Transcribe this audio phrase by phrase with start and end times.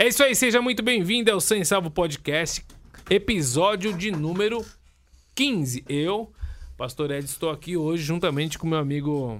[0.00, 2.64] É isso aí, seja muito bem-vindo ao Sem Salvo Podcast,
[3.10, 4.64] episódio de número
[5.34, 5.84] 15.
[5.86, 6.32] Eu,
[6.74, 9.38] Pastor Ed, estou aqui hoje juntamente com meu amigo.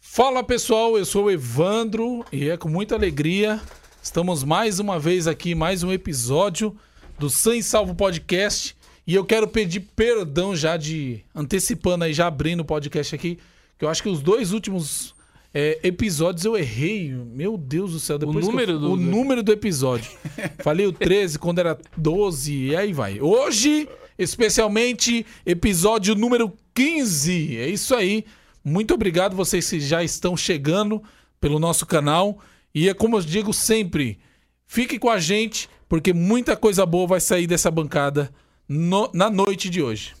[0.00, 3.60] Fala pessoal, eu sou o Evandro e é com muita alegria.
[4.02, 6.76] Estamos mais uma vez aqui, mais um episódio
[7.16, 8.76] do Sem Salvo Podcast.
[9.06, 13.38] E eu quero pedir perdão já de antecipando aí, já abrindo o podcast aqui,
[13.78, 15.14] que eu acho que os dois últimos
[15.58, 17.10] é, episódios eu errei.
[17.12, 18.18] Meu Deus do céu.
[18.18, 20.10] Depois O número eu, do- o número do episódio.
[20.62, 23.18] Falei o 13 quando era 12 e aí vai.
[23.20, 23.88] Hoje,
[24.18, 27.56] especialmente, episódio número 15.
[27.56, 28.24] É isso aí.
[28.62, 31.02] Muito obrigado vocês que já estão chegando
[31.40, 32.38] pelo nosso canal.
[32.74, 34.18] E é como eu digo sempre,
[34.66, 38.30] fique com a gente, porque muita coisa boa vai sair dessa bancada
[38.68, 40.12] no- na noite de hoje.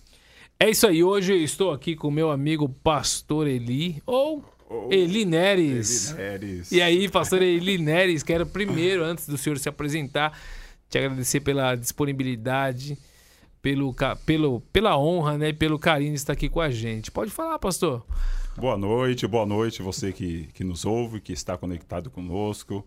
[0.58, 4.42] É isso aí, hoje eu estou aqui com meu amigo Pastor Eli, ou
[4.90, 6.12] Eli Neres.
[6.14, 6.72] Neres.
[6.72, 10.38] E aí, Pastor Eli Neres, quero primeiro, antes do senhor se apresentar,
[10.88, 12.98] te agradecer pela disponibilidade,
[13.62, 17.10] pelo, pelo, pela honra, né, e pelo carinho de estar aqui com a gente.
[17.10, 18.04] Pode falar, pastor.
[18.56, 22.84] Boa noite, boa noite você que, que nos ouve, que está conectado conosco.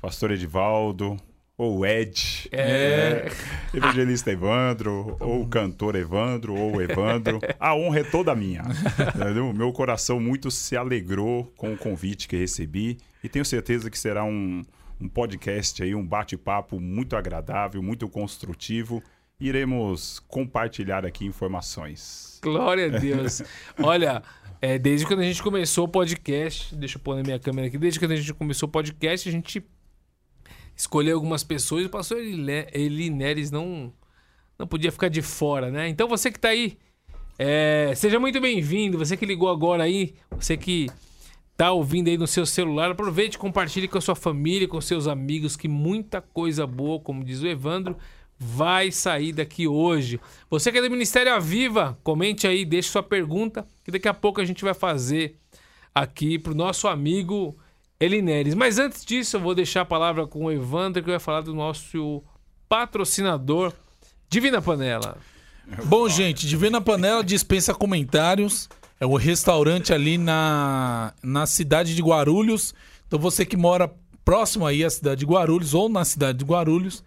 [0.00, 1.16] Pastor Edivaldo,
[1.58, 3.26] ou Ed, É.
[3.74, 7.40] evangelista Evandro, ou cantor Evandro, ou Evandro.
[7.58, 8.62] A honra é toda minha.
[9.16, 9.52] entendeu?
[9.52, 14.22] Meu coração muito se alegrou com o convite que recebi e tenho certeza que será
[14.24, 14.64] um,
[15.00, 19.02] um podcast aí, um bate-papo muito agradável, muito construtivo.
[19.40, 22.38] Iremos compartilhar aqui informações.
[22.42, 23.42] Glória a Deus.
[23.82, 24.22] Olha,
[24.60, 27.78] é, desde quando a gente começou o podcast, deixa eu pôr na minha câmera aqui,
[27.78, 29.60] desde quando a gente começou o podcast, a gente
[30.78, 33.92] escolheu algumas pessoas o pastor Eli Eli Neres não,
[34.56, 35.88] não podia ficar de fora, né?
[35.88, 36.78] Então você que tá aí,
[37.36, 38.96] é, seja muito bem-vindo.
[38.96, 40.88] Você que ligou agora aí, você que
[41.56, 45.56] tá ouvindo aí no seu celular, aproveite compartilhe com a sua família, com seus amigos,
[45.56, 47.96] que muita coisa boa, como diz o Evandro,
[48.38, 50.20] vai sair daqui hoje.
[50.48, 54.40] Você que é do Ministério Aviva, comente aí, deixe sua pergunta, que daqui a pouco
[54.40, 55.36] a gente vai fazer
[55.92, 57.58] aqui pro nosso amigo
[58.00, 58.54] Elineres.
[58.54, 61.54] Mas antes disso, eu vou deixar a palavra com o Evandro, que vai falar do
[61.54, 62.22] nosso
[62.68, 63.72] patrocinador,
[64.28, 65.16] Divina Panela.
[65.84, 68.68] Bom, gente, Divina Panela dispensa comentários.
[69.00, 72.74] É o restaurante ali na, na cidade de Guarulhos.
[73.06, 73.92] Então você que mora
[74.24, 77.02] próximo aí à cidade de Guarulhos ou na cidade de Guarulhos,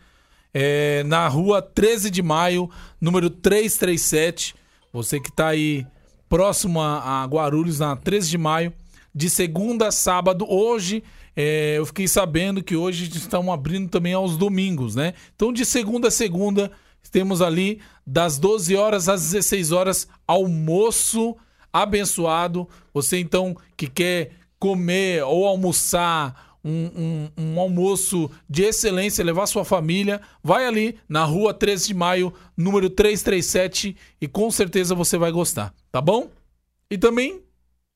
[0.54, 2.70] é, na rua 13 de maio,
[3.00, 4.56] número 337.
[4.92, 5.86] Você que tá aí
[6.28, 8.74] próximo a, a Guarulhos, na 13 de maio,
[9.14, 10.46] de segunda a sábado.
[10.50, 11.04] Hoje,
[11.36, 15.14] é, eu fiquei sabendo que hoje estão abrindo também aos domingos, né?
[15.36, 16.72] Então, de segunda a segunda,
[17.12, 21.36] temos ali das 12 horas às 16 horas almoço
[21.74, 22.68] abençoado.
[22.94, 29.66] Você então que quer comer ou almoçar um, um- um almoço de excelência, levar sua
[29.66, 35.32] família, vai ali na rua 13 de maio, número 337 e com certeza você vai
[35.32, 36.30] gostar, tá bom?
[36.90, 37.42] E também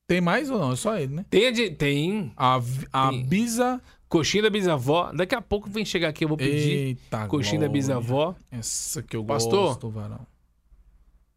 [0.06, 0.72] tem mais ou não?
[0.72, 1.24] É só ele, né?
[1.28, 2.60] Tem, a de- tem A,
[2.92, 3.24] a Tem.
[3.26, 3.80] Bisa.
[4.08, 5.12] coxinha da bisavó.
[5.12, 7.72] Daqui a pouco vem chegar aqui, eu vou pedir Eita, coxinha da glória.
[7.72, 8.34] bisavó.
[8.50, 9.68] Essa que eu Pastor?
[9.68, 10.26] gosto, varão.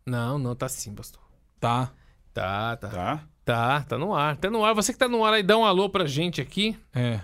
[0.05, 1.21] Não, não, tá sim, pastor.
[1.59, 1.91] Tá.
[2.33, 2.89] Tá, tá.
[2.89, 3.23] Tá?
[3.43, 4.37] Tá, tá no ar.
[4.37, 4.73] Tá no ar.
[4.75, 7.19] Você que tá no ar aí, dá um alô pra gente aqui, É.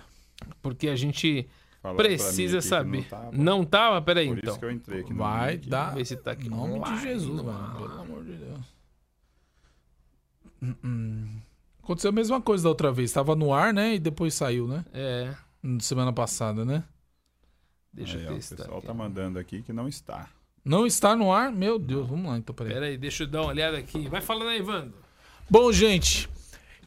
[0.60, 1.48] porque a gente
[1.84, 3.02] mim precisa saber.
[3.02, 3.30] Não tava.
[3.32, 4.02] Não tava?
[4.02, 4.50] Peraí, Por então.
[4.50, 5.82] isso que eu entrei aqui Vai dar.
[5.84, 6.46] Vamos ver se tá aqui.
[6.48, 7.76] Em nome Vai, de Jesus, mano.
[7.78, 8.75] Pelo amor de Deus.
[11.82, 13.12] Aconteceu a mesma coisa da outra vez.
[13.12, 13.94] Tava no ar, né?
[13.94, 14.84] E depois saiu, né?
[14.92, 15.34] É,
[15.80, 16.84] Semana passada, né?
[17.92, 18.56] deixa Aí, eu ó, o testar.
[18.56, 18.86] pessoal aqui.
[18.86, 20.28] tá mandando aqui que não está.
[20.64, 21.50] Não está no ar?
[21.52, 22.72] Meu Deus, vamos lá então, peraí.
[22.74, 24.08] Peraí, deixa eu dar uma olhada aqui.
[24.08, 24.94] Vai falando aí, Evandro.
[25.48, 26.28] Bom, gente,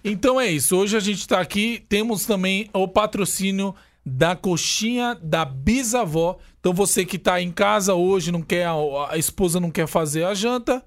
[0.04, 0.76] então é isso.
[0.78, 1.84] Hoje a gente tá aqui.
[1.90, 3.74] Temos também o patrocínio
[4.06, 6.38] da coxinha da bisavó.
[6.60, 8.68] Então você que tá em casa hoje, não quer,
[9.10, 10.84] a esposa não quer fazer a janta,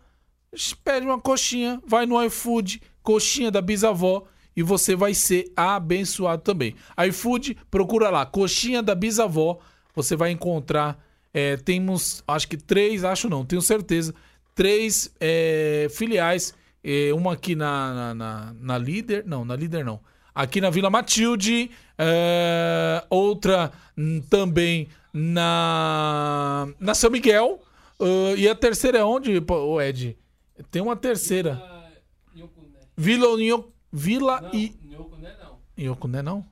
[0.85, 4.25] pede uma coxinha, vai no iFood, coxinha da bisavó.
[4.55, 6.75] E você vai ser abençoado também.
[7.09, 9.59] iFood, procura lá, coxinha da bisavó.
[9.95, 11.03] Você vai encontrar.
[11.33, 14.15] é, temos, acho que três, acho não, tenho certeza.
[14.55, 16.55] Três é, filiais.
[16.85, 19.25] é, uma aqui na, na, na, na Líder.
[19.27, 20.01] Não, na Líder não.
[20.35, 21.71] Aqui na Vila Matilde.
[21.99, 27.61] é, outra hum, também na, na São Miguel.
[28.01, 30.17] ah, e a terceira é onde, pô, Ed?
[30.71, 31.61] Tem uma terceira.
[32.97, 33.73] Vila União.
[33.93, 34.75] Vila e.
[34.85, 35.59] Nhocuné não.
[35.77, 36.47] Iocuné não?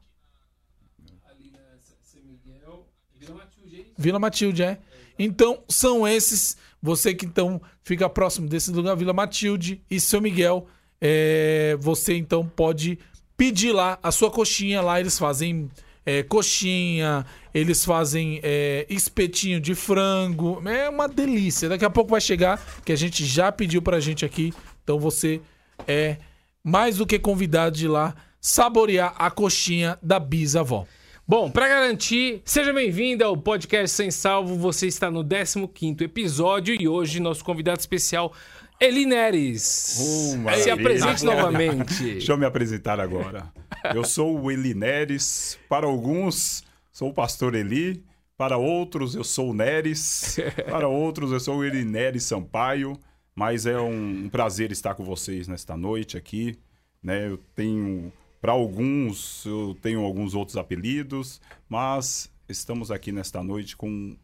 [1.25, 1.59] Ali na
[2.03, 2.87] São Miguel.
[3.15, 4.79] Vila Matilde, Vila Matilde, é.
[5.19, 6.57] Então, são esses.
[6.83, 10.67] Você que então fica próximo desse lugar, Vila Matilde e São Miguel.
[11.01, 12.99] é, você então pode
[13.37, 14.81] pedir lá a sua coxinha.
[14.83, 15.71] Lá eles fazem
[16.11, 17.25] é, coxinha,
[17.55, 20.61] eles fazem é, espetinho de frango.
[20.69, 21.69] É uma delícia.
[21.69, 24.53] Daqui a pouco vai chegar, que a gente já pediu pra gente aqui.
[24.83, 25.41] Então você
[25.87, 26.17] é
[26.65, 30.85] mais do que convidado de ir lá saborear a coxinha da bisavó.
[31.29, 34.57] Bom, pra garantir, seja bem-vindo ao podcast Sem Salvo.
[34.57, 38.33] Você está no 15º episódio e hoje nosso convidado especial,
[38.81, 39.99] Eli Neres.
[40.01, 42.01] Oh, Se apresente novamente.
[42.03, 43.53] Deixa eu me apresentar agora.
[43.95, 45.59] Eu sou o Eli Neres.
[45.69, 48.03] Para alguns, sou o pastor Eli.
[48.39, 50.39] Para outros, eu sou o Neres.
[50.71, 52.99] Para outros, eu sou o Eli Neres Sampaio.
[53.35, 56.59] Mas é um, um prazer estar com vocês nesta noite aqui.
[57.03, 57.29] Né?
[57.29, 58.11] Eu tenho,
[58.41, 61.39] para alguns, eu tenho alguns outros apelidos,
[61.69, 64.17] mas estamos aqui nesta noite com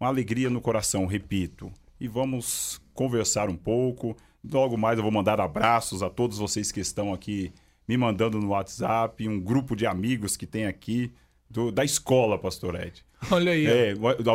[0.00, 1.72] uma alegria no coração, repito.
[2.00, 4.16] E vamos conversar um pouco.
[4.50, 7.52] Logo mais eu vou mandar abraços a todos vocês que estão aqui
[7.86, 11.12] me mandando no WhatsApp, um grupo de amigos que tem aqui
[11.50, 13.04] do- da escola, Pastor Ed.
[13.30, 13.66] Olha aí.
[13.66, 13.92] É,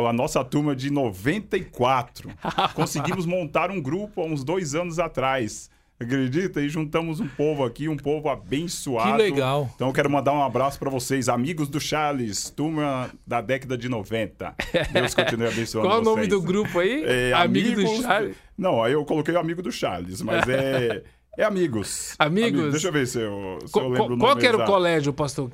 [0.08, 2.30] a nossa turma de 94.
[2.74, 5.70] Conseguimos montar um grupo há uns dois anos atrás.
[5.98, 6.60] Acredita?
[6.60, 9.12] E juntamos um povo aqui, um povo abençoado.
[9.12, 9.70] Que legal.
[9.74, 13.88] Então eu quero mandar um abraço para vocês, amigos do Charles, turma da década de
[13.88, 14.54] 90.
[14.92, 16.28] Deus continue abençoando Qual é o nome vocês.
[16.28, 17.02] do grupo aí?
[17.06, 18.36] É, Amigo do amigos- Charles.
[18.58, 21.02] Não, aí eu coloquei o amigo do Charles, mas é,
[21.38, 22.14] é amigos.
[22.18, 22.72] Amigos?
[22.72, 24.70] Deixa eu ver se eu, se Co- eu lembro o qual que era o exato.
[24.72, 25.50] colégio, pastor?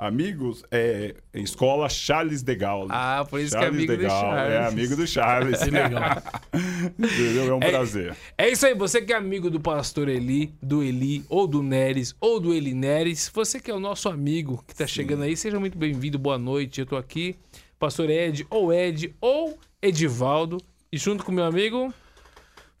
[0.00, 2.90] Amigos, é Escola Charles de Gaulle.
[2.92, 4.52] Ah, por isso que é Charles amigo de do Charles.
[4.52, 5.58] É amigo do Charles.
[5.64, 6.22] Que legal.
[6.96, 7.48] Entendeu?
[7.48, 8.16] É um prazer.
[8.38, 12.14] É isso aí, você que é amigo do pastor Eli, do Eli, ou do Neres,
[12.20, 15.58] ou do Eli Neres, você que é o nosso amigo que tá chegando aí, seja
[15.58, 17.34] muito bem-vindo, boa noite, eu tô aqui,
[17.76, 20.58] pastor Ed, ou Ed, ou Edivaldo,
[20.92, 21.92] e junto com meu amigo...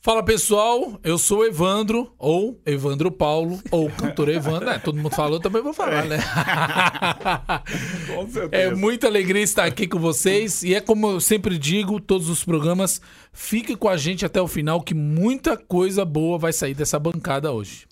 [0.08, 4.70] Fala pessoal, eu sou Evandro, ou Evandro Paulo, ou cantor Evandro.
[4.70, 6.16] É, todo mundo falou, também vou falar, né?
[8.08, 8.62] Com certeza.
[8.62, 10.62] É muita alegria estar aqui com vocês.
[10.62, 13.02] E é como eu sempre digo, todos os programas,
[13.34, 17.52] fique com a gente até o final, que muita coisa boa vai sair dessa bancada
[17.52, 17.86] hoje.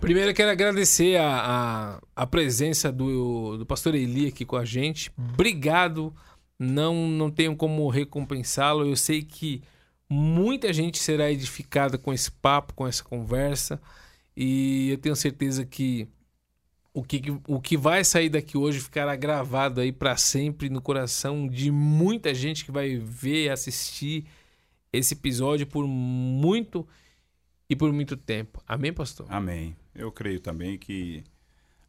[0.00, 4.64] Primeiro eu quero agradecer a, a, a presença do, do pastor Eli aqui com a
[4.64, 5.10] gente.
[5.18, 6.14] Obrigado.
[6.56, 8.86] Não, não tenho como recompensá-lo.
[8.86, 9.64] Eu sei que
[10.14, 13.80] muita gente será edificada com esse papo, com essa conversa.
[14.36, 16.08] E eu tenho certeza que
[16.92, 21.48] o que, o que vai sair daqui hoje ficará gravado aí para sempre no coração
[21.48, 24.26] de muita gente que vai ver, assistir
[24.92, 26.86] esse episódio por muito
[27.68, 28.62] e por muito tempo.
[28.66, 29.26] Amém, pastor?
[29.28, 29.76] Amém.
[29.92, 31.24] Eu creio também que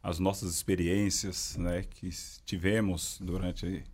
[0.02, 2.10] as nossas experiências né, que
[2.44, 3.84] tivemos durante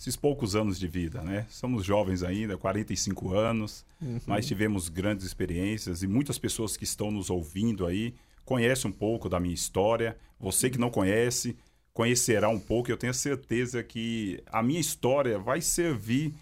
[0.00, 1.46] esses poucos anos de vida, né?
[1.50, 3.84] Somos jovens ainda, 45 anos,
[4.26, 9.28] mas tivemos grandes experiências e muitas pessoas que estão nos ouvindo aí conhecem um pouco
[9.28, 10.16] da minha história.
[10.40, 11.54] Você que não conhece,
[11.92, 12.90] conhecerá um pouco.
[12.90, 16.32] Eu tenho certeza que a minha história vai servir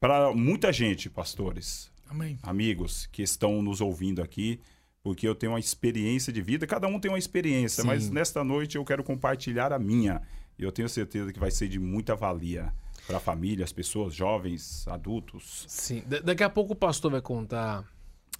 [0.00, 2.36] para muita gente, pastores Amém.
[2.42, 4.58] amigos que estão nos ouvindo aqui,
[5.00, 7.86] porque eu tenho uma experiência de vida, cada um tem uma experiência, Sim.
[7.86, 10.20] mas nesta noite eu quero compartilhar a minha.
[10.58, 12.74] E eu tenho certeza que vai ser de muita valia
[13.06, 15.64] para a família, as pessoas, jovens, adultos.
[15.68, 17.84] Sim, da- daqui a pouco o pastor vai contar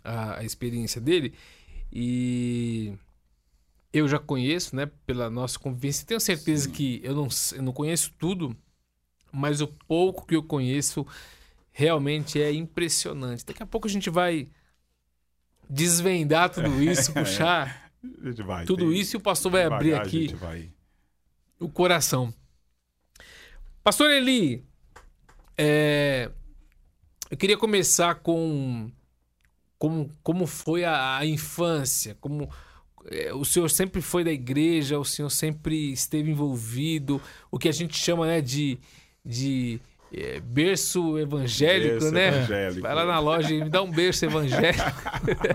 [0.03, 1.35] a, a experiência dele
[1.93, 2.95] e
[3.93, 6.07] eu já conheço, né, pela nossa convivência.
[6.07, 8.57] Tenho certeza que eu não, eu não conheço tudo,
[9.33, 11.07] mas o pouco que eu conheço
[11.73, 13.45] realmente é impressionante.
[13.45, 14.49] Daqui a pouco a gente vai
[15.69, 17.91] desvendar tudo isso, puxar
[18.45, 18.65] vai.
[18.67, 20.35] tudo isso e o pastor vai abrir aqui
[21.59, 22.33] o coração.
[23.87, 24.65] Pastor Eli,
[25.57, 26.29] é,
[27.31, 28.91] eu queria começar com
[29.79, 32.51] como, como foi a, a infância, como
[33.09, 37.73] é, o senhor sempre foi da igreja, o senhor sempre esteve envolvido, o que a
[37.73, 38.77] gente chama né, de,
[39.25, 39.79] de
[40.13, 42.27] é, berço evangélico, Berço né?
[42.27, 42.83] evangélico.
[42.83, 44.83] Vai lá na loja e me dá um berço evangélico.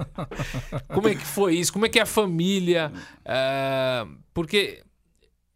[0.88, 1.74] como é que foi isso?
[1.74, 2.94] Como é que é a família?
[3.26, 4.86] Ah, porque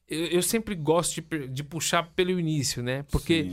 [0.08, 3.04] eu, eu sempre gosto de, de puxar pelo início, né?
[3.12, 3.52] Porque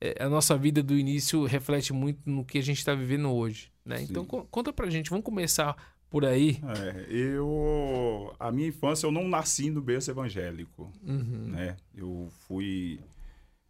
[0.00, 3.70] é, a nossa vida do início reflete muito no que a gente está vivendo hoje,
[3.84, 4.02] né?
[4.02, 4.28] Então Sim.
[4.28, 5.76] co- conta pra gente, vamos começar
[6.08, 6.58] por aí.
[6.76, 11.48] É, eu a minha infância eu não nasci no berço evangélico, Uhum.
[11.48, 11.76] né?
[11.94, 12.98] Eu fui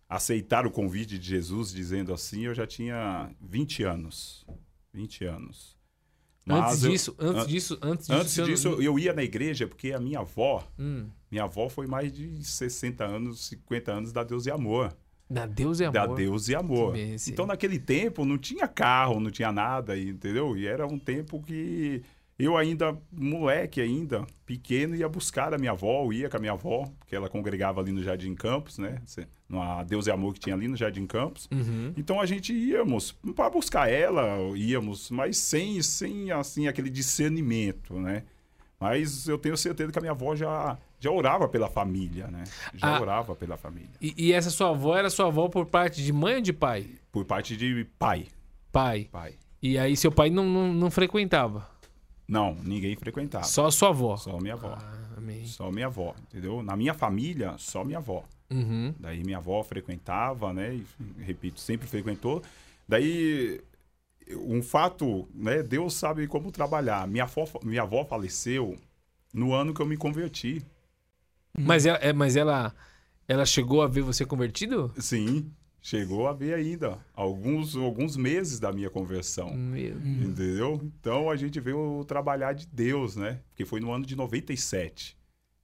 [0.09, 4.45] aceitar o convite de Jesus dizendo assim, eu já tinha 20 anos.
[4.93, 5.77] 20 anos.
[6.57, 9.93] Antes eu- disso, antes an- disso, antes disso, Antes disso, eu ia na igreja porque
[9.93, 14.47] a minha avó, Hum, minha avó foi mais de 60 anos, 50 anos da Deus
[14.47, 14.93] e Amor.
[15.29, 16.17] da Deus e Da amor.
[16.17, 16.95] Deus e Amor.
[17.33, 20.57] Então, naquele tempo, não tinha carro, não tinha nada, entendeu?
[20.57, 22.03] E era um tempo que
[22.37, 26.85] eu ainda, moleque ainda, pequeno, ia buscar a minha avó, ia com a minha avó,
[26.99, 29.01] porque ela congregava ali no Jardim Campos, né?
[29.51, 31.49] No Deus e Amor que tinha ali no Jardim Campos.
[31.53, 31.93] Uhum.
[31.97, 38.23] Então a gente íamos para buscar ela, íamos, mas sem, sem assim, aquele discernimento, né?
[38.79, 42.45] Mas eu tenho certeza que a minha avó já, já orava pela família, né?
[42.75, 43.01] Já Ah.
[43.01, 43.91] orava pela família.
[44.01, 46.87] E, e essa sua avó era sua avó por parte de mãe ou de pai?
[47.13, 48.27] Por parte de pai.
[48.73, 49.09] Pai.
[49.11, 49.35] Pai.
[49.61, 51.69] E aí seu pai não, não, não frequentava?
[52.27, 53.45] Não, ninguém frequentava.
[53.45, 54.17] Só a sua avó?
[54.17, 54.79] Só minha avó.
[54.81, 55.45] Ah, amém.
[55.45, 56.63] Só minha avó, entendeu?
[56.63, 58.25] Na minha família, só minha avó.
[58.51, 58.95] Uhum.
[58.99, 60.75] Daí minha avó frequentava, né?
[60.75, 60.87] E,
[61.23, 62.43] repito, sempre frequentou.
[62.89, 63.61] Daí,
[64.37, 65.63] um fato, né?
[65.63, 67.07] Deus sabe como trabalhar.
[67.07, 68.77] Minha avó, minha avó faleceu
[69.33, 70.63] no ano que eu me converti.
[71.59, 72.75] Mas, ela, é, mas ela,
[73.29, 74.93] ela chegou a ver você convertido?
[74.99, 76.99] Sim, chegou a ver ainda.
[77.15, 79.55] Alguns, alguns meses da minha conversão.
[79.55, 80.81] Meu Entendeu?
[81.01, 83.41] Então a gente vê o trabalhar de Deus, né?
[83.49, 85.20] Porque foi no ano de 97.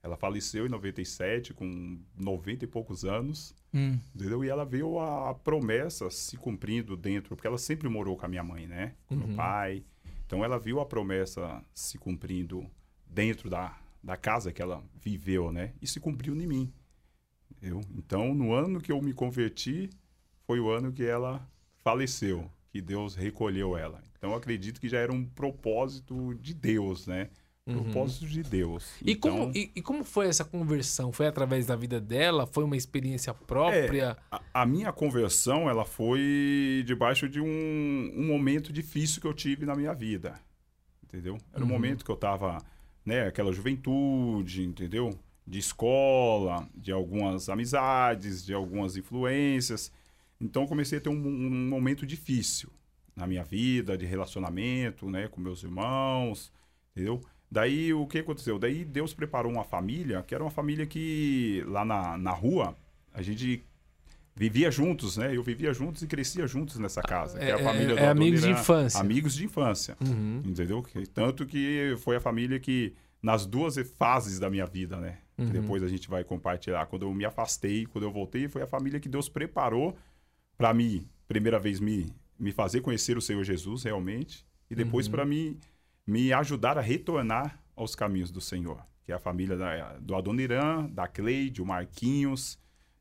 [0.07, 3.53] Ela faleceu em 97, com 90 e poucos anos.
[3.73, 3.99] Hum.
[4.15, 4.43] Entendeu?
[4.43, 8.29] E ela viu a, a promessa se cumprindo dentro, porque ela sempre morou com a
[8.29, 8.95] minha mãe, né?
[9.07, 9.27] Com Uhum.
[9.27, 9.83] meu pai.
[10.25, 12.65] Então ela viu a promessa se cumprindo
[13.05, 15.73] dentro da, da casa que ela viveu, né?
[15.81, 16.73] E se cumpriu em mim.
[17.51, 17.81] Entendeu?
[17.95, 19.89] Então, no ano que eu me converti,
[20.45, 21.47] foi o ano que ela
[21.83, 24.01] faleceu, que Deus recolheu ela.
[24.17, 27.29] Então, eu acredito que já era um propósito de Deus, né?
[27.73, 28.85] Propósito de Deus.
[29.01, 29.07] Uhum.
[29.07, 31.11] E, então, como, e, e como foi essa conversão?
[31.11, 32.47] Foi através da vida dela?
[32.47, 34.17] Foi uma experiência própria?
[34.31, 39.65] A, a minha conversão, ela foi debaixo de um, um momento difícil que eu tive
[39.65, 40.39] na minha vida,
[41.03, 41.37] entendeu?
[41.53, 42.57] Era um momento que eu tava,
[43.05, 45.17] né, aquela juventude, entendeu?
[45.45, 49.91] De escola, de algumas amizades, de algumas influências.
[50.39, 52.69] Então, eu comecei a ter um, um momento difícil
[53.13, 56.51] na minha vida, de relacionamento, né, com meus irmãos,
[56.91, 57.19] entendeu?
[57.49, 58.59] Daí, o que aconteceu?
[58.59, 62.75] Daí, Deus preparou uma família, que era uma família que, lá na, na rua,
[63.13, 63.63] a gente
[64.35, 65.35] vivia juntos, né?
[65.35, 67.39] Eu vivia juntos e crescia juntos nessa casa.
[67.39, 68.99] que É- a família é- é amigos de infância.
[68.99, 69.97] Amigos de infância.
[70.05, 70.41] Uhum.
[70.45, 70.85] Entendeu?
[71.13, 75.17] Tanto que foi a família que, nas duas fases da minha vida, né?
[75.37, 75.49] Que Uhum.
[75.49, 76.85] depois a gente vai compartilhar.
[76.87, 79.95] Quando eu me afastei, quando eu voltei, foi a família que Deus preparou
[80.57, 84.45] para mim, primeira vez, me, me fazer conhecer o Senhor Jesus realmente.
[84.69, 85.11] E depois Uhum.
[85.13, 85.57] para mim,
[86.07, 88.81] me ajudar a retornar aos caminhos do Senhor.
[89.05, 92.57] Que é a família da, do Adoniran, da Cleide, o Marquinhos,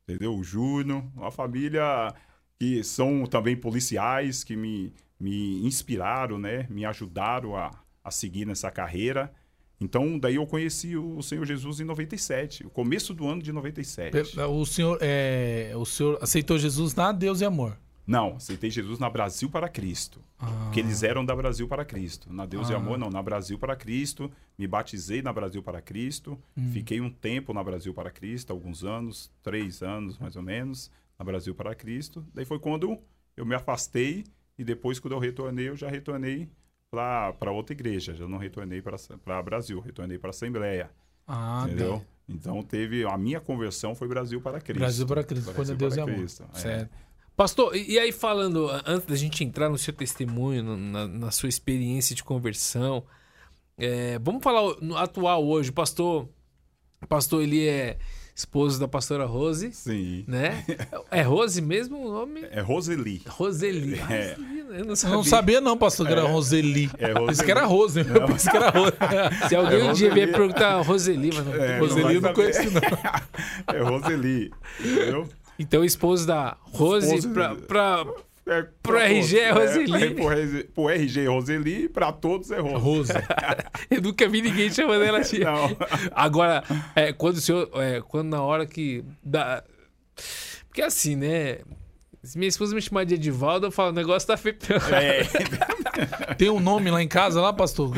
[0.07, 0.35] entendeu?
[0.37, 1.05] O Júnior.
[1.17, 2.13] Uma família
[2.59, 6.67] que são também policiais, que me, me inspiraram, né?
[6.71, 7.71] Me ajudaram a,
[8.05, 9.33] a seguir nessa carreira.
[9.81, 14.11] Então, daí eu conheci o Senhor Jesus em 97, o começo do ano de 97.
[14.13, 17.77] Pe- O senhor, é, o senhor aceitou Jesus na Deus e Amor.
[18.07, 20.23] Não, aceitei Jesus na Brasil para Cristo.
[20.39, 22.33] Porque eles eram da Brasil para Cristo.
[22.33, 22.77] Na Deus e Ah.
[22.77, 24.31] Amor, não, na Brasil para Cristo.
[24.57, 26.39] Me batizei na Brasil para Cristo.
[26.57, 26.71] Hum.
[26.73, 31.25] Fiquei um tempo na Brasil para Cristo, alguns anos, três anos mais ou menos, na
[31.25, 32.25] Brasil para Cristo.
[32.33, 32.97] Daí foi quando
[33.37, 34.25] eu me afastei
[34.57, 36.49] e depois, quando eu retornei, eu já retornei
[36.91, 38.15] para outra igreja.
[38.15, 40.91] Já não retornei para Brasil, retornei para a Assembleia.
[41.27, 41.99] Ah, entendeu?
[41.99, 42.05] tá.
[42.29, 43.05] Então teve.
[43.05, 44.79] A minha conversão foi Brasil para Cristo.
[44.81, 46.17] Brasil para Cristo, quando Brasil Deus para e Amor.
[46.19, 46.59] Cristo, é.
[46.59, 46.91] Certo.
[47.37, 52.14] Pastor, e, aí falando, antes da gente entrar no seu testemunho, na, na sua experiência
[52.16, 53.05] de conversão,
[53.76, 55.69] é, vamos falar no atual hoje.
[55.69, 56.28] O pastor,
[57.09, 57.99] pastor, ele é
[58.35, 60.25] esposo da pastora Rose, Sim.
[60.26, 60.64] né?
[61.11, 62.43] É Rose mesmo o nome?
[62.50, 63.23] É Roseli.
[63.26, 64.00] Roseli.
[64.00, 64.37] Ah, É.
[64.69, 65.16] Eu não sabia.
[65.16, 66.90] não sabia não, pastor, que era Roseli.
[66.99, 67.45] É Pensei Roseli.
[67.45, 68.00] que era Rose.
[68.00, 68.93] Eu pensei que era Rose.
[69.49, 71.55] Se alguém É um dia vier perguntar Roseli, mas não.
[71.55, 72.52] É, Roseli vai eu não saber.
[72.52, 72.81] conheço não.
[73.75, 74.52] É Roseli.
[74.81, 75.28] Entendeu?
[75.59, 78.07] Então, esposo da Rose Esposo pra, de- pra-
[78.47, 79.69] É, Pro RG é todos.
[79.71, 80.05] Roseli.
[80.05, 82.75] É, pro, RG, pro RG é Roseli, pra todos é Rose.
[82.85, 83.13] Rose.
[83.91, 85.39] Eu nunca vi ninguém chamando ela assim.
[85.41, 85.77] Não.
[86.13, 86.63] Agora,
[86.95, 87.69] é, quando o senhor.
[87.75, 89.05] é, quando na hora que.
[89.23, 89.65] Dá...
[90.69, 91.59] Porque assim, né?
[92.26, 94.56] Se minha esposa me chamar de Edivaldo, eu falo, o negócio tá feio.
[94.92, 97.95] É, Tem um nome lá em casa, lá, pastor?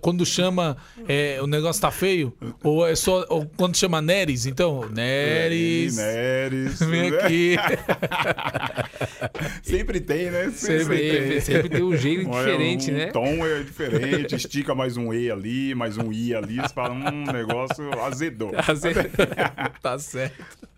[0.00, 2.36] Quando chama, é, o negócio tá feio?
[2.64, 3.24] Ou é só.
[3.28, 4.88] Ou quando chama Neres, então?
[4.90, 5.96] Neres.
[5.96, 6.80] Neres.
[6.80, 7.56] Vem aqui.
[9.62, 10.50] Sempre tem, né?
[10.50, 13.06] sempre, sempre tem um jeito Olha, diferente, o né?
[13.06, 17.24] tom é diferente, estica mais um E ali, mais um I ali, você fala, hum,
[17.24, 18.50] negócio azedou.
[19.82, 20.68] tá certo.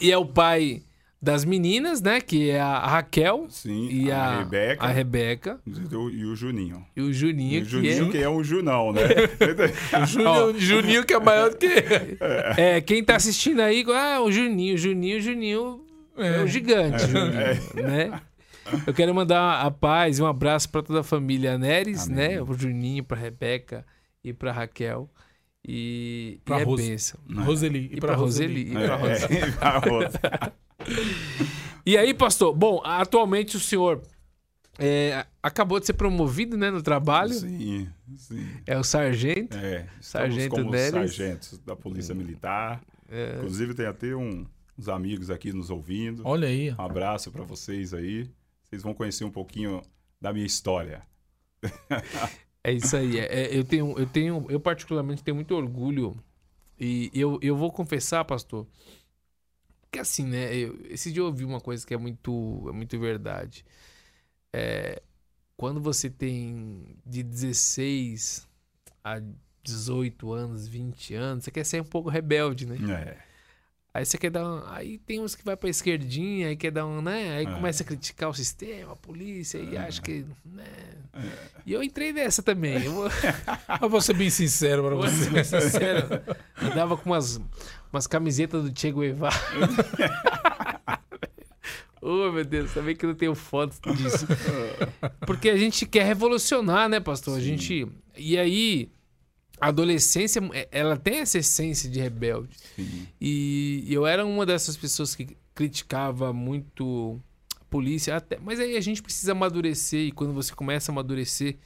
[0.00, 0.82] E é o pai
[1.20, 2.20] das meninas, né?
[2.20, 4.84] Que é a Raquel Sim, e a, a Rebeca.
[4.84, 5.60] a Rebeca?
[5.66, 6.86] E o Juninho.
[6.96, 9.00] e o E Juninho, o Juninho que que é um Junão, né?
[10.02, 11.66] O Juninho, Juninho que é maior do que.
[11.66, 12.80] é, é.
[12.80, 15.84] Quem tá assistindo aí, ah, o Juninho, Juninho, Juninho
[16.16, 17.32] é, o gigante, Juninho,
[17.86, 18.20] né?
[18.86, 22.16] Eu quero mandar a paz e um abraço para toda a família Neres, Amém.
[22.38, 22.44] né?
[22.44, 23.84] Pro Juninho, pra Rebeca
[24.22, 25.08] e pra Raquel.
[25.66, 26.88] E, Pra e é Rose.
[26.88, 27.20] bênção.
[27.44, 27.90] Roseli.
[27.92, 28.68] E pra Roseli.
[28.70, 30.52] E pra Roseli.
[31.84, 32.54] E aí, pastor?
[32.54, 34.02] Bom, atualmente o senhor
[34.78, 37.34] é, acabou de ser promovido né, no trabalho.
[37.34, 38.46] Sim, sim.
[38.66, 39.56] É o sargento.
[39.56, 40.90] É, estamos Sargento como Neres.
[40.92, 42.80] sargentos da Polícia Militar.
[43.10, 44.46] É, Inclusive tem até um-
[44.78, 46.22] uns amigos aqui nos ouvindo.
[46.24, 46.72] Olha aí.
[46.72, 48.30] Um abraço para vocês aí.
[48.62, 49.82] Vocês vão conhecer um pouquinho
[50.20, 51.02] da minha história.
[52.64, 53.18] É isso aí.
[53.18, 56.14] É, é, eu tenho, eu tenho, eu particularmente tenho muito orgulho
[56.78, 58.66] e eu, eu vou confessar, pastor,
[59.90, 60.54] que assim, né?
[60.54, 63.64] Eu, esse dia eu ouvi uma coisa que é muito, é muito verdade.
[64.52, 65.00] É,
[65.56, 68.46] quando você tem de 16
[69.04, 69.20] a
[69.62, 72.76] 18 anos, 20 anos, você quer ser um pouco rebelde, né?
[72.90, 73.28] É,
[73.94, 76.86] Aí você quer dar um, Aí tem uns que vai pra esquerdinha, aí quer dar
[76.86, 77.38] um, né?
[77.38, 77.50] Aí É.
[77.50, 79.78] começa a criticar o sistema, a polícia, e É.
[79.80, 80.24] acha que.
[80.44, 80.66] Né?
[81.66, 82.84] E eu entrei nessa também.
[82.84, 83.08] Eu vou,
[83.82, 85.24] Eu vou ser bem sincero pra vou você.
[85.24, 86.06] ser bem sincero.
[86.62, 87.40] Andava com umas,
[87.92, 89.34] umas camisetas do Che Guevara.
[92.00, 94.24] Oh, meu Deus, também que não tenho fotos disso.
[95.26, 97.36] Porque a gente quer revolucionar, né, pastor?
[97.36, 97.46] A Sim.
[97.48, 97.88] gente.
[98.16, 98.88] E aí,
[99.60, 100.40] a adolescência,
[100.70, 102.56] ela tem essa essência de rebelde.
[102.76, 103.08] sim.
[103.20, 107.20] E eu era uma dessas pessoas que criticava muito
[107.60, 111.56] a polícia, até, mas aí a gente precisa amadurecer e quando você começa a amadurecer,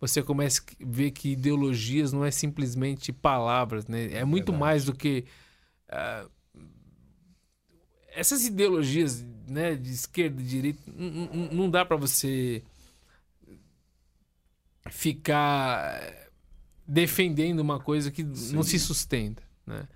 [0.00, 4.06] você começa a ver que ideologias não é simplesmente palavras, né?
[4.12, 4.60] É muito Verdade.
[4.60, 5.24] mais do que
[5.88, 6.26] ah,
[8.08, 10.80] essas ideologias, né, de esquerda e direita,
[11.52, 12.62] não, dá para você
[14.90, 16.28] ficar
[16.86, 18.86] defendendo uma coisa que não se Sim.
[18.86, 19.88] sustenta, né?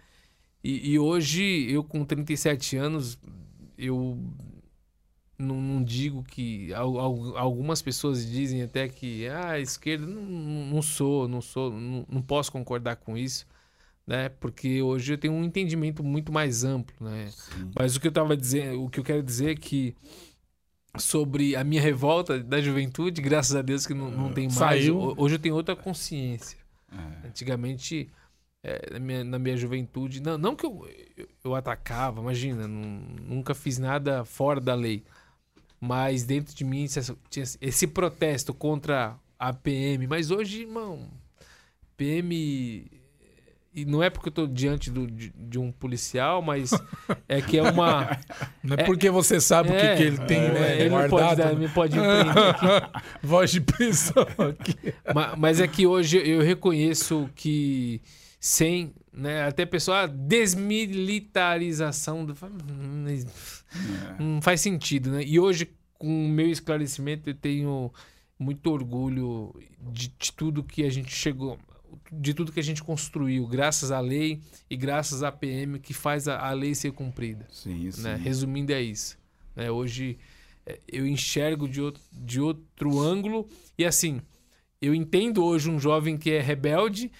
[0.62, 3.18] E, e hoje, eu com 37 anos,
[3.78, 4.18] eu
[5.38, 6.72] não, não digo que...
[6.74, 10.06] al- al- Algumas pessoas dizem até que ah, a esquerda...
[10.06, 13.46] Não, não não sou, não sou, não, não posso concordar com isso,
[14.10, 14.28] né?
[14.28, 17.28] Porque hoje eu tenho um entendimento muito mais amplo, né?
[17.30, 17.70] sim.
[17.78, 19.94] Mas o que eu tava dizendo, o que eu quero dizer é que
[20.98, 24.56] sobre a minha revolta da juventude, graças a Deus que não, não tem mais.
[24.56, 25.14] Saiu.
[25.16, 26.58] Hoje eu tenho outra consciência.
[26.92, 27.28] É.
[27.28, 28.10] Antigamente,
[28.64, 33.00] é, na, minha, na minha juventude, não, não que eu, eu, eu atacava, imagina, não-
[33.22, 35.04] nunca fiz nada fora da lei.
[35.80, 40.08] Mas dentro de mim esse- tinha esse protesto contra a PM.
[40.08, 41.08] Mas hoje, irmão,
[41.96, 42.90] PM.
[43.72, 46.72] E não é porque eu tô diante do- de, de um policial, mas
[47.28, 48.18] é que é uma.
[48.64, 50.80] Não é porque você sabe o que, É, que ele tem, é, né?
[50.80, 51.48] ele não pode, guardado.
[51.50, 52.90] dar, me pode aqui.
[53.22, 54.74] Voz de prisão aqui.
[55.14, 58.00] Ma- Mas é que hoje eu reconheço que
[58.40, 63.04] sem, né, até pessoal, a desmilitarização do hum,
[64.18, 65.22] não faz sentido, né?
[65.24, 67.92] E hoje com o meu esclarecimento eu tenho
[68.38, 69.54] muito orgulho
[69.92, 71.58] de, de tudo que a gente chegou,
[72.12, 76.26] de tudo que a gente construiu, graças à lei e graças à PM que faz
[76.28, 78.02] a, a lei ser cumprida Sim, sim.
[78.02, 78.16] né?
[78.16, 79.16] Resumindo, é isso.
[79.54, 79.70] Né?
[79.70, 80.18] Hoje
[80.66, 84.20] é, eu enxergo de outro, de outro ângulo e assim,
[84.82, 87.10] eu entendo hoje um jovem que é rebelde,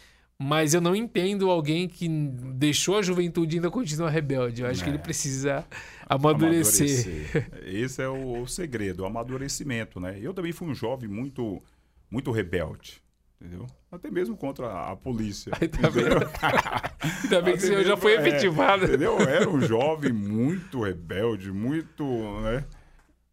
[0.42, 4.62] mas eu não entendo alguém que deixou a juventude e ainda continua rebelde.
[4.62, 4.92] Eu acho que É.
[4.94, 5.66] ele precisa
[6.09, 7.07] amadurecer.
[7.07, 7.50] Amadurecer.
[7.66, 10.18] Esse é o, o segredo, o amadurecimento, né?
[10.20, 11.62] Eu também fui um jovem muito,
[12.11, 13.03] muito rebelde,
[13.40, 13.66] entendeu?
[13.90, 15.53] Até mesmo contra a polícia.
[15.61, 16.18] Aí tá entendeu?
[17.24, 18.85] Ainda bem que o senhor já foi É, efetivado.
[18.85, 19.18] Entendeu?
[19.18, 22.05] Eu era um jovem muito rebelde, muito,
[22.42, 22.64] né?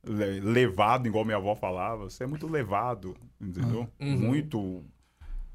[0.06, 2.06] le- Levado, igual minha avó falava.
[2.10, 3.88] Você é muito levado, entendeu?
[4.00, 4.17] Uhum.
[4.17, 4.84] Muito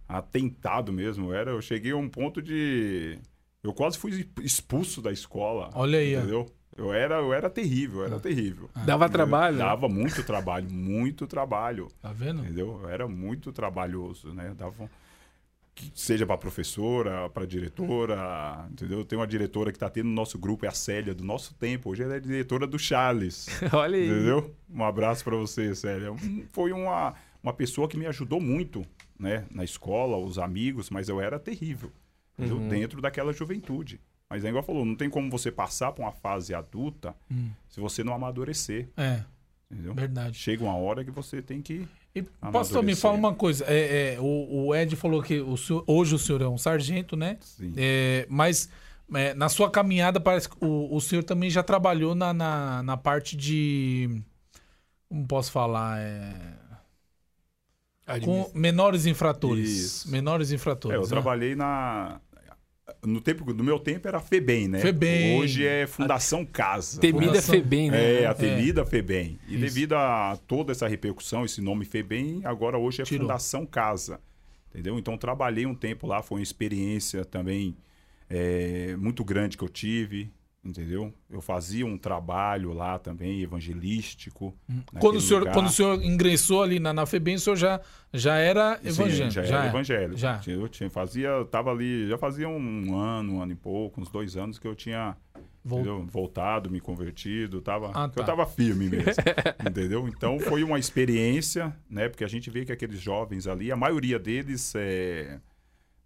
[0.09, 1.31] atentado mesmo.
[1.31, 3.19] Eu Era, eu cheguei a um ponto de.
[3.63, 5.71] Eu quase fui expulso da escola.
[5.75, 6.45] Olha aí, ó.
[6.77, 8.71] Eu era, eu era terrível, eu era terrível.
[8.87, 9.57] Dava trabalho.
[9.59, 9.65] né?
[9.65, 11.89] Dava muito trabalho, muito trabalho.
[12.01, 12.43] Tá vendo?
[12.45, 12.81] Entendeu?
[12.83, 14.55] Eu era muito trabalhoso, né?
[14.57, 14.89] Dava um-
[15.75, 19.05] que seja para professora, para diretora, entendeu?
[19.05, 21.91] Tem uma diretora que está tendo no nosso grupo, é a Célia, do nosso tempo.
[21.91, 24.07] Hoje ela é diretora do Charles, Olha aí.
[24.07, 24.55] entendeu?
[24.71, 26.09] Um abraço para você, Célia.
[26.53, 28.85] Foi uma, uma pessoa que me ajudou muito,
[29.19, 29.47] né?
[29.51, 31.91] Na escola, os amigos, mas eu era terrível?
[32.39, 32.69] Uhum.
[32.69, 33.99] Dentro daquela juventude.
[34.33, 37.51] Mas é igual falou, não tem como você passar para uma fase adulta Hum.
[37.69, 39.23] se você não amadurecer, É,
[39.71, 39.93] entendeu?
[39.93, 40.39] verdade.
[40.39, 43.63] Chega uma hora que você tem que E, pastor, me fala uma coisa.
[43.69, 47.15] É, é, o, o Ed falou que o senhor- hoje o senhor é um sargento,
[47.15, 47.37] né?
[47.41, 47.75] Sim.
[47.77, 48.71] É, mas
[49.13, 52.97] é, na sua caminhada, parece que o, o senhor também já trabalhou na, na, na
[52.97, 54.23] parte de.
[55.11, 55.99] Como posso falar?
[56.01, 56.55] É,
[58.25, 59.69] com menores infratores.
[59.71, 60.11] Isso.
[60.11, 60.97] Menores É, infratores.
[60.97, 61.09] eu né?
[61.09, 62.21] trabalhei na.
[63.05, 64.81] No tempo do meu tempo era FEBEM, né?
[64.81, 65.39] FEBEM.
[65.39, 67.01] Hoje é Fundação Casa.
[67.01, 68.23] Temida Fundação- Febem, né?
[68.23, 69.39] É, a temida FEBEM.
[69.49, 69.61] E Isso.
[69.61, 73.23] devido a toda essa repercussão, esse nome FEBEM, agora hoje é Tirou.
[73.27, 74.21] Fundação Casa.
[74.71, 74.99] Entendeu?
[74.99, 77.77] Então trabalhei um tempo lá, foi uma experiência também
[78.31, 80.31] é, muito grande que eu tive.
[80.65, 81.13] Entendeu?
[81.29, 84.57] Eu fazia um trabalho lá também, evangelístico.
[84.69, 85.55] Quando naquele o, senhor, lugar.
[85.55, 87.81] quando o senhor ingressou ali na, na FEBEM, o senhor já,
[88.13, 89.31] já era evangélico?
[89.33, 90.17] já era evangélico.
[90.17, 90.41] Já.
[90.47, 94.09] Eu tinha, fazia, eu tava ali, já fazia um ano, um ano e pouco, uns
[94.09, 95.17] dois anos que eu tinha
[95.65, 98.33] Vol- voltado, me convertido, tava, Ah, que eu tá.
[98.33, 99.13] tava firme mesmo,
[99.69, 100.07] entendeu?
[100.07, 102.09] Então foi uma experiência, né?
[102.09, 105.41] Porque a gente vê que aqueles jovens ali, a maioria deles é,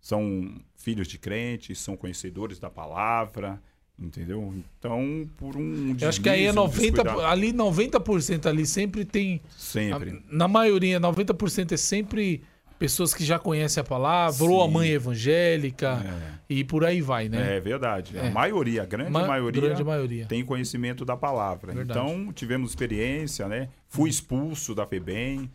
[0.01, 3.61] são filhos de crentes, são conhecedores da palavra,
[3.99, 4.55] entendeu?
[4.79, 8.67] Então, por um Eu acho que aí é deslize, um 90%, descuidado- ali 90% ali
[8.67, 10.23] sempre tem, sempre.
[10.31, 12.43] na maioria, 90% é sempre
[12.79, 16.39] pessoas que já conhecem a palavra, ou a mãe evangélica, É.
[16.51, 17.57] e por aí vai, né?
[17.57, 18.15] É verdade.
[18.19, 18.29] É.
[18.29, 20.27] A maioria, a grande Ma- maioria, grande maioria.
[20.27, 21.73] tem conhecimento da palavra.
[21.73, 21.99] Verdade.
[21.99, 23.71] Então, tivemos experiência, né?
[23.89, 25.51] Fui expulso da FEBEM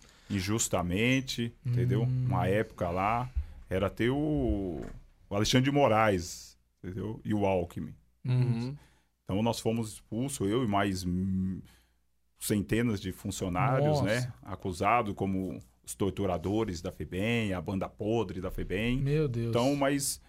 [0.56, 2.04] injustamente, entendeu?
[2.04, 2.26] Hum.
[2.28, 3.30] Uma época lá,
[3.70, 4.82] era ter o,
[5.30, 7.20] o Alexandre de Moraes, entendeu?
[7.24, 7.94] E o Alckmin.
[8.26, 8.76] Uhum.
[9.24, 11.06] Então, nós fomos expulsos, eu e mais
[12.40, 14.04] centenas de funcionários, Nossa.
[14.04, 14.34] né?
[14.44, 19.00] Acusados como os torturadores da FEBEM, a banda podre da FEBEM.
[19.02, 19.50] Meu Deus.
[19.50, 20.20] Então, mas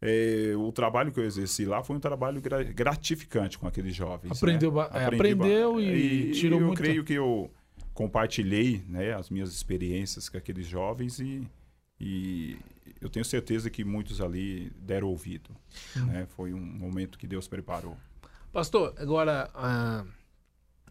[0.00, 4.36] é, o trabalho que eu exerci lá foi um trabalho gra- gratificante com aqueles jovens.
[4.36, 4.88] Aprendeu né?
[4.94, 7.50] é, aprendeu ba- e tirou eu muita- creio que eu
[7.92, 11.46] compartilhei né, as minhas experiências com aqueles jovens e,
[11.98, 12.56] e
[13.00, 15.50] eu tenho certeza que muitos ali deram ouvido.
[15.96, 16.04] Hum.
[16.06, 16.26] né?
[16.36, 17.96] Foi um momento que Deus preparou.
[18.52, 20.04] Pastor, agora, ah,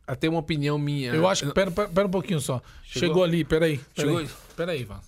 [0.07, 1.13] até uma opinião minha.
[1.13, 1.53] eu acho que.
[1.53, 2.61] Pera, pera, pera um pouquinho só.
[2.83, 3.23] Chegou, Chegou?
[3.23, 3.79] ali, peraí.
[3.95, 4.15] Chegou?
[4.15, 4.99] Peraí, peraí Ivan.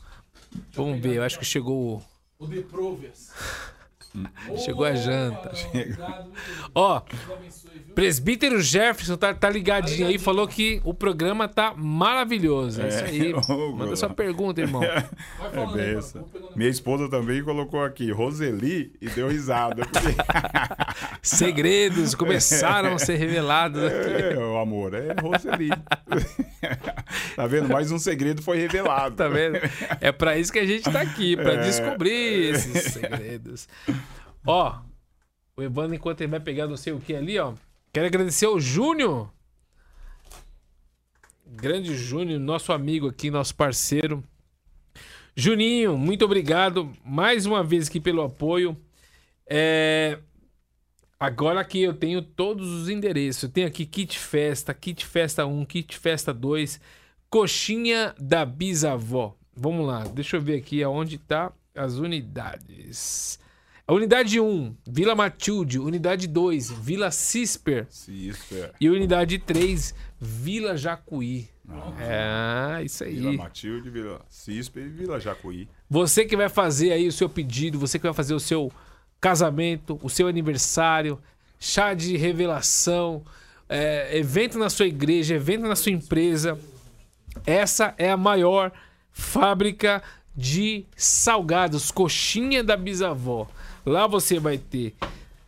[0.74, 1.98] Vamos ver, eu acho que chegou.
[2.40, 3.32] o- O The Provias.
[4.66, 5.52] Chegou a janta.
[6.76, 7.02] Ó,
[7.96, 12.82] presbítero Jefferson tá, tá ligadinho aí, falou que o programa tá maravilhoso.
[12.82, 13.34] É, isso aí.
[13.50, 14.84] Ô, Manda sua pergunta, irmão.
[14.84, 15.04] É
[15.74, 16.26] benção.
[16.56, 19.84] Minha esposa também colocou aqui, Roseli, e deu risada.
[19.86, 20.16] porque-
[21.22, 24.34] Segredos começaram a ser revelados aqui.
[24.34, 25.70] É, o amor, é Roseli.
[27.36, 27.70] tá vendo?
[27.70, 29.16] Mais um segredo foi revelado.
[29.16, 29.58] Tá vendo?
[30.00, 31.58] É pra isso que a gente tá aqui, pra É.
[31.64, 33.68] descobrir esses segredos.
[34.46, 34.82] Ó,
[35.56, 37.54] o Evandro, enquanto ele vai pegar não sei o que ali, ó.
[37.94, 39.32] Quero agradecer ao Júnior.
[41.46, 44.24] Grande Júnior, nosso amigo aqui, nosso parceiro.
[45.36, 48.78] Juninho, muito obrigado mais uma vez aqui pelo apoio.
[49.46, 50.20] É,
[51.22, 53.44] Agora aqui eu tenho todos os endereços.
[53.44, 56.82] Eu tenho aqui Kit Festa, Kit Festa 1, Kit Festa 2,
[57.30, 59.38] Coxinha da Bisavó.
[59.56, 63.40] Vamos lá, deixa eu ver aqui aonde tá as unidades.
[63.88, 65.80] A unidade 1, Vila Matilde.
[65.80, 67.88] Unidade 2, Vila Cisper.
[68.54, 68.72] É.
[68.80, 71.50] E unidade 3, Vila Jacuí.
[72.00, 73.16] É, isso aí.
[73.16, 75.68] Vila Matilde, Vila Cispe e Vila Jacuí.
[75.90, 78.72] Você que vai fazer aí o seu pedido, você que vai fazer o seu
[79.20, 81.20] casamento, o seu aniversário,
[81.60, 83.24] chá de revelação,
[83.70, 86.58] é, evento na sua igreja, evento na sua empresa.
[87.46, 88.72] Essa é a maior
[89.12, 90.02] fábrica
[90.36, 93.48] de salgados, coxinha da bisavó.
[93.86, 94.96] Lá você vai ter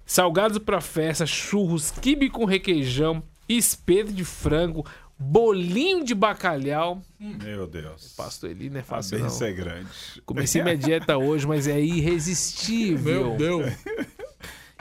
[0.06, 4.86] salgados para festa, churros, quibe com requeijão, espeto de frango,
[5.18, 7.02] bolinho de bacalhau.
[7.20, 8.14] Meu Deus.
[8.18, 9.26] Pastor Eli não é fácil não.
[9.26, 9.88] benção é grande.
[10.26, 13.36] Comecei minha dieta hoje, mas é irresistível.
[13.36, 13.74] Meu Deus.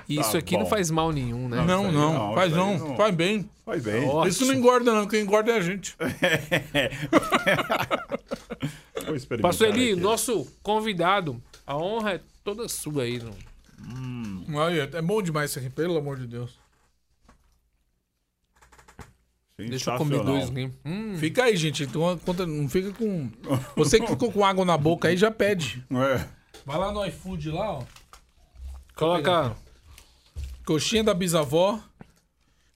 [0.08, 0.68] Isso Tá aqui não bom.
[0.70, 1.62] faz mal nenhum, né?
[1.64, 2.12] Não, aí não.
[2.12, 2.78] não, Faz isso não.
[2.78, 2.96] não.
[2.96, 3.48] Faz bem.
[3.64, 4.08] Faz bem.
[4.08, 4.26] Ó.
[4.26, 5.06] Isso não engorda, não.
[5.06, 5.96] Quem engorda é a gente.
[9.40, 10.00] Pastor Eli, aqui.
[10.00, 13.20] nosso convidado, a honra é toda sua aí.
[13.78, 14.56] Não?
[14.56, 16.58] Olha, é bom demais isso aqui, pelo amor de Deus.
[19.58, 20.70] Deixa eu comer dois aqui.
[20.84, 21.84] Hum, Fica aí, gente.
[21.84, 23.30] Então, conta- não fica com.
[23.76, 25.84] Você que ficou com água na boca aí já pede.
[25.90, 26.26] É.
[26.66, 27.84] Vai lá no iFood lá, ó.
[28.96, 29.56] coloca.
[30.64, 31.80] Coxinha da bisavó.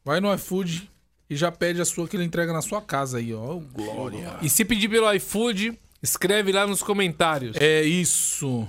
[0.04, 0.88] Vai no iFood
[1.28, 3.54] e já pede a sua que ele entrega na sua casa aí, ó.
[3.56, 4.36] Glória.
[4.42, 7.56] E se pedir pelo iFood, escreve lá nos comentários.
[7.56, 8.68] É isso.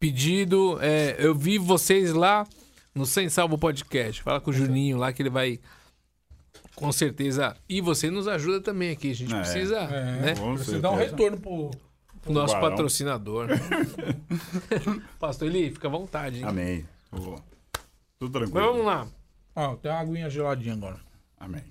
[0.00, 2.46] Pedido, é, eu vi vocês lá
[2.94, 4.22] no Sem Salvo Podcast.
[4.22, 5.58] Fala com o Juninho lá que ele vai.
[6.76, 7.56] Com certeza.
[7.68, 9.10] E você nos ajuda também aqui.
[9.10, 9.40] A gente É.
[9.40, 10.34] precisa, É, né?
[10.34, 11.70] Você dá um retorno pro.
[12.26, 12.70] O nosso Barão.
[12.70, 13.48] patrocinador.
[15.18, 16.38] Pastor Eli, fica à vontade.
[16.38, 16.44] hein?
[16.44, 16.86] Amém.
[17.10, 17.40] Ô,
[18.18, 18.54] Tudo tranquilo.
[18.54, 19.06] Mas vamos lá.
[19.56, 21.00] Ó, tem uma aguinha geladinha agora.
[21.40, 21.62] Amém.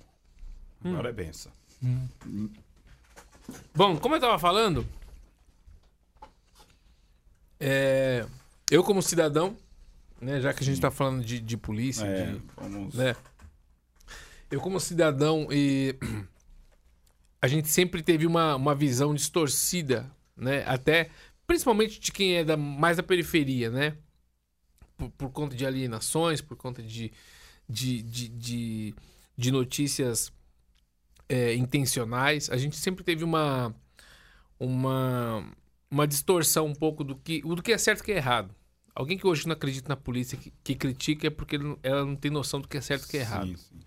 [0.84, 0.92] Hum.
[0.92, 1.52] Agora é benção.
[3.74, 4.84] Bom, como eu tava falando,
[7.60, 8.26] é,
[8.70, 9.56] eu como cidadão
[10.20, 10.40] né?
[10.40, 12.94] Já que a gente tá falando de, de polícia, É, de, vamos...
[12.94, 13.14] né?
[14.50, 15.94] Eu como cidadão e
[17.40, 20.64] a gente sempre teve uma, uma visão distorcida, né?
[20.66, 21.10] Até
[21.46, 23.96] principalmente de quem é da, mais da periferia, né?
[24.96, 27.12] Por, por conta de alienações, por conta de,
[27.68, 28.94] de, de, de,
[29.36, 30.32] de notícias
[31.28, 32.50] é, intencionais.
[32.50, 33.74] A gente sempre teve uma,
[34.58, 35.46] uma,
[35.90, 38.54] uma distorção um pouco do que, do que é certo e que é errado.
[38.94, 42.16] Alguém que hoje não acredita na polícia, que, que critica, é porque ele ela não
[42.16, 43.46] tem noção do que é certo e que é errado.
[43.48, 43.80] Sim, sim.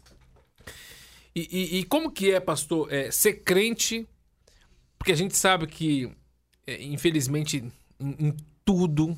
[1.35, 4.07] E, e- e como que é, pastor, é, ser crente?
[4.97, 6.11] Porque a gente sabe que,
[6.67, 7.63] é, infelizmente,
[7.99, 9.17] em, em tudo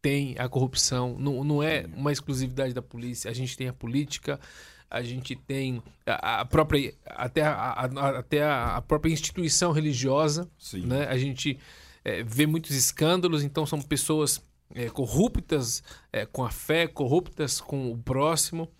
[0.00, 1.16] tem a corrupção.
[1.18, 3.30] Não, não é uma exclusividade da polícia.
[3.30, 4.38] A gente tem a política,
[4.88, 10.48] a gente tem a, a própria até, a, a- até a, a própria instituição religiosa.
[10.58, 10.86] Sim.
[10.86, 11.06] Né?
[11.08, 11.58] A gente
[12.06, 14.40] é, vê muitos escândalos, então são pessoas
[14.72, 18.70] é, corruptas é, com a fé, corruptas com o próximo.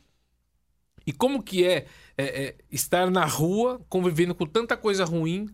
[1.04, 1.86] E como que é,
[2.16, 5.52] é, é, estar na rua convivendo com tanta coisa ruim,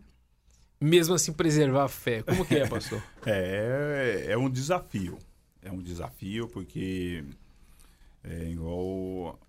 [0.78, 2.22] mesmo assim preservar a fé?
[2.22, 3.02] Como que é, pastor?
[3.24, 5.18] É, é um desafio.
[5.62, 7.24] É um desafio porque
[8.22, 9.40] é igual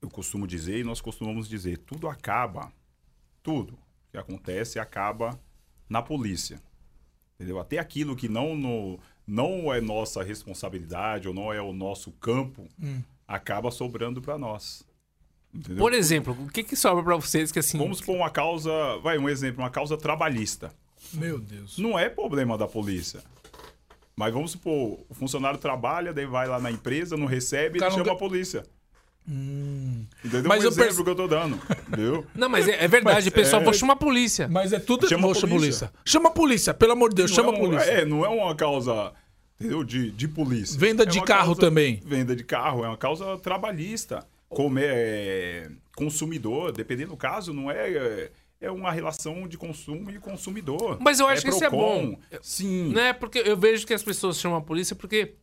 [0.00, 2.72] eu costumo dizer e nós costumamos dizer, tudo acaba,
[3.42, 3.76] tudo
[4.12, 5.36] que acontece acaba
[5.88, 6.62] na polícia.
[7.42, 7.58] Entendeu?
[7.60, 12.68] Até aquilo que não, no, não é nossa responsabilidade ou não é o nosso campo,
[13.26, 14.84] acaba sobrando para nós.
[15.52, 15.78] Entendeu?
[15.78, 17.78] Por exemplo, o que que sobra pra vocês que assim...
[17.78, 18.70] Vamos supor uma causa,
[19.02, 20.72] vai um exemplo, uma causa trabalhista.
[21.12, 21.76] Meu Deus.
[21.78, 23.22] Não é problema da polícia.
[24.14, 27.90] Mas vamos supor, o funcionário trabalha, daí vai lá na empresa, não recebe, ele não
[27.90, 28.62] chama ga- a polícia.
[29.28, 30.42] Entendeu?
[30.48, 31.58] Mas um eu exemplo perce- que eu tô dando.
[31.88, 32.26] Entendeu?
[32.34, 34.48] Não, mas é, é verdade, Mas, pessoal, é- vou chamar a polícia.
[34.48, 35.08] Mas é tudo.
[35.08, 35.92] Chama a Moxa, polícia.
[36.04, 37.90] Chama a polícia, pelo amor de Deus, chama não a é um- polícia.
[37.90, 39.12] É, não é uma causa,
[39.60, 39.84] entendeu?
[39.84, 40.78] De, de polícia.
[40.78, 42.00] Venda É de carro causa- também.
[42.04, 44.26] Venda de carro, é uma causa trabalhista.
[44.48, 48.30] Como é consumidor, dependendo do caso, não é.
[48.60, 50.96] É uma relação de consumo e consumidor.
[51.00, 52.16] Mas eu acho que isso é bom.
[52.40, 52.92] Sim.
[52.92, 55.34] Não é porque eu vejo que as pessoas chamam a polícia porque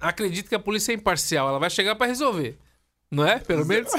[0.00, 2.58] acredito que a polícia é imparcial, ela vai chegar pra resolver.
[3.10, 3.38] Não é?
[3.38, 3.92] Pelo menos.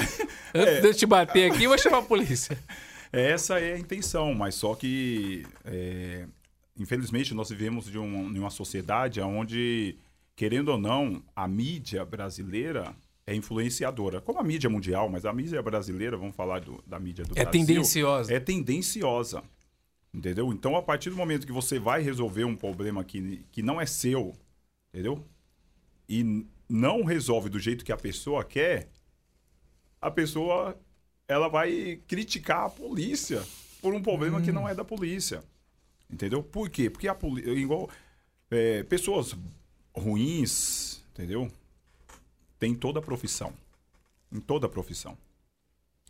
[0.54, 2.58] Antes de eu te bater aqui, eu vou chamar a polícia.
[3.12, 6.26] Essa é a intenção, mas só que, é,
[6.78, 9.96] infelizmente, nós vivemos de, um, de uma sociedade onde,
[10.36, 12.94] querendo ou não, a mídia brasileira
[13.26, 14.20] é influenciadora.
[14.20, 17.44] Como a mídia mundial, mas a mídia brasileira, vamos falar do- da mídia do É
[17.44, 17.50] Brasil.
[17.66, 18.32] tendenciosa.
[18.32, 19.42] É tendenciosa.
[20.12, 20.52] Entendeu?
[20.52, 23.84] Então, a partir do momento que você vai resolver um problema que, que não é
[23.86, 24.34] seu,
[24.92, 25.22] entendeu?
[26.08, 28.88] E não resolve do jeito que a pessoa quer,
[30.00, 30.78] a pessoa
[31.26, 33.44] ela vai criticar a polícia
[33.80, 35.42] por um problema que não é da polícia.
[36.10, 36.42] Entendeu?
[36.42, 36.88] Por quê?
[36.88, 37.50] Porque a polícia.
[37.50, 37.90] Igual.
[38.50, 39.34] é, pessoas
[39.94, 41.50] ruins, entendeu?
[42.58, 43.52] Tem toda a profissão.
[44.32, 45.16] Em toda a profissão.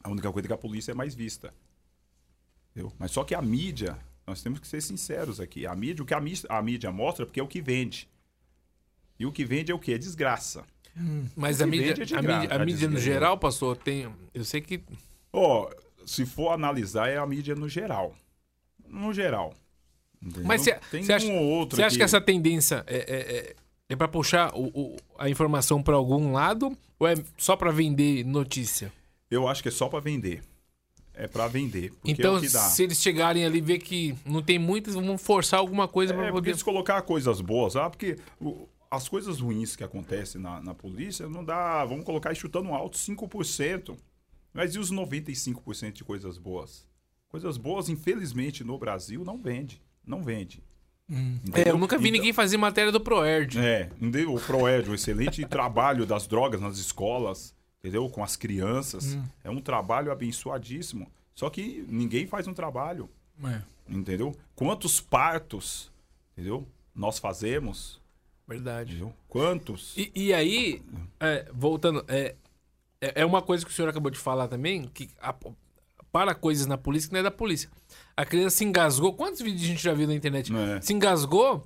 [0.02, 1.52] A única coisa é que a polícia é mais vista.
[2.70, 2.92] Entendeu?
[2.98, 5.66] Mas só que a mídia, nós temos que ser sinceros aqui.
[5.66, 8.08] A mídia, o que a mídia, a mídia mostra, porque é o que vende.
[9.18, 9.94] E o que vende é o quê?
[9.94, 10.64] É desgraça.
[11.36, 14.08] Mas a mídia, é a mídia, a tá mídia no geral, pastor, tem.
[14.34, 14.80] Eu sei que.
[15.32, 15.70] Ó,
[16.06, 18.14] se for analisar, é a mídia no geral.
[18.88, 19.54] No geral.
[20.20, 20.44] Entendeu?
[20.46, 21.98] Mas você Tem acha, um ou outro você acha que...
[21.98, 23.54] que essa tendência é, é, é,
[23.90, 28.24] é para puxar o- o- a informação pra algum lado ou é só pra vender
[28.24, 28.92] notícia?
[29.30, 30.42] Eu acho que é só pra vender.
[31.14, 31.90] É pra vender.
[31.92, 32.46] Porque é então, dá.
[32.48, 36.16] se eles chegarem ali e ver que não tem muitos, vão forçar alguma coisa É,
[36.16, 36.56] porque poder.
[36.56, 41.28] se colocar coisas boas, ah, porque o- as coisas ruins que acontecem na, na polícia
[41.28, 43.96] não dá, vamos colocar aí chutando alto 5%.
[44.52, 46.86] Mas e os 95% de coisas boas?
[47.28, 49.82] Coisas boas, infelizmente, no Brasil não vende.
[50.06, 50.62] Não vende.
[51.10, 51.74] É, Entendeu?
[51.74, 53.58] eu nunca vi Então- ninguém fazer matéria do Proerd.
[53.58, 54.34] É, entendeu?
[54.34, 58.08] o Proed, um excelente trabalho das drogas nas escolas, entendeu?
[58.08, 59.14] Com as crianças.
[59.14, 59.24] Hum.
[59.44, 61.10] É um trabalho abençoadíssimo.
[61.34, 63.08] Só que ninguém faz um trabalho,
[63.44, 63.62] É.
[63.88, 64.34] entendeu?
[64.56, 65.90] Quantos partos,
[66.32, 66.66] entendeu?
[66.94, 68.00] Nós fazemos,
[68.48, 68.92] Verdade.
[68.92, 69.12] entendeu?
[69.28, 69.94] Quantos?
[69.96, 70.82] E, e aí,
[71.20, 72.34] é, voltando, é,
[73.00, 75.34] é é uma coisa que o senhor acabou de falar também, que a-
[76.10, 77.68] para coisas na polícia que não é da polícia.
[78.16, 79.12] A criança se engasgou.
[79.12, 80.50] Quantos vídeos a gente já viu na internet?
[80.56, 80.80] É.
[80.80, 81.64] Se engasgou,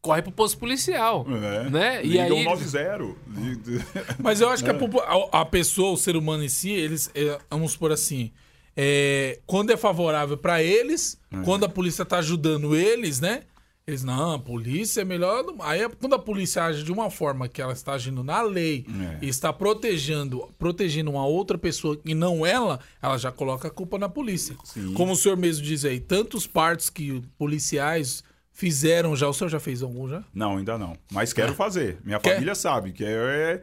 [0.00, 1.26] corre pro posto policial.
[1.28, 1.68] É.
[1.68, 2.04] Né?
[2.06, 2.30] E aí.
[2.30, 3.16] o 90.
[3.26, 3.84] Liga-
[4.22, 7.10] Mas eu acho que a, popu- a- a pessoa, o ser humano em si, eles,
[7.14, 8.30] é, vamos por assim,
[8.76, 13.42] é, quando é favorável pra eles, quando a polícia tá ajudando eles, né?
[13.88, 15.42] Eles, não, a polícia é melhor.
[15.42, 18.84] do-" Aí, quando a polícia age de uma forma que ela está agindo na lei
[19.20, 19.24] É.
[19.24, 23.98] e está protegendo, protegendo uma outra pessoa e não ela, ela já coloca a culpa
[23.98, 24.54] na polícia.
[24.62, 24.92] Sim.
[24.92, 28.22] Como o senhor mesmo diz aí, tantos partos que policiais
[28.52, 29.26] fizeram já.
[29.26, 30.22] O senhor já fez algum já?
[30.34, 30.94] Não, ainda não.
[31.10, 31.96] Mas quero fazer.
[32.04, 32.34] Minha Quer?
[32.34, 33.62] família sabe que é,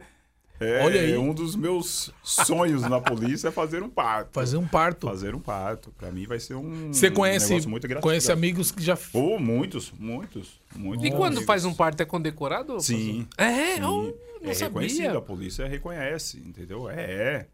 [0.60, 1.12] é, Olha aí.
[1.12, 4.30] é um dos meus sonhos na polícia é fazer um parto.
[4.32, 5.06] Fazer um parto.
[5.06, 5.90] Fazer um parto.
[5.98, 8.02] Pra mim vai ser um, Você um conhece, negócio muito gratificante.
[8.02, 8.96] conhece amigos que já.
[9.12, 11.04] Oh, muitos, muitos, muitos.
[11.06, 11.44] E quando amigos.
[11.46, 12.80] faz um parto é condecorado?
[12.80, 13.26] Sim.
[13.36, 13.80] É, Sim.
[13.82, 15.18] eu não é reconhecido, sabia.
[15.18, 16.88] a polícia reconhece, entendeu?
[16.88, 17.46] É.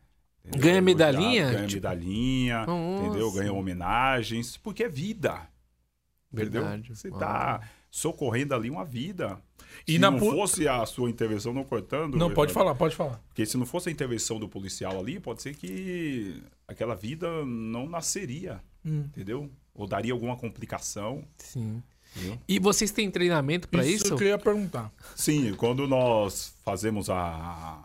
[0.45, 0.61] entendeu?
[0.61, 1.45] Ganha medalhinha?
[1.51, 3.05] Ganha Tipo- medalhinha, Nossa.
[3.07, 3.33] entendeu?
[3.33, 5.41] Ganha homenagens, porque é vida.
[6.33, 6.63] Entendeu?
[6.63, 6.95] Verdade.
[6.95, 7.19] Você Uau.
[7.19, 7.61] tá
[7.91, 9.39] socorrendo ali uma vida.
[9.87, 12.17] E se na não pu- fosse a sua intervenção, não cortando.
[12.17, 13.21] Não, pode Evandro, falar, pode falar.
[13.29, 17.89] Porque se não fosse a intervenção do policial ali, pode ser que aquela vida não
[17.89, 19.05] nasceria, Hum.
[19.09, 19.51] entendeu?
[19.75, 21.25] Ou daria alguma complicação.
[21.39, 21.83] Sim.
[22.15, 22.39] Entendeu?
[22.47, 24.17] E vocês têm treinamento pra isso?
[24.17, 24.93] que eu ia perguntar.
[25.17, 27.83] Sim, quando nós fazemos a,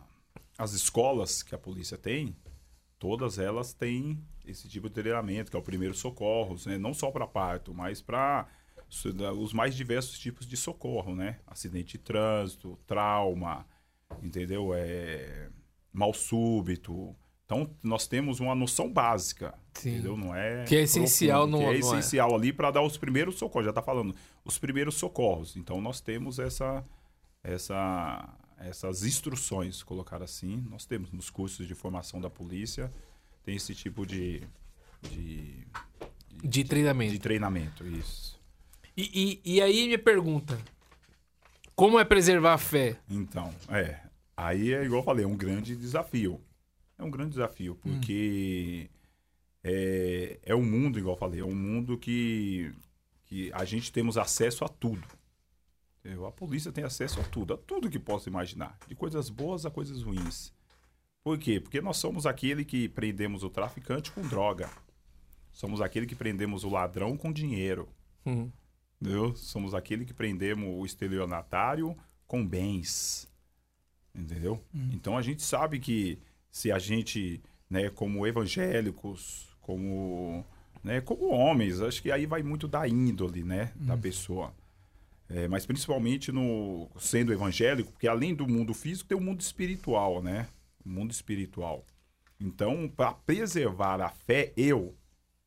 [0.57, 2.35] as escolas que a polícia tem,
[2.99, 6.77] todas elas têm esse tipo de treinamento, que é o primeiro socorros, né?
[6.77, 8.47] não só para parto, mas para
[9.37, 11.39] os mais diversos tipos de socorro, né?
[11.45, 13.65] Acidente de trânsito, trauma,
[14.23, 14.73] entendeu?
[14.73, 15.49] É,
[15.91, 17.15] mal súbito.
[17.45, 19.91] Então, nós temos uma noção básica, Sim.
[19.93, 20.17] entendeu?
[20.17, 22.97] Não é Que é essencial profundo, no- que é no- essencial ali para dar os
[22.97, 25.55] primeiros socorros, já está falando, os primeiros socorros.
[25.55, 26.83] Então, nós temos essa
[27.43, 32.91] essa, essas instruções, colocar assim, nós temos nos cursos de formação da polícia,
[33.45, 34.41] tem esse tipo de,
[35.03, 35.65] de,
[36.43, 37.13] De treinamento.
[37.13, 38.36] de treinamento, isso.
[38.97, 40.59] E, e, e aí minha pergunta:
[41.75, 42.97] como é preservar a fé?
[43.07, 43.99] Então, é,
[44.35, 46.41] aí é igual eu falei, é um grande desafio.
[46.97, 48.89] É um grande desafio, porque
[49.63, 52.73] é, é um mundo, igual eu falei, é um mundo que,
[53.25, 55.03] que a gente temos acesso a tudo.
[55.99, 56.25] entendeu?
[56.25, 59.69] A polícia tem acesso a tudo, a tudo que possa imaginar, de coisas boas a
[59.69, 60.51] coisas ruins.
[61.23, 61.59] Por quê?
[61.59, 64.69] Porque nós somos aquele que prendemos o traficante com droga.
[65.51, 67.87] Somos aquele que prendemos o ladrão com dinheiro.
[68.25, 68.49] Hum.
[68.99, 69.35] Entendeu?
[69.35, 73.29] Somos aquele que prendemos o estelionatário com bens.
[74.13, 74.63] Entendeu?
[74.93, 80.43] Então a gente sabe que se a gente, né, como evangélicos, como,
[80.83, 84.53] né, como homens, acho que aí vai muito da índole, né, da pessoa.
[85.29, 90.23] É, mas principalmente no sendo evangélico, porque além do mundo físico tem o mundo espiritual,
[90.23, 90.47] né?
[90.85, 91.85] O mundo espiritual.
[92.39, 94.95] Então, para preservar a fé, eu,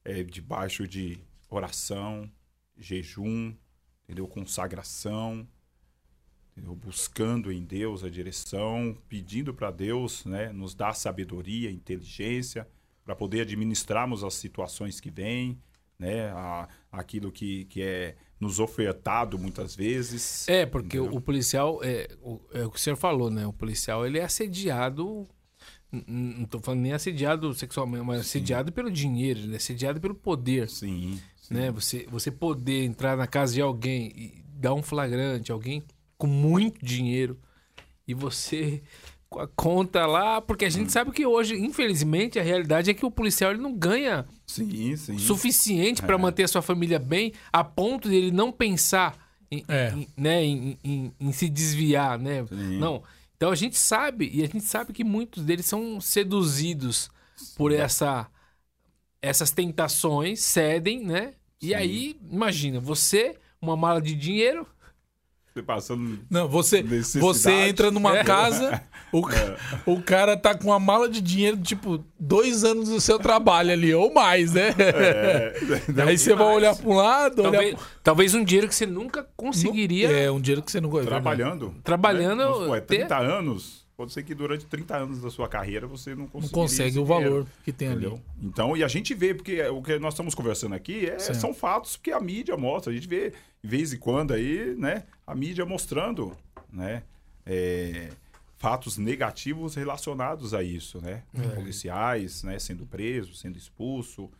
[0.04, 2.30] é, debaixo de oração,
[2.80, 3.54] jejum,
[4.04, 4.26] entendeu?
[4.26, 5.46] Consagração,
[6.50, 6.74] entendeu?
[6.74, 12.66] buscando em Deus a direção, pedindo para Deus, né, nos dar sabedoria, inteligência,
[13.04, 15.60] para poder administrarmos as situações que vêm,
[15.98, 20.48] né, a, aquilo que, que é nos ofertado muitas vezes.
[20.48, 23.46] É, porque o, o policial, é o, é o que o senhor falou, né?
[23.46, 25.28] O policial, ele é assediado,
[26.06, 30.68] não tô falando nem assediado sexualmente, mas assediado pelo dinheiro, ele é assediado pelo poder,
[30.68, 31.54] Sim, sim.
[31.54, 31.70] né?
[31.72, 35.82] Você, você poder entrar na casa de alguém e dar um flagrante, alguém
[36.16, 37.38] com muito dinheiro,
[38.06, 38.82] e você
[39.28, 40.72] com a conta lá, porque a Hum.
[40.72, 44.96] gente sabe que hoje, infelizmente, a realidade é que o policial ele não ganha Sim,
[44.96, 45.18] sim.
[45.18, 46.06] suficiente É.
[46.06, 49.16] para manter a sua família bem, a ponto de ele não pensar
[49.48, 49.92] em, É.
[49.96, 52.44] em- né, em, em- em se desviar, né?
[52.48, 52.78] Sim.
[52.78, 53.02] Não.
[53.40, 57.08] Então a gente sabe, e a gente sabe que muitos deles são seduzidos
[57.56, 58.30] por essa
[59.22, 61.32] essas tentações, cedem, né?
[61.60, 61.74] E Sim.
[61.74, 64.66] aí, imagina, você, uma mala de dinheiro,
[65.52, 66.18] Você passando.
[66.30, 68.22] Não, você, você entra numa É.
[68.24, 73.00] casa, o, ca- o cara tá com uma mala de dinheiro, tipo, dois anos do
[73.00, 74.68] seu trabalho ali, ou mais, né?
[74.78, 75.54] É,
[76.06, 79.26] Aí você vai olhar para um lado, olhar talvez, talvez um dinheiro que você nunca
[79.36, 81.06] conseguiria É, um dinheiro que você não gosta.
[81.08, 81.74] trabalhando.
[81.82, 82.46] Trabalhando, Né?
[82.46, 83.80] Supor, é ter- 30 anos.
[83.96, 87.30] Pode ser que durante 30 anos da sua carreira você não Não consegue o dinheiro,
[87.32, 87.98] valor que tem ali.
[88.06, 88.20] Entendeu?
[88.42, 91.96] Então, e a gente vê, porque o que nós estamos conversando aqui é- são fatos
[91.96, 92.90] que a mídia mostra.
[92.90, 93.30] A gente vê,
[93.62, 96.36] de vez em quando, aí, né, a mídia mostrando,
[96.72, 97.04] né,
[97.46, 98.10] é,
[98.56, 101.22] fatos negativos relacionados a isso, né?
[101.34, 101.48] É.
[101.54, 104.30] Policiais, né, sendo presos, sendo expulso,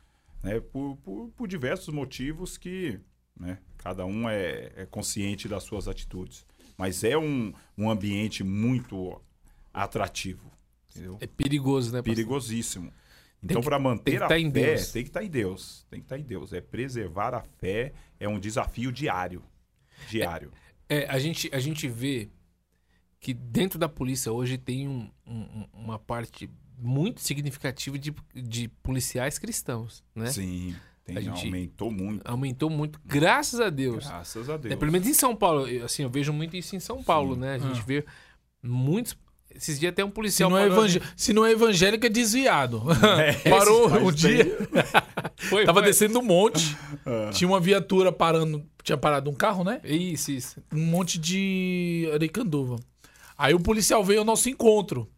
[0.43, 2.99] né, por, por, por diversos motivos que,
[3.39, 6.45] né, cada um é, é consciente das suas atitudes.
[6.77, 9.21] Mas é um, um ambiente muito
[9.73, 10.51] atrativo,
[10.91, 11.19] entendeu?
[11.21, 11.99] é perigoso, né?
[11.99, 12.15] pastor?
[12.15, 12.93] perigosíssimo.
[13.43, 14.41] Então, para manter a tá fé,
[14.93, 15.87] tem que estar em Deus.
[15.89, 16.53] Tem que estar em Deus.
[16.53, 19.43] É preservar a fé, é um desafio diário.
[20.09, 20.53] Diário.
[20.55, 20.70] É,
[21.09, 22.29] a gente, a gente vê
[23.21, 29.39] que dentro da polícia hoje tem um- um- uma parte muito significativa de, de policiais
[29.39, 30.27] cristãos, né?
[30.27, 30.75] Sim,
[31.05, 32.27] tem, A gente- aumentou muito.
[32.27, 34.07] Aumentou muito, graças a Deus.
[34.07, 34.73] Graças a Deus.
[34.73, 37.35] É, pelo menos em São Paulo, eu, assim, eu vejo muito isso em São Paulo,
[37.35, 37.41] Sim.
[37.41, 37.55] né?
[37.55, 37.85] A gente Ah.
[37.87, 38.05] vê
[38.63, 39.17] muitos
[39.55, 42.83] Esses dias até um Se policial não, é evangé- se não é evangélico, é desviado.
[43.21, 44.59] É, Parou um tem- dia,
[45.37, 45.89] Foi, tava foi.
[45.89, 46.77] descendo um monte.
[47.05, 47.31] Ah.
[47.33, 48.65] Tinha uma viatura parando.
[48.83, 49.81] Tinha parado um carro, né?
[49.85, 50.63] Isso, isso.
[50.73, 52.77] um monte de arecanduva.
[53.37, 55.09] Aí o policial veio ao nosso encontro.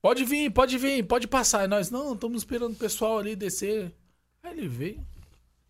[0.00, 1.64] Pode vir, pode vir, pode passar.
[1.64, 3.92] E nós, não, estamos esperando o pessoal ali descer.
[4.42, 5.00] Aí ele veio.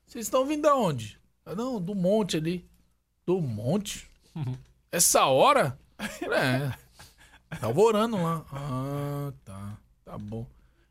[0.07, 1.18] Vocês estão vindo da onde?
[1.45, 2.64] Eu, não, do monte ali.
[3.26, 4.09] Do monte?
[4.91, 5.78] Essa hora?
[6.22, 6.72] É.
[7.61, 8.45] Tava orando lá.
[8.53, 9.79] Ah, tá.
[10.05, 10.47] Tá bom.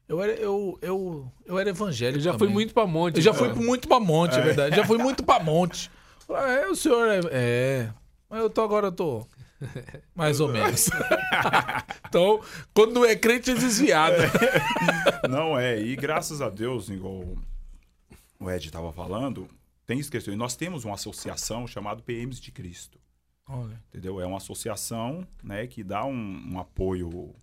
[0.08, 2.18] Eu era, eu, eu, eu era evangélico.
[2.18, 2.48] Ele já também.
[2.48, 3.16] foi muito pra monte.
[3.16, 4.76] Eu já fui muito pra monte, é verdade.
[4.76, 5.90] Já fui muito pra monte.
[6.28, 7.20] Falei, É, o senhor é.
[7.32, 7.90] É.
[8.30, 9.26] Mas eu tô agora, eu tô.
[10.16, 10.90] Mais ou menos.
[12.08, 12.42] então,
[12.74, 14.16] quando não é crente, é desviado.
[15.30, 15.80] Não, é.
[15.82, 17.24] E graças a Deus, igual
[18.40, 19.48] o Ed estava falando,
[19.86, 20.34] tem isso questão.
[20.34, 23.00] E nós temos uma associação chamada PMs de Cristo.
[23.52, 23.82] Olha.
[23.90, 24.20] Entendeu?
[24.22, 27.34] É uma associação né, que dá um, um apoio,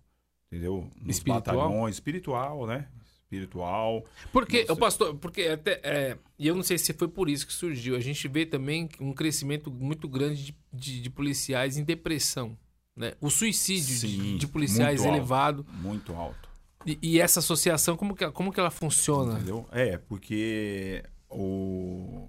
[0.51, 0.89] entendeu?
[1.01, 1.57] Nos Espiritual?
[1.57, 2.87] batalhões, espiritual, né?
[3.23, 4.03] Espiritual.
[4.33, 5.79] Porque, o pastor, porque até.
[5.83, 7.95] é, e eu não sei se foi por isso que surgiu.
[7.95, 12.57] A gente vê também um crescimento muito grande de, de- de policiais em depressão.
[12.95, 13.13] Né?
[13.21, 15.15] O suicídio de- Sim, de, policiais muito alto.
[15.19, 15.65] elevado.
[15.73, 16.49] Muito alto.
[16.85, 19.33] E, e essa associação, como que, como que ela funciona?
[19.35, 19.67] Entendeu?
[19.71, 22.27] É, porque o.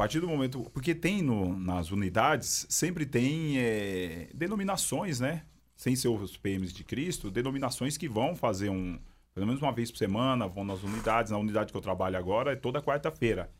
[0.00, 0.62] A partir do momento.
[0.72, 5.42] Porque tem no- nas unidades, sempre tem é, denominações, né?
[5.76, 8.98] Sem ser os PMs de Cristo, denominações que vão fazer um.
[9.34, 11.30] Pelo menos uma vez por semana, vão nas unidades.
[11.30, 13.50] Na unidade que eu trabalho agora é toda quarta-feira.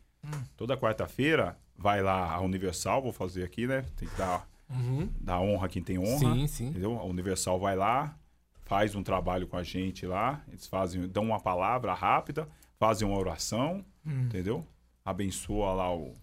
[0.57, 3.85] Toda quarta-feira vai lá a Universal, vou fazer aqui, né?
[3.99, 5.11] Tem que dar, Uhum.
[5.21, 6.19] dar honra a quem tem honra.
[6.35, 6.69] Sim, sim.
[6.69, 6.99] Entendeu?
[6.99, 8.17] A Universal vai lá,
[8.65, 13.19] faz um trabalho com a gente lá, eles fazem, dão uma palavra rápida, fazem uma
[13.19, 14.67] oração, entendeu?
[15.05, 16.15] Abençoa lá o,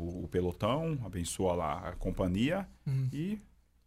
[0.00, 2.66] o, o pelotão, abençoa lá a companhia
[3.12, 3.38] e,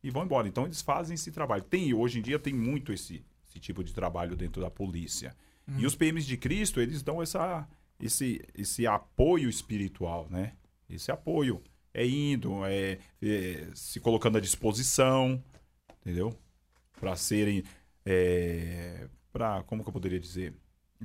[0.03, 0.47] e vão embora.
[0.47, 1.64] Então eles fazem esse trabalho.
[1.64, 5.36] Tem, hoje em dia tem muito esse, esse tipo de trabalho dentro da polícia.
[5.78, 7.68] E os PMs de Cristo, eles dão essa,
[7.99, 10.53] esse, esse apoio espiritual, né?
[10.89, 11.61] Esse apoio.
[11.93, 15.41] É indo, é, é se colocando à disposição,
[16.01, 16.36] entendeu?
[16.99, 17.64] Para serem,
[18.03, 20.55] é, para como que eu poderia dizer,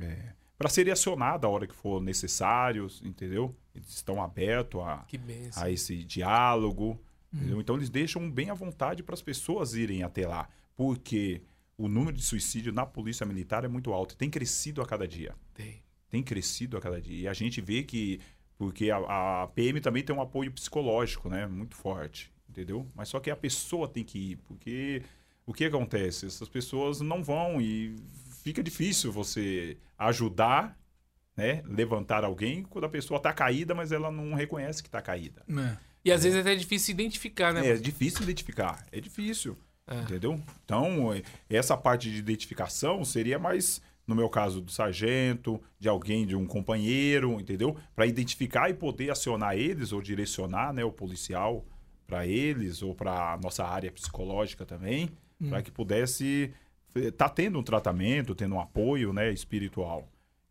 [0.00, 3.54] é, para serem acionados a hora que for necessário, entendeu?
[3.78, 5.04] Eles estão abertos a,
[5.56, 7.00] a esse diálogo,
[7.32, 7.60] entendeu?
[7.60, 11.42] Então eles deixam bem à vontade para as pessoas irem até lá, porque
[11.76, 15.06] o número de suicídio na polícia militar é muito alto, e tem crescido a cada
[15.06, 15.82] dia Tem.
[16.10, 17.20] tem crescido a cada dia.
[17.22, 18.20] E a gente vê que.
[18.56, 21.46] Porque a, a PM também tem um apoio psicológico, né?
[21.46, 22.32] Muito forte.
[22.48, 22.84] Entendeu?
[22.92, 24.36] Mas só que a pessoa tem que ir.
[24.38, 25.02] Porque
[25.46, 26.26] o que acontece?
[26.26, 27.94] Essas pessoas não vão e
[28.42, 30.76] fica difícil você ajudar,
[31.38, 31.62] né?
[31.68, 35.44] Levantar alguém quando a pessoa tá caída, mas ela não reconhece que tá caída.
[35.48, 35.76] É.
[36.04, 37.64] E às vezes é até difícil identificar, né?
[37.64, 38.84] É difícil identificar.
[38.90, 39.56] É difícil.
[39.86, 40.00] É.
[40.00, 40.42] Entendeu?
[40.64, 46.26] Então, eh, essa parte de identificação seria mais, no meu caso, do sargento, de alguém,
[46.26, 47.76] de um companheiro, entendeu?
[47.94, 51.64] Para identificar e poder acionar eles ou direcionar né, o policial
[52.04, 55.08] para eles ou para nossa área psicológica também,
[55.48, 56.52] para que pudesse
[56.96, 60.08] estar tendo um tratamento, tendo um apoio né, espiritual.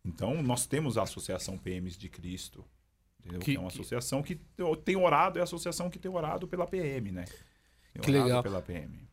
[0.08, 2.64] Então, nós temos a Associação PMs de Cristo.
[3.22, 4.40] Que- Que, é uma associação que
[4.84, 7.24] tem orado, é a associação que tem orado pela PM, né?
[7.92, 8.42] Tem Que legal.
[8.42, 9.06] Pela PM.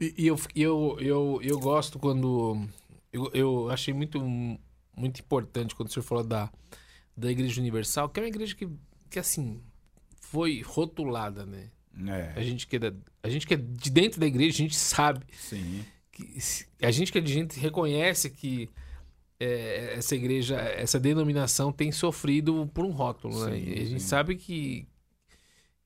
[0.00, 2.66] E, e eu, eu, eu, eu gosto quando.
[3.12, 4.20] Eu, eu achei muito,
[4.96, 6.50] muito importante quando o senhor falou da,
[7.16, 8.68] da Igreja Universal, que é uma igreja que,
[9.08, 9.62] que assim,
[10.20, 11.70] foi rotulada, né?
[12.34, 12.92] A É, gente, que é da-
[13.22, 15.24] a gente que é de dentro da igreja, a gente sabe.
[15.38, 15.84] sim.
[16.10, 16.36] Que,
[16.82, 18.68] a gente que é de gente reconhece que
[19.42, 23.58] é, essa igreja, essa denominação tem sofrido por um rótulo, né?
[23.58, 24.08] Sim, E a gente sim.
[24.08, 24.86] sabe que,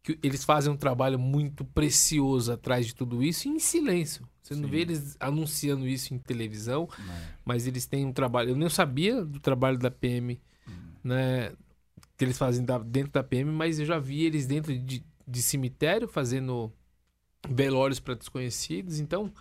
[0.02, 4.26] que eles fazem um trabalho muito precioso atrás de tudo isso em silêncio.
[4.42, 4.70] Você não Sim.
[4.70, 7.28] vê eles anunciando isso em televisão, É.
[7.44, 8.50] mas eles têm um trabalho.
[8.50, 10.40] Eu nem sabia do trabalho da PM,
[11.02, 11.52] né?
[12.16, 16.06] Que eles fazem dentro da PM, mas eu já vi eles dentro de, de cemitério
[16.08, 16.72] fazendo
[17.48, 19.00] velórios para desconhecidos.
[19.00, 19.32] Então,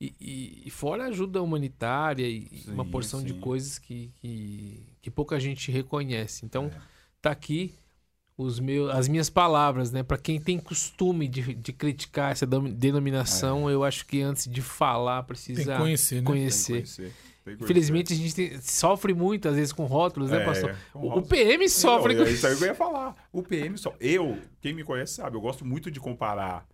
[0.00, 3.40] e, e- e fora a ajuda humanitária e e uma Sim, porção de sim.
[3.40, 6.44] coisas que, que, que pouca gente reconhece.
[6.44, 6.78] Então, É.
[7.22, 7.74] tá aqui
[8.36, 10.02] os meus, as minhas palavras, né?
[10.02, 15.22] Para quem tem costume de, de criticar essa denominação, eu acho que antes de falar
[15.22, 16.22] precisa Tem conhecer, né?
[16.26, 16.72] Conhecer.
[16.72, 17.12] tem conhecer.
[17.48, 20.76] Infelizmente, a gente tem- sofre muito, às vezes, com rótulos, né, É, pastor?
[20.92, 21.22] O.
[21.22, 23.14] PM sofre Não, com é isso aí que eu ia falar.
[23.32, 23.94] O PM só.
[24.00, 26.66] Eu, quem me conhece sabe, eu gosto muito de comparar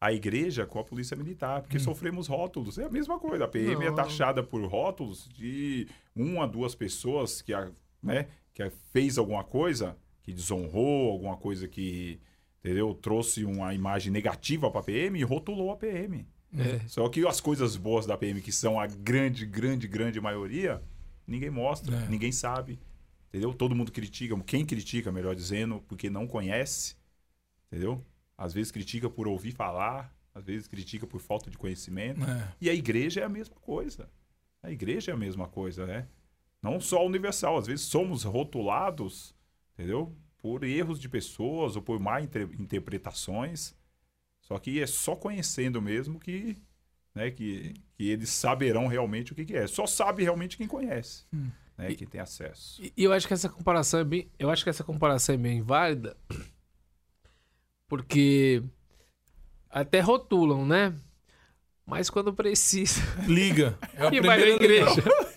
[0.00, 2.78] a igreja com a polícia militar, porque sofremos rótulos.
[2.78, 3.44] É a mesma coisa.
[3.44, 3.90] A PM é Hum.
[3.90, 3.94] Não.
[3.94, 7.70] taxada por rótulos de uma a duas pessoas que, a,
[8.02, 12.20] né, que a- fez alguma coisa, que desonrou, alguma coisa que
[12.62, 12.92] entendeu?
[12.94, 16.26] trouxe uma imagem negativa para a PM e rotulou a PM.
[16.58, 16.80] É.
[16.88, 20.82] Só que as coisas boas da PM, que são a grande, grande, grande maioria,
[21.26, 22.08] ninguém mostra, É.
[22.08, 22.78] ninguém sabe.
[23.28, 23.54] Entendeu?
[23.54, 26.96] Todo mundo critica, quem critica, melhor dizendo, porque não conhece.
[27.70, 28.04] Entendeu?
[28.36, 32.22] Às vezes critica por ouvir falar, às vezes critica por falta de conhecimento.
[32.24, 32.52] É.
[32.60, 34.10] E a igreja é a mesma coisa.
[34.62, 36.06] A igreja é a mesma coisa, né?
[36.62, 39.34] Não só universal, às vezes somos rotulados,
[39.74, 40.14] entendeu?
[40.38, 43.74] Por erros de pessoas ou por má inter- interpretações.
[44.40, 46.56] Só que é só conhecendo mesmo que,
[47.14, 49.66] né, que, que eles saberão realmente o que, que é.
[49.66, 51.24] Só sabe realmente quem conhece,
[51.76, 52.80] né, quem tem acesso.
[52.82, 55.38] E e eu acho que essa comparação é bem, eu acho que essa comparação é
[55.38, 56.16] bem válida,
[57.88, 58.62] porque
[59.70, 60.94] até rotulam, né?
[61.86, 63.78] Mas quando precisa, Liga.
[63.94, 64.92] É a e vai na primeira a ligar.
[64.92, 65.26] igreja.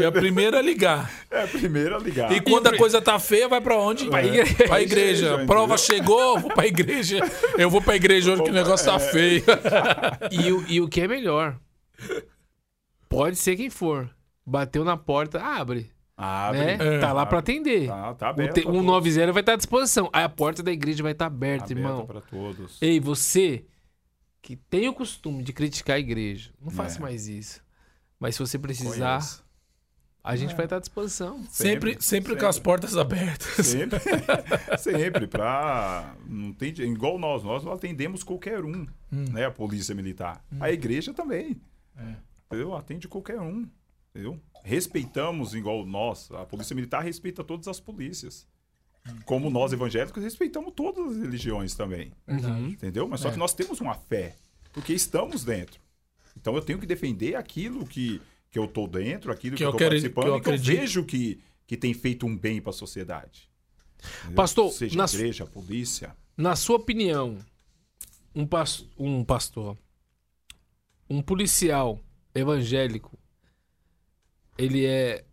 [0.00, 1.10] É a primeira a ligar.
[1.30, 2.32] É a primeira a ligar.
[2.32, 4.08] E quando a coisa tá feia, vai pra onde?
[4.08, 4.54] Pra igreja.
[4.66, 5.26] Pra igreja.
[5.26, 7.18] Igreja, Prova chegou, vou pra igreja.
[7.58, 9.44] Eu vou pra igreja hoje que o negócio tá feio.
[10.30, 11.60] E o, e o que é melhor?
[13.06, 14.08] Pode ser quem for.
[14.46, 15.91] Bateu na porta, abre.
[16.16, 16.58] Abre.
[16.60, 16.78] né?
[16.80, 16.98] É.
[17.00, 17.88] Tá lá pra atender.
[17.88, 18.62] Tá, tá O aberto.
[18.62, 18.78] todos.
[18.80, 20.10] 190 vai estar à disposição.
[20.12, 22.06] Aí a porta da igreja vai estar aberta, Aberto irmão.
[22.06, 22.80] para todos.
[22.82, 23.64] Ei, você
[24.40, 27.00] que tem o costume de criticar a igreja, não faça É.
[27.00, 27.62] mais isso.
[28.20, 29.44] Mas se você precisar, Conheço.
[30.22, 31.38] a gente vai estar à disposição.
[31.48, 33.66] Sempre, Sempre, sempre com as portas abertas.
[33.66, 33.98] Sempre,
[34.78, 36.14] sempre pra.
[36.26, 39.46] Não tem, igual nós, nós não atendemos qualquer um, né?
[39.46, 40.44] A polícia militar.
[40.60, 41.60] A igreja também.
[42.46, 42.74] Entendeu?
[42.76, 43.66] Atende qualquer um.
[44.14, 44.40] Entendeu?
[44.62, 46.30] Respeitamos igual nós.
[46.32, 48.46] A polícia militar respeita todas as polícias.
[49.24, 52.12] Como nós evangélicos respeitamos todas as religiões também.
[52.28, 52.68] Uhum.
[52.68, 53.08] Entendeu?
[53.08, 53.32] Mas só É.
[53.32, 54.36] que nós temos uma fé.
[54.72, 55.80] Porque estamos dentro.
[56.36, 59.72] Então eu tenho que defender aquilo que, que eu tô dentro, aquilo que, Que eu
[59.76, 62.72] quero- participando que eu que eu vejo que, que tem feito um bem para a
[62.74, 63.48] sociedade.
[64.20, 64.36] Entendeu?
[64.36, 66.16] Pastor, seja na igreja, polícia.
[66.36, 67.38] Na sua opinião,
[68.34, 69.76] um, pas- um pastor,
[71.10, 71.98] um policial
[72.34, 73.18] evangélico,
[74.56, 75.24] ele é.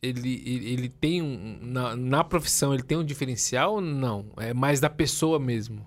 [0.00, 1.58] Ele, ele, ele tem um.
[1.60, 4.32] Na, na profissão, ele tem um diferencial ou não?
[4.36, 5.86] É mais da pessoa mesmo.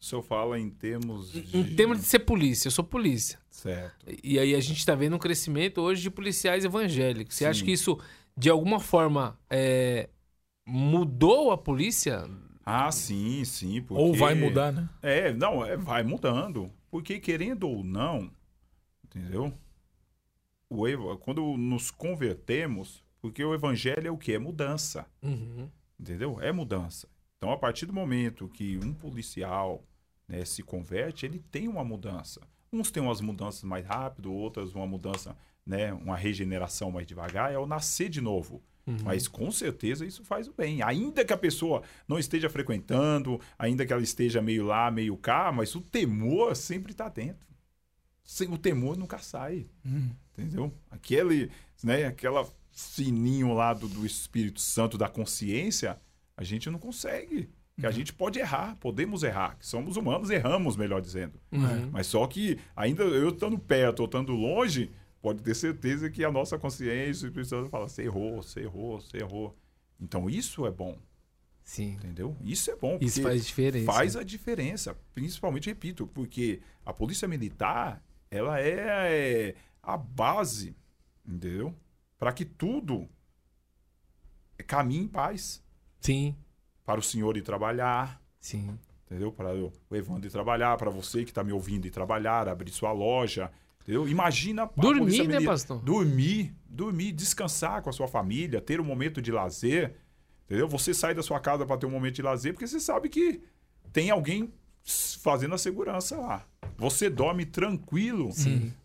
[0.00, 1.56] O senhor fala em termos de...
[1.56, 3.38] Em termos de ser polícia, eu sou polícia.
[3.50, 4.06] Certo.
[4.22, 7.34] E aí a gente tá vendo um crescimento hoje de policiais evangélicos.
[7.34, 7.64] Você acha Sim.
[7.64, 7.98] que isso,
[8.36, 10.08] de alguma forma, é,
[10.64, 12.30] mudou a polícia?
[12.64, 13.82] Ah, sim, sim.
[13.82, 14.00] Porque...
[14.00, 14.88] Ou vai mudar, né?
[15.02, 16.70] É, não, é, vai mudando.
[16.90, 18.30] Porque querendo ou não,
[19.04, 19.52] entendeu?
[20.70, 24.32] O, quando nos convertemos, porque o evangelho é o que?
[24.32, 25.06] É mudança.
[25.22, 25.68] Uhum.
[25.98, 26.40] Entendeu?
[26.40, 27.08] É mudança.
[27.36, 29.84] Então, a partir do momento que um policial
[30.26, 32.40] né, se converte, ele tem uma mudança.
[32.72, 37.58] Uns têm umas mudanças mais rápido, outras uma mudança, né, uma regeneração mais devagar, é
[37.58, 38.62] o nascer de novo.
[39.04, 40.82] Mas com certeza isso faz o bem.
[40.82, 45.52] Ainda que a pessoa não esteja frequentando, ainda que ela esteja meio lá, meio cá,
[45.52, 47.46] mas o temor sempre está dentro.
[48.50, 49.66] O temor nunca sai.
[50.38, 50.72] Entendeu?
[50.90, 51.50] Aquele,
[51.82, 55.98] né, aquela sininho lá do, do Espírito Santo da consciência,
[56.36, 57.50] a gente não consegue.
[57.78, 59.56] Que a gente pode errar, podemos errar.
[59.56, 61.40] que Somos humanos, erramos, melhor dizendo.
[61.52, 61.90] Uhum.
[61.92, 64.90] Mas só que, ainda eu estando perto ou estando longe,
[65.22, 69.00] pode ter certeza que a nossa consciência, o Espírito Santo fala, você errou, você errou,
[69.00, 69.56] você errou.
[70.00, 70.98] Então isso é bom,
[71.62, 71.92] Sim.
[71.92, 72.36] entendeu?
[72.42, 72.98] Isso é bom.
[73.00, 73.92] Isso faz diferença.
[73.92, 74.96] Faz a diferença.
[75.14, 79.54] Principalmente, repito, porque a polícia militar, ela é
[79.88, 80.76] a base,
[81.26, 81.74] entendeu?
[82.18, 83.08] Para que tudo
[84.66, 85.64] caminhe em paz.
[85.98, 86.36] Sim,
[86.84, 88.78] Para o senhor ir trabalhar, sim.
[89.06, 89.32] entendeu?
[89.32, 92.92] Para o Evandro ir trabalhar, para você que está me ouvindo ir trabalhar, abrir sua
[92.92, 94.06] loja, entendeu?
[94.06, 95.80] Imagina Dormir, né, pastor?
[95.80, 99.96] Dormir, dormir, descansar com a sua família, ter um momento de lazer,
[100.44, 100.68] entendeu?
[100.68, 103.42] Você sai da sua casa para ter um momento de lazer porque você sabe que
[103.90, 104.52] tem alguém
[104.88, 106.44] fazendo a segurança lá.
[106.76, 108.30] Você dorme tranquilo,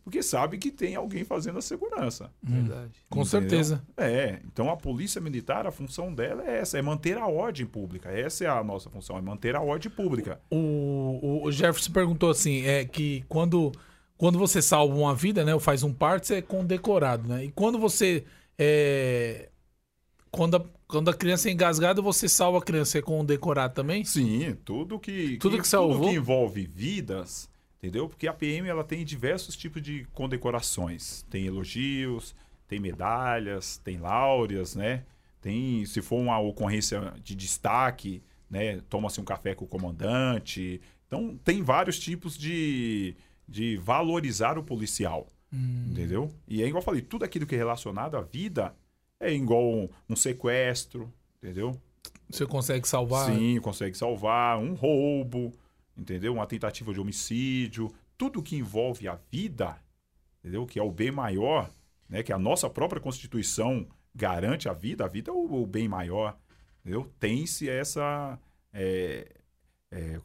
[0.03, 2.31] porque sabe que tem alguém fazendo a segurança.
[2.41, 2.91] Verdade.
[3.09, 3.41] Com Entendeu?
[3.41, 3.83] certeza.
[3.95, 8.09] É, então a polícia militar, a função dela é essa, é manter a ordem pública.
[8.09, 10.41] Essa é a nossa função, é manter a ordem pública.
[10.51, 13.71] O, o Jefferson perguntou assim, é que quando,
[14.17, 17.45] quando você salva uma vida, né, ou faz um parto, você é condecorado, né?
[17.45, 18.23] E quando você
[18.57, 19.49] é,
[20.33, 24.05] quando a, quando a criança é engasgada, você salva a criança, é condecorado também?
[24.05, 26.07] Sim, tudo que Tudo que salvou?
[26.07, 28.07] que envolve vidas, entendeu?
[28.07, 31.25] Porque a PM ela tem diversos tipos de condecorações.
[31.31, 32.35] Tem elogios,
[32.67, 35.03] tem medalhas, tem láureas, né?
[35.41, 40.79] Tem, se for uma ocorrência de destaque, né, toma-se um café com o comandante.
[41.07, 43.15] Então, tem vários tipos de,
[43.49, 45.27] de valorizar o policial,
[45.89, 46.31] entendeu?
[46.47, 48.75] E é igual eu falei, tudo aquilo que é relacionado à vida
[49.23, 51.79] é igual um, um sequestro, entendeu?
[52.29, 53.31] Você consegue salvar?
[53.31, 54.57] Sim, consegue salvar.
[54.57, 55.53] Um roubo,
[55.97, 56.33] entendeu?
[56.33, 59.77] Uma tentativa de homicídio, tudo que envolve a vida,
[60.39, 60.65] entendeu?
[60.65, 61.69] Que é o bem maior,
[62.09, 62.23] né?
[62.23, 66.37] Que a nossa própria Constituição garante a vida, a vida é o, o bem maior,
[66.81, 67.11] entendeu?
[67.19, 68.39] Tem-se essa,
[68.71, 69.27] é,
[69.91, 70.19] é,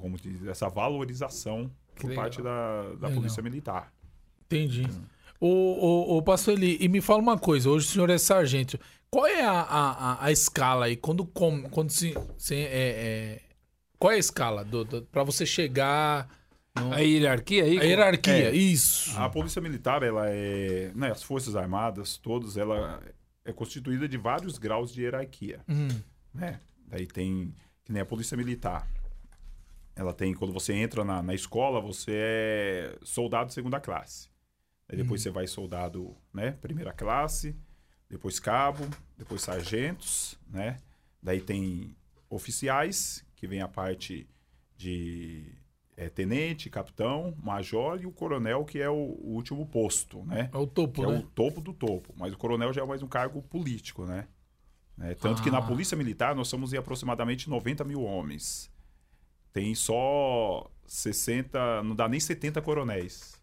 [0.00, 2.24] como diz, essa valorização Que por legal.
[2.24, 3.10] parte da, da.
[3.10, 3.92] Polícia Militar.
[4.46, 4.86] Entendi.
[5.46, 8.78] O, o, o pastor Eli, e me fala uma coisa, hoje o senhor é sargento.
[9.10, 10.96] Qual é a, a, a- a escala aí?
[10.96, 12.14] Quando, com, quando se.
[12.38, 13.40] se- é, é-
[13.98, 16.28] qual é a escala do, do, para você chegar.
[16.74, 17.78] no- A hierarquia aí?
[17.78, 18.54] a hierarquia, É.
[18.54, 19.16] isso.
[19.18, 23.02] A Polícia Militar, ela é, né, as Forças Armadas, todas, ela
[23.44, 25.60] é constituída de vários graus de hierarquia.
[25.68, 25.88] Hum,
[26.32, 26.58] né?
[26.88, 28.88] Daí tem, que nem a polícia militar.
[29.94, 34.32] Ela tem, quando você entra na, na escola, você é soldado segunda classe.
[34.88, 36.52] Aí depois você vai soldado, né?
[36.52, 37.56] Primeira classe,
[38.08, 40.78] depois cabo, depois sargentos, né?
[41.22, 41.96] Daí tem
[42.28, 44.28] oficiais, que vem a parte
[44.76, 45.54] de
[45.96, 50.50] é, tenente, capitão, major e o coronel, que é o, o último posto, né?
[50.52, 51.18] é o topo, que é né?
[51.18, 52.12] o topo do topo.
[52.16, 54.26] Mas o coronel já é mais um cargo político, né?
[54.96, 55.14] Né?
[55.14, 55.62] Tanto que na Ah.
[55.62, 58.70] Polícia Militar nós somos em aproximadamente 90 mil homens.
[59.52, 63.33] Tem só 60, não dá nem 70 coronéis.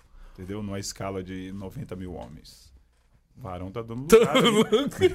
[0.42, 0.64] Entendeu?
[0.64, 2.72] Numa escala de 90 mil homens.
[3.38, 4.36] O Varão tá dando lugar.
[4.36, 5.12] aí.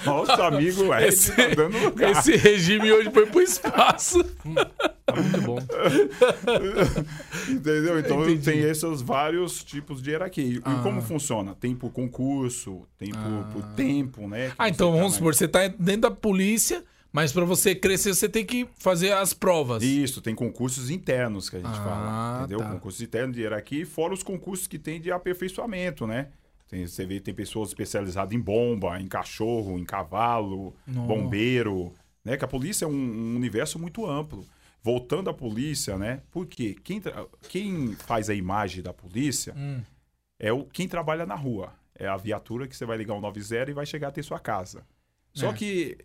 [0.04, 2.10] Nosso amigo Ed Esse- tá dando lugar.
[2.12, 4.24] Esse regime hoje foi pro espaço.
[4.24, 5.58] Tá muito bom.
[7.48, 7.98] Entendeu?
[8.00, 8.42] Então Entendi.
[8.44, 10.44] tem esses vários tipos de hierarquia.
[10.44, 10.80] E Ah.
[10.82, 11.54] como funciona?
[11.54, 14.48] Tem por concurso, tem por, por tempo, né?
[14.48, 16.82] que Ah, então tá vamos supor, você tá dentro da polícia,
[17.12, 19.82] mas pra você crescer você tem que fazer as provas.
[19.82, 22.38] Isso, tem concursos internos que a gente Ah, fala.
[22.40, 22.58] Entendeu?
[22.60, 22.70] tá.
[22.72, 26.28] Concursos internos de hierarquia, fora os concursos que tem de aperfeiçoamento, né?
[26.68, 31.06] Tem, você vê, tem pessoas especializadas em bomba, em cachorro, em cavalo, Nossa.
[31.06, 31.92] bombeiro,
[32.24, 32.36] né?
[32.36, 34.44] Que a polícia é um, um universo muito amplo.
[34.82, 36.22] Voltando à polícia, né?
[36.30, 37.00] Porque quem,
[37.48, 39.80] quem faz a imagem da polícia Hum.
[40.38, 41.72] é o quem trabalha na rua.
[41.98, 44.84] É a viatura que você vai ligar o 90 e vai chegar até sua casa.
[45.32, 45.52] Só É.
[45.54, 45.98] que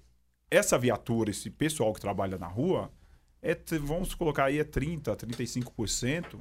[0.52, 2.92] essa viatura, esse pessoal que trabalha na rua,
[3.42, 6.40] é, vamos colocar aí é 30, 35%.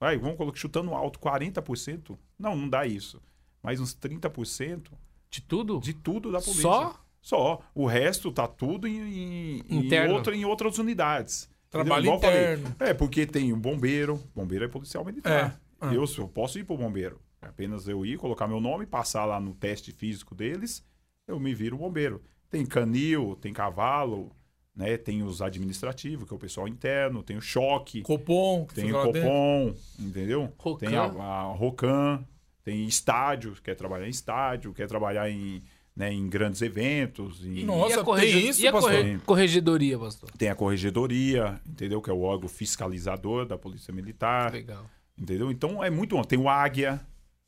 [0.00, 2.18] Vai, vamos colocar chutando alto 40%.
[2.38, 3.22] Não, não dá isso.
[3.62, 4.90] Mas uns 30%
[5.30, 5.78] De tudo?
[5.78, 6.62] de tudo da polícia.
[6.62, 7.00] Só?
[7.22, 7.62] Só.
[7.74, 10.14] O resto tá tudo em, em, em Interno.
[10.14, 11.48] outra, em outras unidades.
[11.70, 12.36] Trabalho eu falei.
[12.54, 12.76] interno.
[12.78, 14.20] É, porque tem o bombeiro.
[14.34, 15.32] Bombeiro é policial militar.
[15.32, 15.64] É.
[15.80, 15.94] Ah.
[15.94, 17.20] Eu, eu posso ir pro bombeiro.
[17.42, 20.84] É apenas eu ir, colocar meu nome, passar lá no teste físico deles,
[21.26, 22.22] eu me viro bombeiro.
[22.50, 24.30] Tem canil, tem cavalo,
[24.76, 24.96] né?
[24.96, 28.96] Tem os administrativos, que é o pessoal interno, tem o choque, Copom, que tem o
[28.96, 29.22] lá dentro.
[29.22, 30.52] Copom, entendeu?
[30.56, 30.86] Rocan.
[30.88, 32.24] Tem a, a Rocan,
[32.62, 35.62] tem estádio, quer trabalhar em estádio, quer trabalhar em,
[35.96, 37.44] né, em grandes eventos.
[37.44, 38.92] em- Nossa, e a, corregi- tem isso, e a pastor?
[38.92, 40.30] corre- corregedoria, pastor?
[40.38, 42.00] Tem a corregedoria, entendeu?
[42.00, 44.88] Que é o órgão fiscalizador da Polícia Militar, Legal.
[45.18, 45.50] entendeu?
[45.50, 46.22] Então é muito bom.
[46.22, 47.00] Tem o Águia,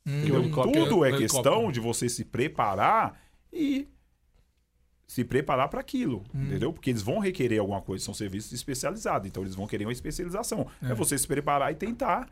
[0.09, 3.19] Hum, Tudo é questão de você se preparar
[3.51, 3.89] e
[5.07, 6.43] se preparar para aquilo, Hum.
[6.43, 6.73] entendeu?
[6.73, 10.67] Porque eles vão requerer alguma coisa, são serviços especializados, então eles vão querer uma especialização.
[10.83, 12.27] É, você se preparar e tentar,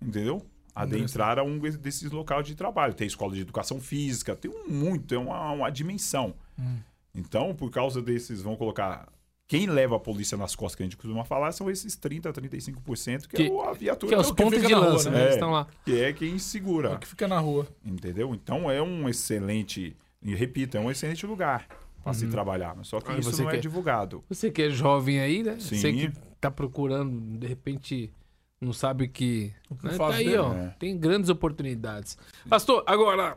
[0.00, 0.44] entendeu?
[0.74, 2.94] Adentrar a um desses locais de trabalho.
[2.94, 6.34] Tem escola de educação física, tem um muito, é uma, uma dimensão.
[6.58, 6.76] Hum.
[7.14, 9.08] Então, por causa desses, vão colocar.
[9.48, 13.26] Quem leva a polícia nas costas, que a gente costuma falar, são esses 30%, 35%,
[13.26, 15.10] que, Que- é o- a viatura Que é os que pontos de na rua, lança,
[15.10, 15.16] né?
[15.16, 15.22] né?
[15.22, 15.36] Eles É.
[15.36, 15.66] estão lá.
[15.84, 16.92] que é quem É segura.
[16.94, 17.66] o que fica na rua.
[17.82, 18.34] Entendeu?
[18.34, 21.66] Então é um excelente, e repito, é um excelente lugar
[22.10, 22.74] para se trabalhar.
[22.76, 24.24] Mas só que Ah, isso você não é divulgado.
[24.28, 25.58] Você que é jovem aí, né?
[25.60, 25.76] Sim.
[25.76, 28.12] Você que tá procurando, de repente,
[28.60, 29.52] não sabe que.
[29.80, 29.96] que Né?
[29.96, 30.52] Tá aí, ó.
[30.52, 30.74] né?
[30.78, 32.16] Tem grandes oportunidades.
[32.48, 33.36] Pastor, agora,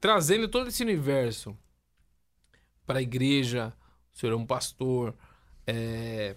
[0.00, 1.56] trazendo todo esse universo
[2.86, 3.72] para a igreja,
[4.12, 5.14] o senhor é um pastor.
[5.66, 6.36] é,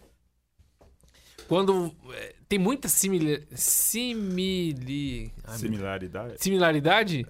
[1.48, 1.96] Quando.
[2.14, 3.46] é, Tem muita simili...
[3.52, 5.32] simili...
[5.44, 6.36] ai, Similaridade.
[6.44, 7.26] similaridade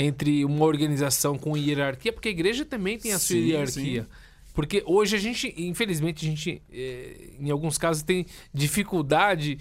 [0.00, 4.02] entre uma organização com hierarquia, porque a igreja também tem a sua Sim, hierarquia.
[4.02, 4.08] sim.
[4.52, 9.58] Porque hoje a gente, infelizmente, a gente, eh, em alguns casos, tem dificuldade,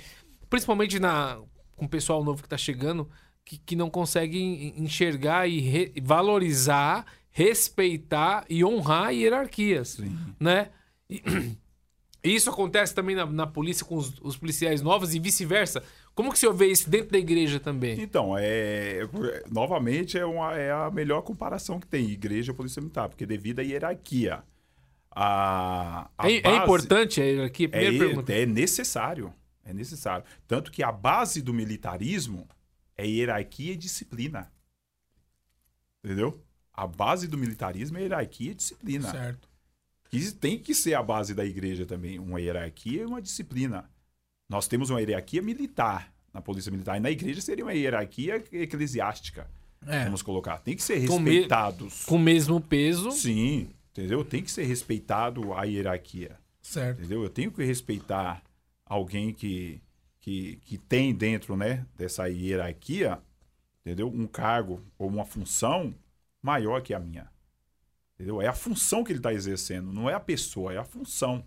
[0.50, 1.40] principalmente na,
[1.76, 3.08] com o pessoal novo que está chegando,
[3.46, 10.18] que, que não consegue en- enxergar e re- valorizar, respeitar e honrar hierarquias, Sim.
[10.40, 10.70] né?
[11.10, 11.22] E,
[12.24, 15.84] e isso acontece também na, na polícia com os, os policiais novos e vice-versa.
[16.20, 18.02] Como que o senhor vê isso dentro da igreja também?
[18.02, 19.08] Então, é,
[19.50, 23.60] novamente é, uma, é a melhor comparação que tem, igreja e polícia militar, porque devido
[23.60, 24.44] à hierarquia.
[25.10, 27.68] A, a É, é base- importante a hierarquia?
[27.68, 28.34] É, Primeira pergunta.
[28.34, 29.34] é necessário.
[29.64, 30.26] É necessário.
[30.46, 32.46] Tanto que a base do militarismo
[32.98, 34.52] é hierarquia e disciplina.
[36.04, 36.44] Entendeu?
[36.74, 39.10] A base do militarismo é hierarquia e disciplina.
[39.10, 39.48] Certo.
[40.12, 43.90] Isso tem que ser a base da igreja também, uma hierarquia e uma disciplina.
[44.50, 49.48] Nós temos uma hierarquia militar na polícia militar e na igreja seria uma hierarquia eclesiástica.
[49.86, 50.04] É.
[50.06, 50.58] Vamos colocar.
[50.60, 52.04] Tem que ser Com me- respeitados.
[52.06, 53.12] Com o mesmo peso.
[53.12, 54.26] Sim, entendeu?
[54.26, 56.38] Tem que ser respeitado a hierarquia.
[56.62, 57.00] Certo.
[57.00, 57.24] Entendeu?
[57.24, 58.44] Eu tenho que respeitar
[58.86, 59.82] alguém que,
[60.20, 63.20] que, que tem dentro né, dessa hierarquia,
[63.82, 64.08] entendeu?
[64.10, 65.94] Um cargo ou uma função
[66.42, 67.28] maior que a minha.
[68.16, 68.42] Entendeu?
[68.42, 71.44] É a função que ele está exercendo, não é a pessoa, é a função.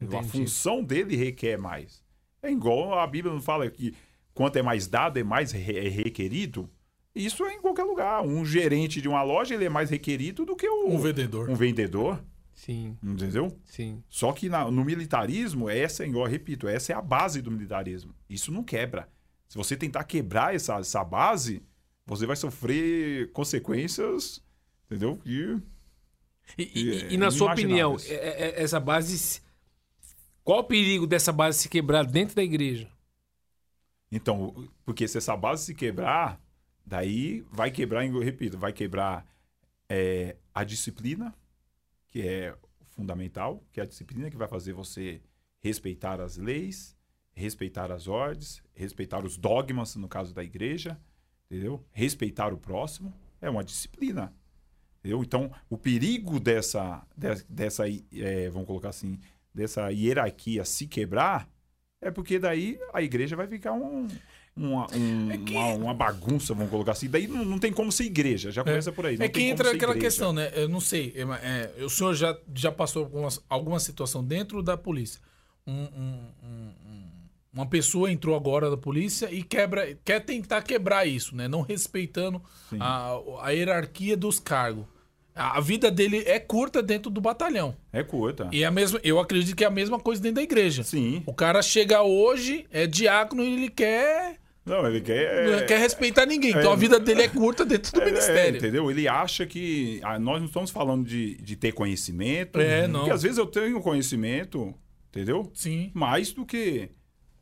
[0.00, 0.18] Entendeu?
[0.18, 0.38] A Entendi.
[0.44, 2.02] função dele requer mais.
[2.42, 3.94] É igual a Bíblia não fala que
[4.32, 6.70] quanto é mais dado, é mais é requerido.
[7.14, 8.22] Isso é em qualquer lugar.
[8.22, 11.50] Um gerente de uma loja ele é mais requerido do que o, Um vendedor.
[11.50, 12.22] um vendedor.
[12.54, 13.56] Sim, Entendeu?
[13.64, 14.02] sim.
[14.08, 18.14] Só que na- no militarismo, essa, igual eu repito, essa é a base do militarismo.
[18.28, 19.08] Isso não quebra.
[19.48, 21.62] Se você tentar quebrar essa, essa base,
[22.06, 24.42] você vai sofrer consequências,
[24.86, 25.20] entendeu?
[25.24, 25.56] E
[26.56, 28.14] E, e- É, e na sua opinião, é-
[28.58, 29.40] é- essa base.
[30.48, 32.90] Qual o perigo dessa base se quebrar dentro da igreja?
[34.10, 36.40] Então, porque se essa base se quebrar,
[36.86, 39.26] daí vai quebrar, eu repito, vai quebrar
[39.90, 41.34] é, a disciplina,
[42.06, 42.56] que é
[42.92, 45.20] fundamental, que é a disciplina que vai fazer você
[45.60, 46.96] respeitar as leis,
[47.34, 50.98] respeitar as ordens, respeitar os dogmas, no caso da igreja,
[51.50, 51.84] entendeu?
[51.92, 54.34] Respeitar o próximo, é uma disciplina.
[55.00, 55.22] Entendeu?
[55.22, 59.20] Então, o perigo dessa, de- dessa, é, vamos colocar assim,
[59.58, 61.48] dessa hierarquia se quebrar
[62.00, 64.06] é porque daí a igreja vai ficar um,
[64.56, 67.08] uma, um- É que- uma, uma bagunça, vamos colocar assim.
[67.08, 69.18] Daí não, não tem como ser igreja, já começa por aí.
[69.18, 70.06] não É que entra aquela igreja.
[70.06, 70.50] questão, né?
[70.54, 71.12] Eu não sei.
[71.16, 75.20] é, é, o senhor já, já passou por algumas- alguma situação dentro da polícia.
[75.66, 77.08] Um- um- um- um-
[77.52, 81.48] uma pessoa entrou agora da polícia e quebra, quer tentar quebrar isso, né?
[81.48, 82.40] Não respeitando
[82.70, 82.78] Sim.
[82.80, 83.10] a,
[83.42, 84.86] a hierarquia dos cargos.
[85.38, 87.74] A vida dele é curta dentro do batalhão.
[87.92, 88.48] É curta.
[88.52, 90.82] E é a mesma, eu acredito que é a mesma coisa dentro da igreja.
[90.82, 91.22] Sim.
[91.26, 94.36] O cara chega hoje, é diácono e ele quer,
[94.66, 95.48] Não, ele quer.
[95.60, 96.50] não quer respeitar ninguém.
[96.50, 98.56] Então a vida dele é curta dentro do É, é, ministério.
[98.58, 98.90] entendeu?
[98.90, 100.00] Ele acha que.
[100.02, 102.60] ah, nós não estamos falando de, de ter conhecimento.
[102.60, 103.00] É, não.
[103.00, 104.74] Porque às vezes eu tenho conhecimento,
[105.10, 105.50] entendeu?
[105.54, 105.90] Sim.
[105.94, 106.90] Mais do que.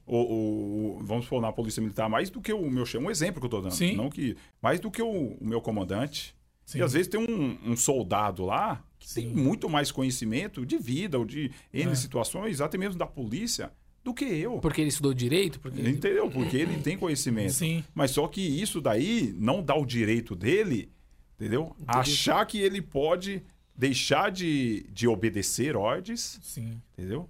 [0.09, 3.05] O, o- vamos supor, na Polícia Militar, mais do que o meu chefe.
[3.05, 3.72] Um exemplo que eu tô dando.
[3.72, 3.97] Sim.
[3.97, 6.36] Não que, mais do que o, o meu comandante.
[6.66, 6.78] Sim.
[6.80, 9.34] E às vezes tem um, um soldado lá que tem Sim.
[9.34, 11.94] muito mais conhecimento de vida ou de N É.
[11.94, 14.58] situações, até mesmo da polícia, do que eu.
[14.58, 15.60] Porque ele estudou direito?
[15.60, 16.28] Porque ele- Entendeu?
[16.28, 17.52] Porque ele tem conhecimento.
[17.52, 17.84] Sim.
[17.94, 20.90] Mas só que isso daí não dá o direito dele,
[21.36, 21.74] entendeu?
[21.86, 23.42] Achar que ele pode
[23.76, 26.80] deixar de, de obedecer ordens, Sim.
[26.96, 27.28] entendeu?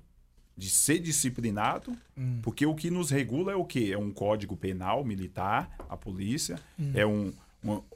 [0.56, 2.38] De ser disciplinado, Hum.
[2.42, 3.90] porque o que nos regula é o quê?
[3.92, 6.58] É um código penal militar, a polícia,
[6.94, 7.32] é um, um-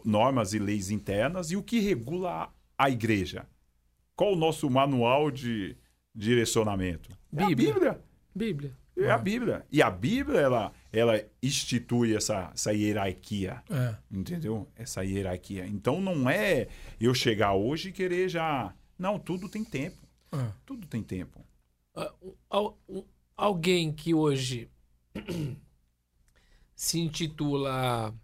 [0.05, 3.47] normas e leis internas, e o que regula a, igreja?
[4.17, 5.77] Qual o nosso manual de
[6.15, 7.11] direcionamento?
[7.37, 7.73] É a Bíblia.
[7.73, 8.01] Bíblia.
[8.35, 8.77] Bíblia.
[8.97, 9.67] É a Bíblia.
[9.73, 13.63] E a Bíblia, ela, ela institui essa, essa hierarquia.
[13.71, 13.95] É.
[14.11, 14.69] Entendeu?
[14.77, 15.67] Essa hierarquia.
[15.67, 16.69] Então não é
[17.01, 18.75] eu chegar hoje e querer já.
[18.99, 19.97] Não, tudo tem tempo.
[20.33, 20.53] É.
[20.67, 21.41] Tudo tem tempo.
[21.95, 22.13] Ah,
[22.51, 22.79] al-
[23.37, 24.69] alguém que hoje
[26.75, 28.15] se intitula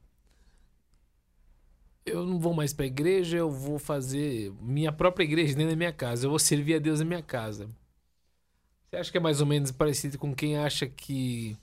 [2.06, 5.92] eu não vou mais pra igreja, eu vou fazer minha própria igreja dentro da minha
[5.92, 7.68] casa, eu vou servir a Deus na minha casa.
[8.88, 11.56] Você acha que é mais ou menos parecido com quem acha que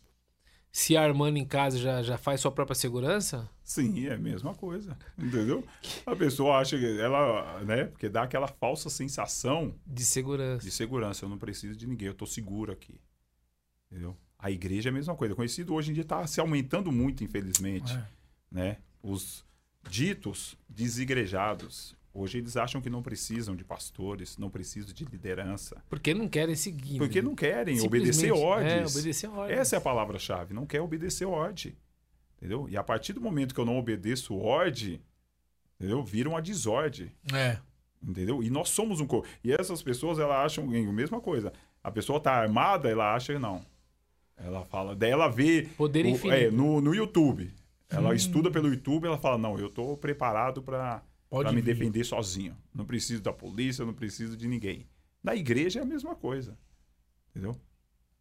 [0.72, 3.50] se armando em casa já, já faz sua própria segurança?
[3.64, 4.98] Sim, é a mesma coisa.
[5.18, 5.64] Entendeu?
[6.06, 7.86] A pessoa acha que ela, né?
[7.86, 10.66] Porque dá aquela falsa sensação De segurança.
[10.66, 11.24] de segurança.
[11.24, 13.00] Eu não preciso de ninguém, eu tô seguro aqui.
[13.90, 14.18] Entendeu?
[14.38, 15.34] A igreja é a mesma coisa.
[15.34, 17.94] Conhecido hoje em dia está se aumentando muito, infelizmente.
[17.94, 18.06] É.
[18.52, 18.78] né?
[19.02, 19.46] Os
[19.90, 21.96] ditos desigrejados.
[22.14, 25.84] Hoje eles acham que não precisam de pastores, não precisam de liderança.
[25.90, 27.00] Porque não querem seguir.
[27.00, 27.28] Porque né?
[27.28, 28.72] não querem obedecer ordens.
[28.72, 29.60] É, obedecer ordens.
[29.60, 30.54] Essa é a palavra-chave.
[30.54, 31.76] Não quer obedecer ordem.
[32.38, 32.68] Entendeu?
[32.70, 35.02] E a partir do momento que eu não obedeço ordem,
[35.76, 36.04] entendeu?
[36.04, 37.12] Vira uma desordem.
[37.34, 37.58] É.
[38.02, 38.44] Entendeu?
[38.44, 39.28] E nós somos um corpo.
[39.44, 41.52] E essas pessoas, elas acham a mesma coisa.
[41.84, 43.66] A pessoa tá armada, ela acha que não.
[44.38, 47.52] Ela fala, daí ela vê Poder o- é, no, no YouTube.
[47.94, 48.14] Ela Hum.
[48.14, 51.04] estuda pelo YouTube, ela fala: "Não, eu tô preparado para
[51.54, 52.58] me defender sozinho.
[52.74, 54.88] Não preciso da polícia, não preciso de ninguém".
[55.24, 56.58] Na igreja é a mesma coisa.
[57.32, 57.56] Entendeu?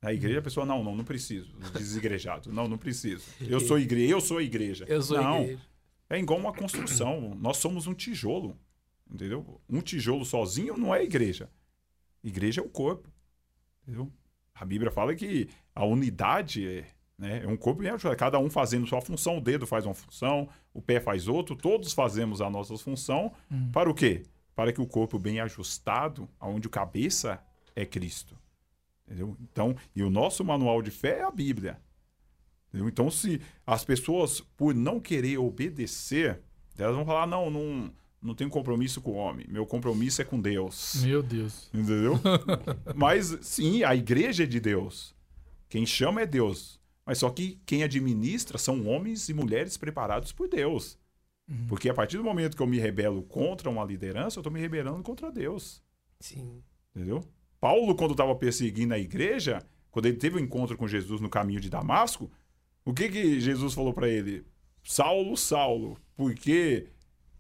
[0.01, 1.55] Na igreja a pessoa não, não, não preciso.
[1.73, 2.53] Desigrejado.
[2.53, 3.25] Não, não preciso.
[3.41, 4.85] Eu sou igreja, eu sou igreja.
[4.89, 5.63] Eu sou não, igreja.
[6.11, 7.35] é igual uma construção.
[7.41, 8.59] Nós somos um tijolo.
[9.11, 9.61] Entendeu?
[9.69, 11.51] Um tijolo sozinho não é igreja.
[12.25, 13.09] Igreja é o corpo.
[13.83, 14.11] Entendeu?
[14.55, 16.87] A Bíblia fala que a unidade é,
[17.23, 19.39] né, é um corpo e é cada um fazendo sua função.
[19.39, 21.57] O dedo faz uma função, o pé faz outro.
[21.57, 23.33] Todos fazemos a nossa função.
[23.73, 24.25] Para o quê?
[24.55, 27.43] para que o corpo bem ajustado, aonde o cabeça
[27.75, 28.37] é Cristo.
[29.07, 29.37] Entendeu?
[29.41, 31.81] Então, e o nosso manual de fé é a Bíblia.
[32.69, 32.89] Entendeu?
[32.89, 36.41] Então, se as pessoas, por não querer obedecer,
[36.79, 40.41] elas vão falar: não, não, não tenho compromisso com o homem, meu compromisso é com
[40.41, 41.03] Deus.
[41.03, 41.69] Meu Deus.
[41.73, 42.19] Entendeu?
[42.95, 45.15] Mas, sim, a igreja é de Deus.
[45.69, 46.81] Quem chama é Deus.
[47.05, 50.99] Mas só que quem administra são homens e mulheres preparados por Deus.
[51.69, 54.61] Porque a partir do momento que eu me rebelo contra uma liderança, eu estou me
[54.61, 55.83] rebelando contra Deus.
[56.21, 56.63] Sim.
[56.95, 57.23] Entendeu?
[57.61, 61.29] Paulo, quando estava perseguindo a igreja, quando ele teve o um encontro com Jesus no
[61.29, 62.31] caminho de Damasco,
[62.85, 64.45] o que, que Jesus falou para ele?
[64.83, 66.89] Saulo, Saulo, por que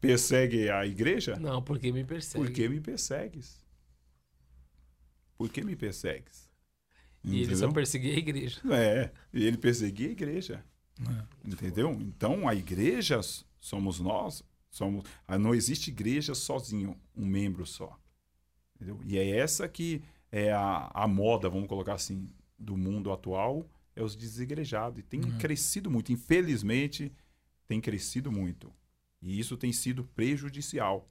[0.00, 1.36] persegue a igreja?
[1.36, 2.44] Não, porque me persegue.
[2.44, 3.64] Por que me persegues?
[5.36, 6.51] Por que me persegues?
[7.24, 8.60] E ele só perseguia a igreja.
[8.74, 10.64] É, e ele perseguia a igreja.
[11.44, 11.90] Entendeu?
[12.00, 13.20] Então, a igreja
[13.60, 14.42] somos nós.
[14.70, 17.98] Somos, ah, não existe igreja sozinho, um membro só.
[18.74, 19.00] Entendeu?
[19.04, 24.02] E é essa que é a, a moda, vamos colocar assim, do mundo atual, é
[24.02, 24.98] os desigrejados.
[25.00, 25.38] E tem Uhum.
[25.38, 26.10] crescido muito.
[26.10, 27.12] Infelizmente,
[27.66, 28.72] tem crescido muito.
[29.20, 31.08] E isso tem sido prejudicial.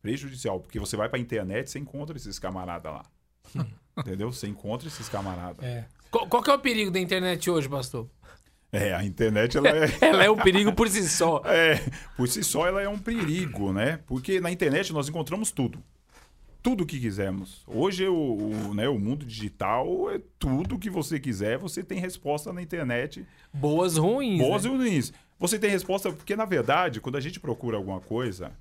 [0.00, 3.64] Prejudicial, porque você vai para a internet e você encontra esses camaradas lá.
[3.96, 4.32] Entendeu?
[4.32, 5.64] Você encontra esses camaradas.
[5.64, 5.84] É.
[6.10, 8.08] Qual, qual que é o perigo da internet hoje, pastor?
[8.70, 11.42] É, a internet ela é, Ela é um perigo por si só.
[11.46, 11.78] é,
[12.16, 14.00] por si só ela é um perigo, né?
[14.06, 15.82] Porque na internet nós encontramos tudo.
[16.62, 17.62] Tudo que quisermos.
[17.66, 22.52] Hoje o, o, né, o mundo digital é tudo que você quiser, você tem resposta
[22.52, 23.26] na internet.
[23.52, 24.38] Boas ruins.
[24.38, 24.70] Boas né?
[24.70, 25.12] e ruins.
[25.40, 28.52] Você tem resposta, porque na verdade, quando a gente procura alguma coisa,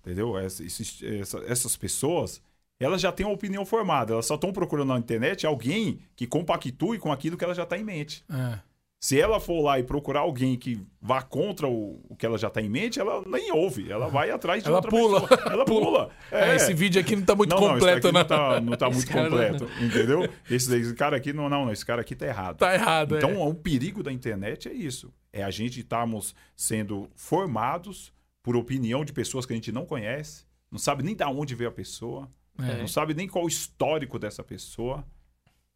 [0.00, 0.38] entendeu?
[0.38, 2.40] Essa- esses- essa- essas pessoas,
[2.80, 4.14] elas já têm uma opinião formada.
[4.14, 7.76] Elas só estão procurando na internet alguém que compactue com aquilo que ela já está
[7.78, 8.24] em mente.
[8.28, 8.58] É.
[9.02, 12.48] Se ela for lá e procurar alguém que vá contra o, o que ela já
[12.48, 13.90] está em mente, ela nem ouve.
[13.90, 15.20] Ela vai atrás de Ela outra pula.
[15.26, 15.52] pessoa.
[15.52, 16.10] Ela pula.
[16.30, 18.18] É, esse vídeo aqui não tá muito não, não, esse completo, né?
[18.20, 20.28] não tá, não tá Esse muito cara completo, entendeu?
[20.50, 22.58] Esse, esse cara aqui, não, não, esse cara aqui tá errado.
[22.58, 23.38] Tá errado, Então, é.
[23.38, 25.10] o perigo da internet é isso.
[25.32, 28.12] É a gente estarmos sendo formados
[28.42, 31.70] por opinião de pessoas que a gente não conhece, não sabe nem da onde veio
[31.70, 32.30] a pessoa,
[32.62, 32.78] É.
[32.78, 35.04] não sabe nem qual o histórico dessa pessoa,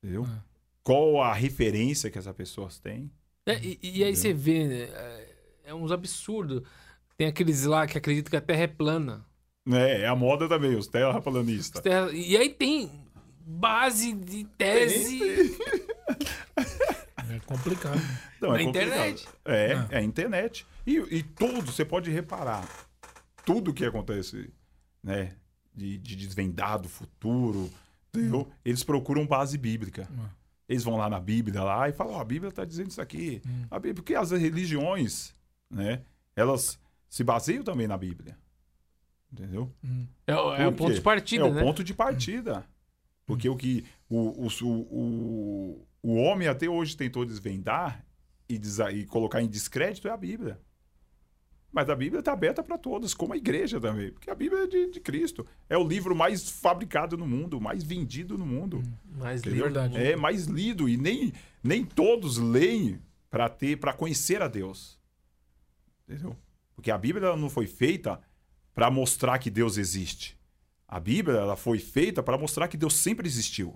[0.03, 0.25] entendeu?
[0.25, 0.41] É.
[0.83, 3.11] Qual a referência que essas pessoas têm.
[3.47, 5.35] É, e, e aí você vê, né, é,
[5.67, 6.63] é uns absurdos.
[7.17, 9.25] Tem aqueles lá que acreditam que a Terra é plana.
[9.71, 11.81] É, é a moda também, os terraplanistas.
[11.81, 12.91] Terra- E aí tem
[13.47, 15.57] base de tese.
[17.31, 18.01] É complicado.
[18.41, 18.89] Não, Na é complicado.
[18.91, 19.29] internet.
[19.45, 19.89] É, Ah.
[19.91, 20.67] é a internet.
[20.87, 22.69] E, e tudo, você pode reparar,
[23.45, 24.53] tudo que acontece,
[25.03, 25.35] né,
[25.75, 27.71] de, de desvendar do futuro,
[28.15, 28.49] entendeu?
[28.65, 30.09] Eles procuram base bíblica.
[30.19, 30.29] Ah.
[30.69, 33.43] Eles vão lá na Bíblia lá e falam, ó, a Bíblia está dizendo isso aqui.
[33.47, 33.65] Hum.
[33.71, 35.35] A Bíblia, porque as religiões,
[35.71, 36.01] né,
[36.35, 38.37] elas se baseiam também na Bíblia.
[39.33, 39.71] Entendeu?
[39.85, 40.07] Hum.
[40.27, 41.63] É, o- é o ponto de partida, é o né?
[41.63, 42.65] ponto de partida.
[43.27, 44.49] Porque o que o, o,
[44.91, 48.05] o, o homem até hoje tentou desvendar
[48.49, 50.61] e, desa- e colocar em descrédito é a Bíblia.
[51.75, 54.13] Mas a Bíblia está aberta para todos, como a igreja também.
[54.13, 55.45] Porque a Bíblia é de, de Cristo.
[55.69, 58.81] É o livro mais fabricado no mundo, mais vendido no mundo.
[59.19, 59.67] Mais Entendeu?
[59.67, 59.99] lido.
[59.99, 60.89] É mais lido.
[60.89, 61.33] E nem,
[61.65, 65.01] nem todos leem para ter para conhecer a Deus.
[66.09, 66.37] Entendeu?
[66.77, 68.21] Porque a Bíblia não foi feita
[68.73, 70.39] para mostrar que Deus existe.
[70.87, 73.75] A Bíblia ela foi feita para mostrar que Deus sempre existiu.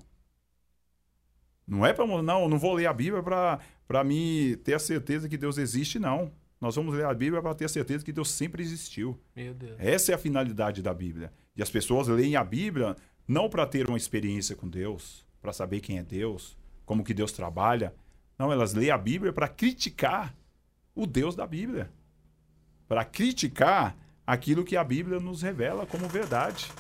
[1.67, 5.37] Não é para não, não vou ler a Bíblia para me ter a certeza que
[5.37, 6.33] Deus existe, não.
[6.61, 9.19] Nós vamos ler a Bíblia para ter certeza que Deus sempre existiu.
[9.35, 9.77] Meu Deus.
[9.79, 11.33] Essa é a finalidade da Bíblia.
[11.57, 12.97] E as pessoas leem a Bíblia
[13.27, 17.31] não para ter uma experiência com Deus, para saber quem é Deus, como que Deus
[17.31, 17.95] trabalha.
[18.39, 20.35] Não, elas leem a Bíblia para criticar
[20.95, 21.91] o Deus da Bíblia.
[22.89, 23.97] Para criticar
[24.27, 26.71] aquilo que a Bíblia nos revela como verdade.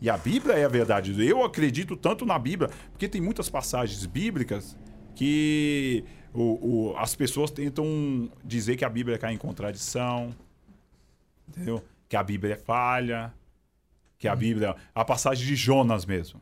[0.00, 1.20] E a Bíblia é a verdade.
[1.26, 4.76] Eu acredito tanto na Bíblia, porque tem muitas passagens bíblicas
[5.14, 6.04] que
[6.40, 10.34] o- o- as pessoas tentam dizer que a Bíblia cai em contradição,
[11.48, 11.82] entendeu?
[12.08, 13.32] Que a Bíblia é falha,
[14.18, 14.76] que a Bíblia.
[14.94, 16.40] A passagem de Jonas mesmo.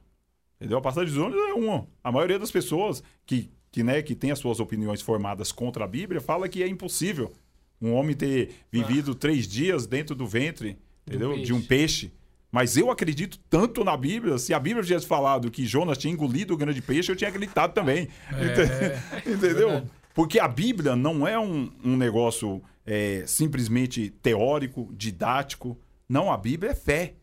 [0.61, 0.79] Entendeu?
[0.79, 1.87] A passagem de Jonas é uma.
[2.03, 5.89] A maioria das pessoas que, que, né, que tem as suas opiniões formadas contra a
[5.89, 7.33] Bíblia fala que é impossível
[7.81, 11.33] um homem ter vivido três dias dentro do ventre, entendeu?
[11.43, 12.13] De um peixe.
[12.55, 14.39] Mas eu acredito tanto na Bíblia.
[14.39, 17.75] Se a Bíblia tivesse falado que Jonas tinha engolido o grande peixe, eu tinha acreditado
[17.75, 18.07] também.
[18.31, 18.97] É,
[19.29, 19.71] Entendeu?
[19.71, 19.91] verdade.
[20.15, 25.77] Porque a Bíblia não é um, um negócio é, simplesmente teórico, didático.
[26.09, 27.17] Não, a Bíblia é fé.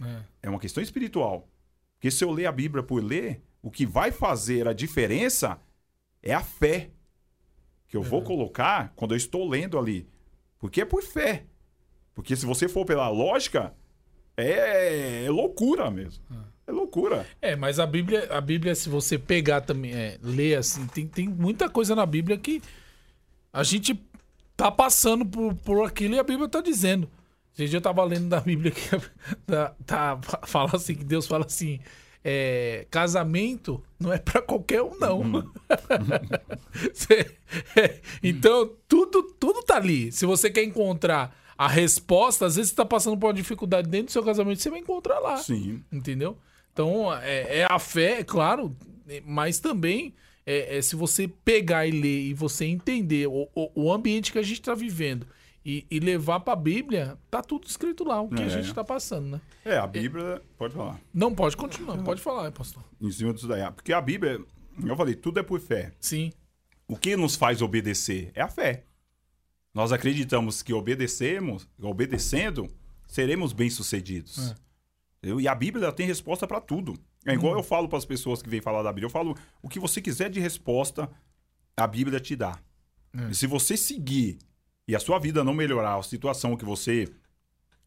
[0.00, 0.22] é.
[0.44, 1.46] É uma questão espiritual.
[1.96, 5.60] Porque se eu ler a Bíblia por ler, o que vai fazer a diferença
[6.22, 6.88] é a fé
[7.88, 10.08] que eu vou colocar quando eu estou lendo ali.
[10.58, 11.44] Porque é por fé.
[12.14, 13.74] Porque se você for pela lógica,
[14.38, 16.22] É, é loucura mesmo.
[16.66, 17.26] É loucura.
[17.40, 21.28] É, mas a Bíblia, a Bíblia, se você pegar também, é, ler assim, tem, tem
[21.28, 22.62] muita coisa na Bíblia que
[23.52, 23.98] a gente
[24.56, 27.08] tá passando por, por aquilo e a Bíblia tá dizendo.
[27.54, 28.88] Esse dia eu tava lendo da Bíblia que
[29.46, 31.80] tá, tá, fala assim, que Deus fala assim,
[32.22, 35.20] é, casamento não é para qualquer um, não.
[35.22, 35.50] Uhum.
[36.94, 37.34] Cê-
[37.74, 40.12] é, então, tudo, tudo tá ali.
[40.12, 44.06] Se você quer encontrar a resposta, às vezes você tá passando por uma dificuldade dentro
[44.06, 45.36] do seu casamento, você vai encontrar lá.
[45.38, 45.82] Sim.
[45.92, 46.38] Entendeu?
[46.72, 48.74] Então, é, é a fé, é claro,
[49.08, 50.14] é, mas também
[50.46, 54.38] é, é se você pegar e ler e você entender o, o, o ambiente que
[54.38, 55.26] a gente está vivendo
[55.66, 58.48] e, e levar para a Bíblia, tá tudo escrito lá, o que a É.
[58.48, 59.40] gente está passando, né?
[59.64, 60.40] É, a Bíblia.
[60.56, 61.00] Pode falar.
[61.12, 62.82] Não, pode continuar, pode falar, pastor.
[63.00, 63.68] Em cima disso daí.
[63.72, 64.40] Porque a Bíblia,
[64.82, 65.92] eu falei, tudo é por fé.
[66.00, 66.32] Sim.
[66.86, 68.84] O que nos faz obedecer é a fé.
[69.78, 72.68] Nós acreditamos que obedecemos, obedecendo,
[73.06, 74.52] seremos bem-sucedidos.
[75.22, 76.94] Eu- E a Bíblia tem resposta para tudo.
[77.24, 79.06] É igual eu falo para as pessoas que vêm falar da Bíblia.
[79.06, 81.08] Eu falo, o que você quiser de resposta,
[81.76, 82.58] a Bíblia te dá.
[83.30, 84.38] E se você seguir
[84.88, 87.06] e a sua vida não melhorar, a situação que você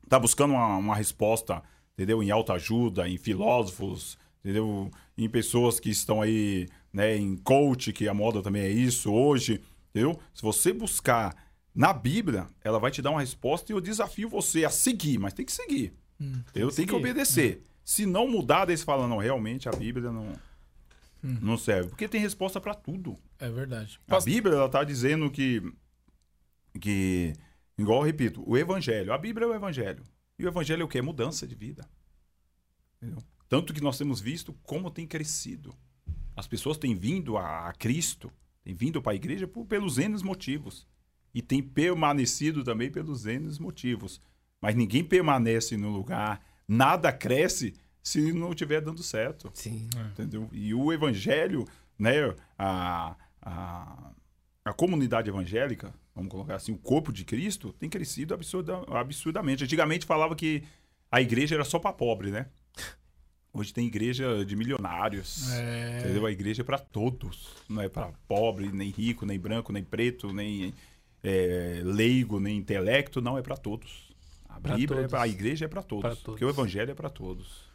[0.08, 1.62] tá buscando uma, uma resposta,
[1.94, 2.24] entendeu?
[2.24, 4.90] Em autoajuda, em filósofos, entendeu?
[5.18, 9.62] Em pessoas que estão aí, né, em coach, que a moda também é isso hoje,
[9.90, 10.18] entendeu?
[10.34, 14.66] Se você buscar na Bíblia, ela vai te dar uma resposta e eu desafio você
[14.66, 15.94] a seguir, mas tem que seguir.
[16.20, 16.70] entendeu?
[16.70, 16.96] Tem que seguir.
[16.96, 17.64] obedecer.
[17.84, 20.34] Se não mudar, daí você fala, não, realmente a Bíblia não,
[21.22, 21.90] não serve.
[21.90, 23.18] Porque tem resposta para tudo.
[23.40, 24.00] É verdade.
[24.08, 25.62] A Bíblia ela tá dizendo que
[26.80, 27.34] que
[27.78, 30.04] igual eu repito, o evangelho, a Bíblia é o evangelho.
[30.38, 30.98] E o evangelho é o que?
[30.98, 31.88] É mudança de vida.
[32.98, 33.24] Entendeu?
[33.50, 35.76] Tanto que nós temos visto como tem crescido.
[36.36, 38.32] As pessoas têm vindo a, a Cristo,
[38.64, 40.88] têm vindo para a igreja por, pelos N motivos.
[41.34, 44.22] E têm permanecido também pelos N motivos.
[44.62, 47.74] Mas ninguém permanece no lugar, nada cresce
[48.04, 49.88] se não estiver dando certo Sim.
[50.12, 50.50] entendeu?
[50.52, 51.68] E o evangelho,
[51.98, 54.12] né, a, a,
[54.66, 59.64] a comunidade evangélica, vamos colocar assim, o corpo de Cristo tem crescido absurda, absurdamente.
[59.64, 60.64] Antigamente falava que
[61.12, 62.48] a igreja era só para pobre, né?
[63.54, 65.52] Hoje tem igreja de milionários.
[65.52, 66.00] É.
[66.00, 66.26] Entendeu?
[66.26, 70.32] A igreja é para todos, não é para pobre, nem rico, nem branco, nem preto,
[70.32, 70.74] nem
[71.24, 74.10] é, leigo, nem intelecto, não é para todos.
[74.50, 75.12] A Pra Bíblia, é todos.
[75.12, 76.24] pra- a igreja é para todos, Pra todos.
[76.24, 77.70] porque o evangelho é para todos.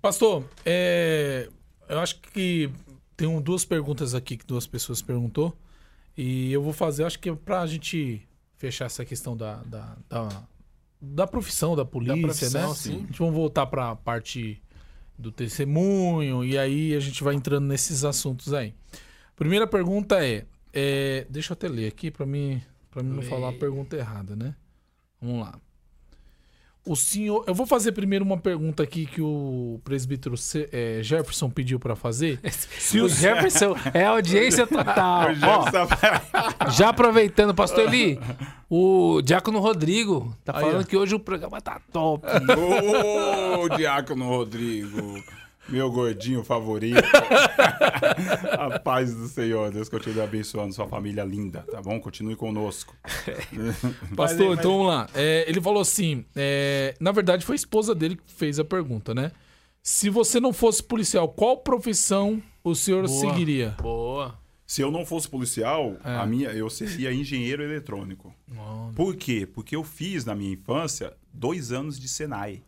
[0.00, 1.48] Pastor, é,
[1.88, 2.70] eu acho que
[3.16, 5.56] tem um- duas perguntas aqui que duas pessoas perguntou.
[6.16, 8.22] E eu vou fazer, acho que é pra gente
[8.56, 10.42] fechar essa questão da, da, da,
[11.00, 12.74] da profissão, da polícia, profissão, né?
[12.74, 12.94] sim.
[12.96, 14.60] A gente vai voltar pra parte
[15.18, 18.74] do testemunho e aí a gente vai entrando nesses assuntos aí.
[19.36, 22.60] Primeira pergunta é, é, deixa eu até ler aqui pra mim,
[22.90, 23.26] pra mim não Lê.
[23.26, 24.54] falar a pergunta errada, né?
[25.20, 25.54] Vamos lá.
[26.86, 27.44] O senhor.
[27.46, 30.34] Eu vou fazer primeiro uma pergunta aqui que o presbítero
[30.72, 32.40] eh, Jefferson pediu pra fazer.
[32.78, 35.26] Se o Jefferson é audiência total.
[35.44, 38.18] Ó, já aproveitando, pastor Eli,
[38.70, 40.84] o Diácono Rodrigo tá Aí, falando ó.
[40.84, 42.24] que hoje o programa tá top.
[42.26, 45.22] Ô, Diácono Rodrigo,
[45.68, 46.96] meu gordinho favorito.
[48.58, 52.00] A paz do Senhor, Deus continue abençoando sua família linda, tá bom?
[52.00, 52.94] Continue conosco.
[54.16, 55.08] Pastor, Mas- então vamos lá.
[55.14, 59.14] É, ele falou assim: é, na verdade, foi a esposa dele que fez a pergunta,
[59.14, 59.32] né?
[59.82, 63.20] Se você não fosse policial, qual profissão o senhor Boa.
[63.20, 63.74] seguiria?
[63.80, 64.38] Boa.
[64.66, 66.16] Se eu não fosse policial, É.
[66.16, 68.34] a minha, eu seria engenheiro eletrônico.
[68.94, 69.46] Por quê?
[69.50, 72.62] Porque eu fiz na minha infância dois anos de Senai,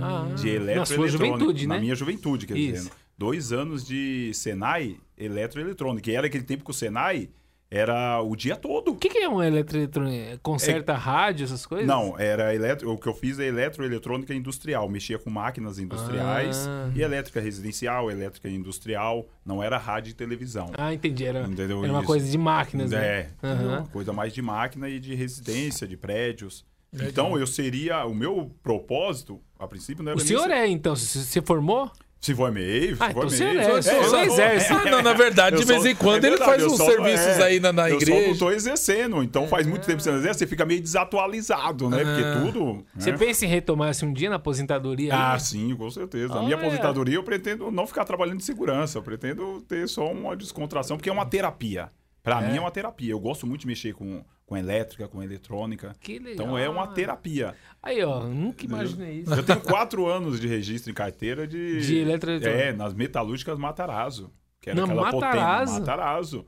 [0.00, 0.86] Ah, de na eletroeletrônica.
[0.86, 1.80] sua juventude, Na né?
[1.80, 2.72] minha juventude, quer Isso.
[2.84, 2.92] dizer.
[3.18, 6.10] Dois anos de Senai, eletroeletrônica.
[6.10, 7.30] E era aquele tempo que o Senai
[7.70, 8.92] era o dia todo.
[8.92, 10.38] O que, que é um eletroeletrônico?
[10.40, 11.86] Conserta rádio, essas coisas?
[11.86, 12.92] Não, era eletro...
[12.92, 14.88] o que eu fiz é eletroeletrônica industrial.
[14.88, 16.90] Mexia com máquinas industriais Ah.
[16.94, 19.26] e elétrica residencial, elétrica industrial.
[19.44, 20.70] Não era rádio e televisão.
[20.76, 21.24] Ah, entendi.
[21.24, 22.98] Era, era uma coisa de máquinas, né?
[23.04, 23.30] É?
[23.42, 23.78] Aham.
[23.78, 26.64] uma coisa mais de máquina e de residência, de prédios.
[27.02, 28.04] Então eu seria.
[28.06, 30.94] O meu propósito, a princípio, não era O senhor ser- é, então?
[30.96, 31.90] Se você formou?
[32.18, 33.28] Se formei, se Ah, então formei.
[33.38, 34.72] você é, eu sou- eu exército.
[34.74, 36.68] Ah, não, na verdade, eu de vez só- em quando é ele verdade, faz eu
[36.70, 38.28] uns só- serviços é, aí na, na Eu só igreja.
[38.28, 41.88] não tô exercendo, então faz muito tempo que você não exerce, você fica meio desatualizado,
[41.90, 42.02] né?
[42.02, 42.04] Ah.
[42.04, 42.84] Porque tudo.
[42.96, 43.18] Você né?
[43.18, 45.14] pensa em retomar assim, um dia na aposentadoria?
[45.14, 45.40] Ah, aí?
[45.40, 46.34] sim, com certeza.
[46.34, 50.34] A minha aposentadoria eu pretendo não ficar trabalhando de segurança, eu pretendo ter só uma
[50.36, 51.90] descontração, porque é uma terapia.
[52.22, 52.48] Pra É.
[52.50, 53.12] mim é uma terapia.
[53.12, 55.94] Eu gosto muito de mexer com, com elétrica, com eletrônica.
[56.00, 56.32] Que legal.
[56.46, 57.54] Então é uma terapia.
[57.82, 59.34] Aí, ó, nunca imaginei isso.
[59.34, 61.80] Eu tenho quatro anos de registro em carteira de.
[61.84, 62.62] De eletroeletrônica.
[62.64, 64.30] É, nas metalúrgicas Matarazzo.
[64.60, 65.72] Que era Na aquela Matarazzo?
[65.72, 65.80] potente.
[65.88, 66.46] Matarazzo.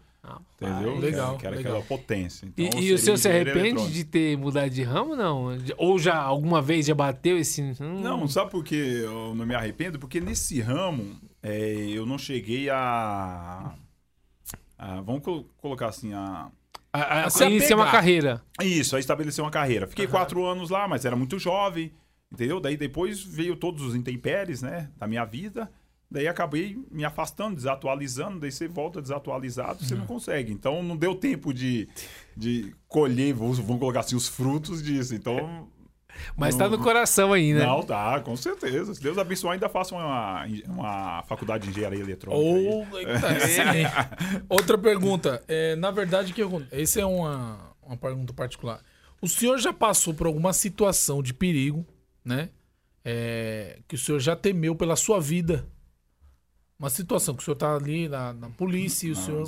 [0.61, 0.99] Entendeu?
[0.99, 1.73] legal, Que era legal.
[1.79, 2.47] aquela potência.
[2.57, 5.57] E, Então, e o senhor se arrepende de ter mudado de ramo, não?
[5.79, 7.63] Ou já alguma vez já bateu esse.
[7.81, 9.99] Hum, Não, sabe por que eu não me arrependo?
[9.99, 13.73] Porque nesse ramo é, eu não cheguei a.
[14.77, 16.51] a- vamos colo- colocar assim, a.
[16.93, 18.43] a, a, iniciar uma carreira.
[18.63, 19.87] Isso, a estabelecer uma carreira.
[19.87, 21.93] Fiquei quatro anos lá, mas era muito jovem,
[22.33, 22.61] entendeu?
[22.61, 25.71] Daí depois veio todos os intempéries, né, da minha vida.
[26.11, 28.41] Daí acabei me afastando, desatualizando.
[28.41, 30.51] Daí você volta desatualizado, você não consegue.
[30.53, 31.87] Então não deu tempo de,
[32.35, 35.15] de colher, vamos colocar assim, os frutos disso.
[35.15, 35.69] Então
[36.37, 37.65] Mas Não- tá no coração ainda.
[37.65, 38.95] Não, tá, com certeza.
[38.95, 42.43] Se Deus abençoar, ainda faço uma, uma faculdade de engenharia eletrônica.
[42.43, 42.87] Ou.
[44.49, 45.43] Outra pergunta.
[45.49, 48.81] É, na verdade, que eu, essa é uma, uma pergunta particular.
[49.21, 51.85] O senhor já passou por alguma situação de perigo,
[52.25, 52.51] né?
[53.05, 55.67] É, que o senhor já temeu pela sua vida?
[56.79, 59.45] Uma situação que o senhor tá ali na, na polícia e o, senhor,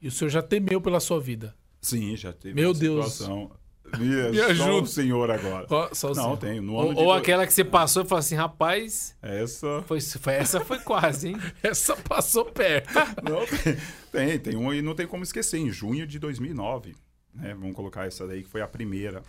[0.00, 1.54] e o senhor já temeu pela sua vida.
[1.82, 3.12] Sim, já teve Meu uma Deus.
[3.12, 3.50] situação.
[3.98, 4.82] Me, Me ajuda.
[4.82, 5.66] o senhor agora.
[5.68, 6.36] Só- só o Não, senhor.
[6.38, 6.62] tenho.
[6.62, 9.82] No ano Ou, ou aquela que você passou e falou assim, rapaz, Essa.
[9.86, 11.36] foi, foi- essa foi quase, hein?
[11.62, 12.88] Essa passou perto.
[13.22, 13.76] Não, tem,
[14.12, 15.58] tem, tem uma e não tem como esquecer.
[15.58, 16.94] Em junho de 2009,
[17.34, 17.54] né?
[17.54, 19.22] Vamos colocar essa daí que foi a primeira.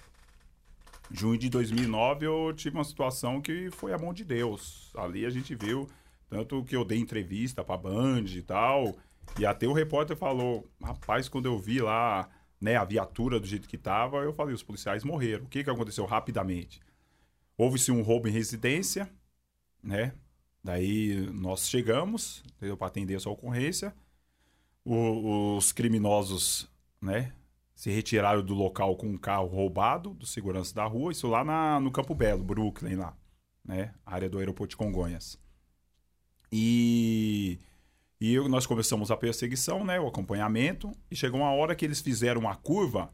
[1.12, 4.91] Junho de 2009 eu tive uma situação que foi a mão de Deus.
[4.97, 5.88] Ali a gente viu,
[6.30, 8.93] tanto que eu dei entrevista pra Band e tal,
[9.39, 12.28] e até o repórter falou, rapaz, quando eu vi lá,
[12.60, 15.45] né, a viatura do jeito que tava, eu falei, os policiais morreram.
[15.45, 16.80] O que que aconteceu rapidamente?
[17.58, 19.10] Houve-se um roubo em residência,
[19.82, 20.14] né?
[20.64, 22.43] Daí nós chegamos,
[22.78, 23.95] para atender essa ocorrência.
[24.84, 26.70] O- os criminosos,
[27.01, 27.34] né,
[27.76, 31.80] se retiraram do local com um carro roubado do segurança da rua, isso lá na-
[31.80, 33.16] no Campo Belo, Brooklyn lá,
[33.64, 35.38] né, área do aeroporto de Congonhas.
[36.51, 37.60] E
[38.20, 42.01] e eu- nós começamos a perseguição, né, o acompanhamento, e chegou uma hora que eles
[42.01, 43.11] fizeram uma curva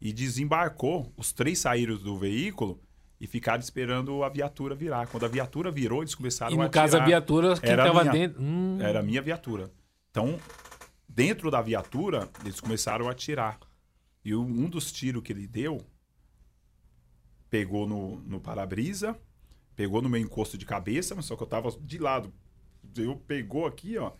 [0.00, 2.80] e desembarcou, os três saíram do veículo
[3.20, 5.06] e ficaram esperando a viatura virar.
[5.08, 7.06] Quando a viatura virou, eles começaram E a no caso, a atirar.
[7.08, 8.12] viatura, quem Era tava minha.
[8.12, 8.42] dentro.
[8.42, 9.70] Hum, Era a minha viatura.
[10.10, 10.38] Então,
[11.08, 13.58] dentro da viatura, eles começaram a atirar.
[14.24, 15.80] E um dos tiros que ele deu
[17.48, 19.16] pegou no, no para-brisa,
[19.74, 22.32] pegou no meu encosto de cabeça, mas só que eu tava de lado.
[22.96, 24.12] Eu pegou aqui, ó.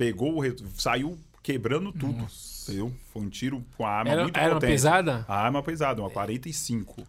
[0.00, 2.26] Pegou, o saiu quebrando tudo.
[2.62, 2.90] Entendeu?
[3.12, 4.70] Foi um tiro com a arma era muito era potente.
[4.70, 5.26] pesada?
[5.28, 7.06] A arma pesada, uma 45.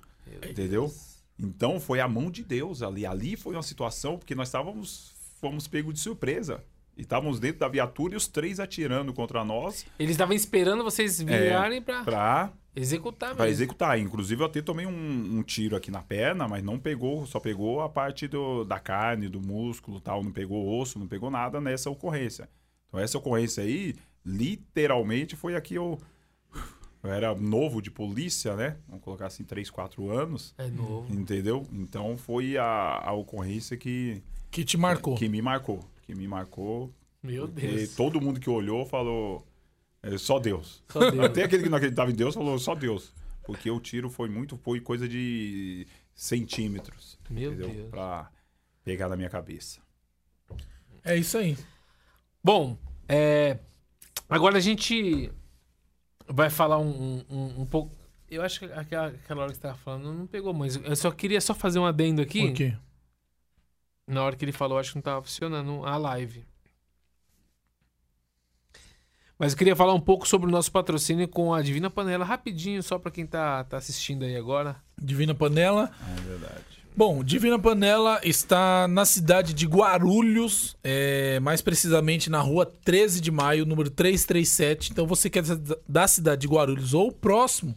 [0.49, 0.93] Entendeu?
[1.39, 3.05] Então foi a mão de Deus ali.
[3.05, 6.61] Ali foi uma situação porque nós estávamos fomos pegos de surpresa.
[6.97, 11.21] E estávamos dentro da viatura e os três atirando contra nós Eles estavam esperando vocês
[11.21, 13.97] virarem pra para executar para executar.
[13.97, 17.79] Inclusive eu até tomei um, um tiro aqui na perna, mas não pegou, só pegou
[17.79, 21.89] a parte do, da carne, do músculo, tal, não pegou osso, não pegou nada nessa
[21.89, 22.49] ocorrência.
[22.91, 25.97] Então essa ocorrência aí, literalmente foi aqui eu
[27.03, 28.77] eu era novo de polícia, né?
[28.87, 30.53] Vamos colocar assim, 3, 4 anos.
[30.57, 31.11] É novo.
[31.11, 31.65] Entendeu?
[31.71, 32.65] Então foi a,
[33.03, 34.21] a ocorrência que,
[34.51, 35.15] Que te marcou.
[35.15, 35.83] que me marcou.
[36.03, 36.93] Que me marcou.
[37.23, 37.95] Meu Deus.
[37.95, 39.43] todo mundo que olhou falou.
[40.03, 40.83] é, só Deus.
[40.89, 41.19] Só Deus.
[41.25, 43.13] Até aquele que não acreditava em Deus falou só Deus.
[43.43, 44.55] Porque o tiro foi muito.
[44.57, 47.17] Foi coisa de centímetros.
[47.29, 47.69] Meu entendeu?
[47.69, 47.89] Deus.
[47.89, 48.29] Pra
[48.83, 49.79] pegar na minha cabeça.
[51.03, 51.57] É isso aí.
[52.43, 52.77] Bom,
[53.07, 53.59] é,
[54.27, 55.31] agora a gente
[56.27, 57.95] vai falar um, um, um pouco.
[58.29, 61.11] Eu acho que aquela, aquela hora que você tava falando não pegou, mas eu só
[61.11, 62.47] queria só fazer um adendo aqui.
[62.47, 62.73] Por quê?
[64.07, 66.45] Na hora que ele falou, acho que não tava funcionando a live.
[69.37, 72.81] Mas eu queria falar um pouco sobre o nosso patrocínio com a Divina Panela, rapidinho,
[72.83, 74.75] só pra quem tá, tá assistindo aí agora.
[75.01, 75.91] Divina Panela.
[76.15, 76.80] É verdade.
[76.95, 83.31] Bom, Divina Panela está na cidade de Guarulhos, é, mais precisamente na rua 13 de
[83.31, 84.91] maio, número 337.
[84.91, 85.43] Então você quer
[85.87, 87.75] da cidade de Guarulhos ou próximo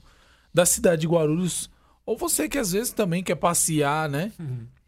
[0.52, 1.70] da cidade de Guarulhos,
[2.04, 4.32] ou você que às vezes também quer passear, né?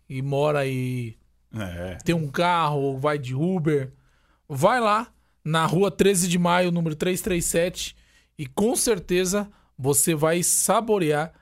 [0.08, 1.16] E mora aí,
[1.54, 1.96] É.
[2.04, 3.90] tem um carro ou vai de Uber,
[4.48, 5.08] vai lá
[5.44, 7.96] na rua 13 de maio, número 337,
[8.38, 9.48] e com certeza
[9.78, 11.32] você vai saborear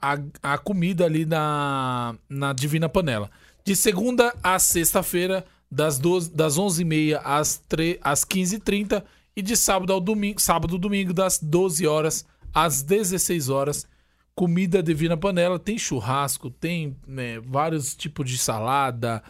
[0.00, 3.30] a, a comida ali na, na Divina Panela.
[3.64, 7.62] De segunda a sexta-feira, das, 12 das 11h30 às,
[8.02, 9.02] às 15h30,
[9.36, 13.86] e de sábado ao domingo, sábado domingo, das 12 horas às 16 horas.
[14.34, 19.22] Comida Divina Panela, tem churrasco, tem né, vários tipos de salada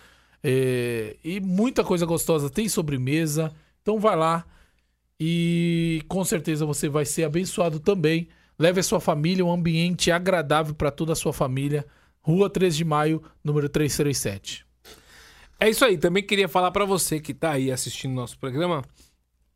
[0.43, 2.49] é, e muita coisa gostosa.
[2.49, 3.53] Tem sobremesa.
[3.83, 4.45] Então vai lá
[5.19, 8.29] e com certeza você vai ser abençoado também.
[8.61, 11.87] Leve a sua família, um ambiente agradável para toda a sua família.
[12.21, 14.67] Rua 3 de Maio, número 337.
[15.59, 18.85] É isso aí, também queria falar pra você que tá aí assistindo nosso programa.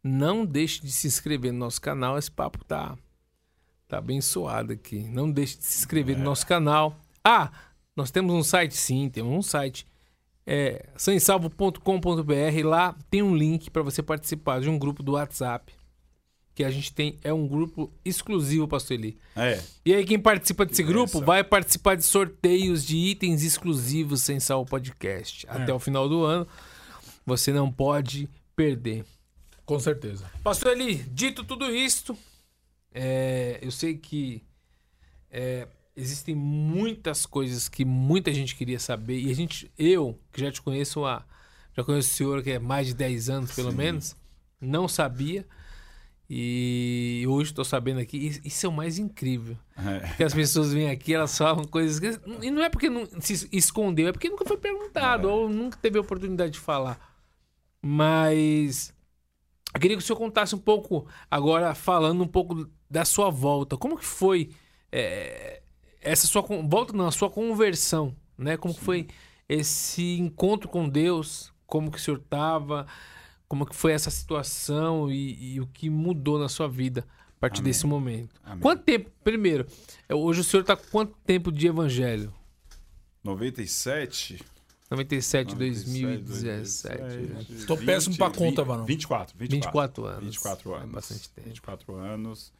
[0.02, 2.16] Não deixe de se inscrever no nosso canal.
[2.16, 2.96] Esse papo tá,
[3.86, 5.00] tá abençoado aqui.
[5.00, 6.98] Não deixe de se inscrever no nosso canal.
[7.22, 7.52] Ah,
[7.94, 9.86] nós temos um site sim, temos um site.
[10.46, 12.64] É sansalvo.com.br.
[12.64, 15.74] Lá tem um link para você participar de um grupo do WhatsApp.
[16.54, 19.18] Que a gente tem, é um grupo exclusivo, Pastor Eli.
[19.34, 19.60] É.
[19.84, 21.24] E aí, quem participa desse grupo Isso.
[21.24, 25.46] vai participar de sorteios de itens exclusivos sem sal podcast.
[25.48, 26.46] Até o final do ano.
[27.26, 29.04] Você não pode perder.
[29.64, 30.30] Com certeza.
[30.42, 32.16] Pastor Eli, dito tudo isto,
[32.92, 34.42] é, eu sei que
[35.30, 35.66] é,
[35.96, 39.18] existem muitas coisas que muita gente queria saber.
[39.18, 41.24] E a gente, eu, que já te conheço há.
[41.76, 43.76] Já conheço o senhor que é mais de 10 anos, pelo Sim.
[43.76, 44.16] menos,
[44.60, 45.44] não sabia.
[46.28, 48.40] E hoje estou sabendo aqui.
[48.44, 49.56] Isso é o mais incrível.
[49.76, 50.16] É.
[50.16, 52.18] Que as pessoas vêm aqui, elas falam coisas que.
[52.42, 55.98] E não é porque não se escondeu, é porque nunca foi perguntado, ou nunca teve
[55.98, 56.98] a oportunidade de falar.
[57.82, 58.92] Mas.
[59.74, 63.76] Eu queria que o senhor contasse um pouco, agora falando um pouco da sua volta.
[63.76, 64.50] Como que foi
[64.92, 65.62] é,
[66.00, 68.56] essa sua volta, não, a sua conversão, né?
[68.56, 69.08] Como foi
[69.48, 71.52] esse encontro com Deus?
[71.66, 72.86] Como que o senhor estava?
[73.48, 77.06] Como que foi essa situação e, e o que mudou na sua vida
[77.36, 77.70] a partir Amém.
[77.70, 78.34] desse momento?
[78.42, 78.60] Amém.
[78.60, 79.66] Quanto tempo, primeiro,
[80.08, 82.32] é, hoje o senhor está com quanto tempo de evangelho?
[83.22, 84.44] 97.
[84.90, 86.98] 97, 97, 2017.
[86.98, 88.84] 2017, Tô péssimo pra conta, Varão.
[88.84, 90.24] 24, 24 anos.
[90.24, 90.90] 24 É anos.
[90.92, 91.48] bastante tempo.
[91.48, 92.52] 24 anos.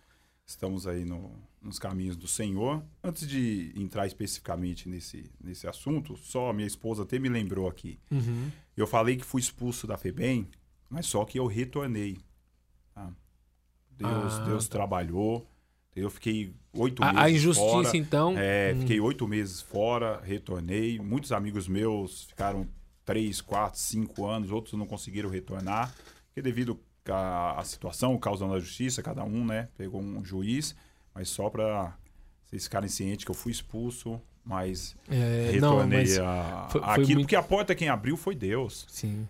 [0.47, 1.33] Estamos aí no-
[1.63, 2.83] nos caminhos do Senhor.
[3.03, 7.99] Antes de entrar especificamente nesse, nesse assunto, só a minha esposa até me lembrou aqui.
[8.11, 8.51] Uhum.
[8.77, 10.49] Eu falei que fui expulso da FEBEM,
[10.95, 12.19] mas só que eu retornei.
[12.95, 13.11] tá?
[13.97, 15.47] Deus, Ah, Deus trabalhou.
[15.95, 17.97] Eu fiquei oito meses A, a injustiça, fora.
[17.97, 18.35] então.
[18.37, 20.99] É, hum, fiquei oito meses fora, retornei.
[20.99, 22.67] Muitos amigos meus ficaram
[23.05, 25.95] três, quatro, cinco anos, outros não conseguiram retornar,
[26.27, 30.75] porque devido à, situação, causando a justiça, cada um, né, pegou um juiz,
[31.15, 31.97] mas só para
[32.47, 36.19] vocês ficarem cientes que eu fui expulso, mas é, não, retornei mas.
[36.19, 38.85] a, foi- foi aquilo, muito- porque a porta quem abriu foi Deus.
[38.89, 39.29] Sim.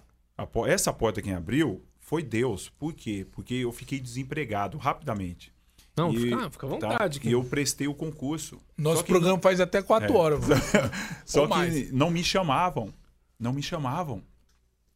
[0.66, 2.68] Essa porta quem abriu foi Deus.
[2.78, 3.26] Por quê?
[3.32, 5.52] Porque eu fiquei desempregado rapidamente.
[5.96, 6.74] Não, E- fica, fica à tá?
[6.88, 7.20] vontade.
[7.22, 8.58] E eu prestei o concurso.
[8.76, 10.16] Nosso que programa faz até 4 É.
[10.16, 10.40] horas.
[11.24, 11.92] Só que mais.
[11.92, 12.92] não me chamavam.
[13.38, 14.22] Não me chamavam.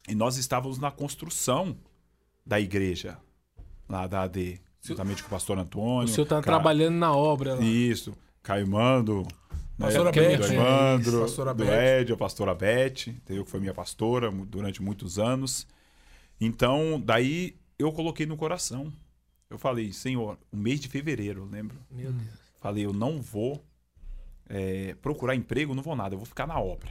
[0.09, 1.77] E nós estávamos na construção
[2.45, 3.19] da igreja,
[3.89, 6.05] lá da AD, juntamente com o pastor Antônio.
[6.05, 7.61] O senhor está trabalhando na obra lá.
[7.63, 8.15] Isso.
[8.43, 9.27] Caimando.
[9.79, 10.53] Pastora do Beth.
[10.53, 12.01] Evandro, É, pastora do Beth.
[12.01, 13.45] Ed, a pastora Beth, entendeu?
[13.45, 15.67] que foi minha pastora durante muitos anos.
[16.41, 18.93] Então, daí eu coloquei no coração.
[19.49, 21.79] Eu falei, Senhor, o mês de fevereiro, eu lembro.
[21.91, 22.29] Meu Deus.
[22.61, 23.65] Falei, eu não vou
[24.49, 26.91] é, procurar emprego, não vou nada, eu vou ficar na obra.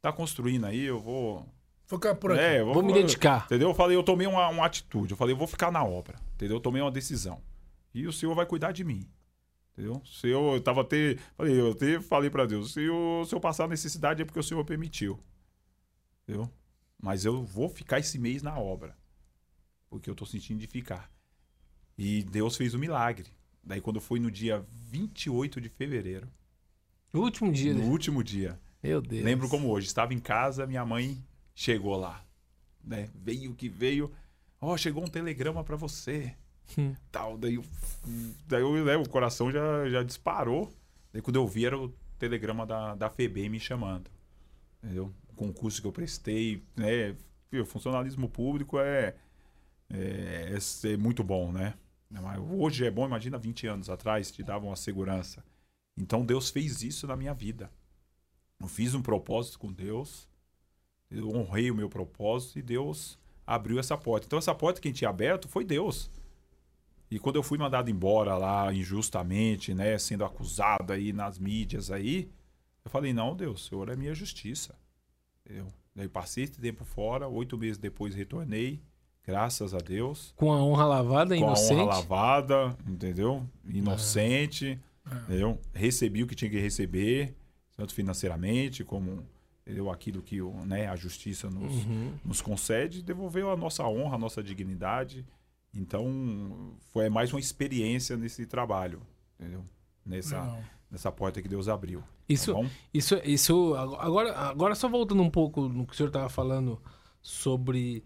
[0.00, 1.46] Tá construindo aí, eu vou.
[1.84, 2.40] Ficar por aqui.
[2.40, 3.46] É, eu Vou me dedicar.
[3.46, 3.70] Entendeu?
[3.70, 5.12] Eu falei, eu tomei uma, uma atitude.
[5.12, 6.16] Eu falei, eu vou ficar na obra.
[6.34, 6.58] Entendeu?
[6.58, 7.40] Eu tomei uma decisão.
[7.94, 9.08] E o Senhor vai cuidar de mim.
[9.78, 10.02] Entendeu?
[10.04, 11.16] Se eu, eu tava até.
[11.36, 14.42] Falei, eu até falei pra Deus, se eu, se eu passar necessidade é porque o
[14.42, 15.20] Senhor permitiu.
[16.24, 16.50] Entendeu?
[17.00, 18.98] Mas eu vou ficar esse mês na obra.
[19.88, 21.08] Porque eu tô sentindo de ficar.
[21.96, 23.30] E Deus fez o milagre.
[23.62, 26.28] Daí quando foi no dia 28 de fevereiro,
[27.12, 27.72] O último dia.
[27.72, 27.86] no né?
[27.86, 29.24] último dia, Meu Deus.
[29.24, 29.86] Lembro como hoje.
[29.86, 31.24] Estava em casa, minha mãe
[31.54, 32.26] chegou lá.
[32.82, 33.08] Né?
[33.14, 34.10] Veio que veio.
[34.60, 36.34] Ó, chegou um telegrama pra você.
[36.76, 36.94] Hum.
[37.10, 37.38] Tal.
[37.38, 37.58] Daí,
[38.46, 40.72] daí eu, né, o coração já, já disparou.
[41.12, 44.10] Daí quando eu vi era o telegrama da, da FEBEM me chamando.
[44.82, 45.12] Entendeu?
[45.30, 47.16] O concurso que eu prestei, né?
[47.48, 49.14] Fio, Funcionalismo público é,
[49.88, 51.74] é, é ser muito bom, né?
[52.10, 55.44] Mas Hoje é bom, imagina 20 anos atrás, te davam uma segurança.
[55.96, 57.70] Então Deus fez isso na minha vida.
[58.60, 60.28] Eu fiz um propósito com Deus,
[61.10, 64.26] eu honrei o meu propósito e Deus abriu essa porta.
[64.26, 66.10] Então, essa porta que tinha aberto foi Deus.
[67.10, 72.28] E quando eu fui mandado embora lá injustamente, né, sendo acusado aí nas mídias aí,
[72.84, 74.74] eu falei: não, Deus, o Senhor é minha justiça.
[75.46, 78.80] Eu, daí passei esse tempo fora, oito meses depois retornei,
[79.26, 81.80] graças a Deus Com a honra lavada, com inocente.
[81.80, 83.46] a honra lavada, entendeu?
[83.66, 84.78] Inocente,
[85.24, 85.58] entendeu?
[85.72, 87.34] Recebi o que tinha que receber,
[87.76, 89.24] tanto financeiramente como
[89.62, 89.90] entendeu?
[89.90, 92.12] aquilo que né, a justiça nos, Uhum.
[92.24, 95.24] nos concede, devolveu a nossa honra, a nossa dignidade.
[95.74, 99.00] Então, foi mais uma experiência nesse trabalho,
[99.38, 99.64] entendeu?
[100.04, 100.64] Nessa, Não.
[100.90, 102.02] nessa porta que Deus abriu.
[102.28, 103.74] Isso, tá isso, isso.
[103.74, 106.80] Agora, agora só voltando um pouco no que o senhor estava falando
[107.20, 108.02] sobre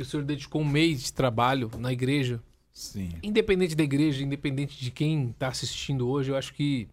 [0.00, 2.42] que o senhor dedicou um mês de trabalho na igreja.
[2.72, 3.10] Sim.
[3.22, 6.88] Independente da igreja, independente de quem está assistindo hoje, eu acho que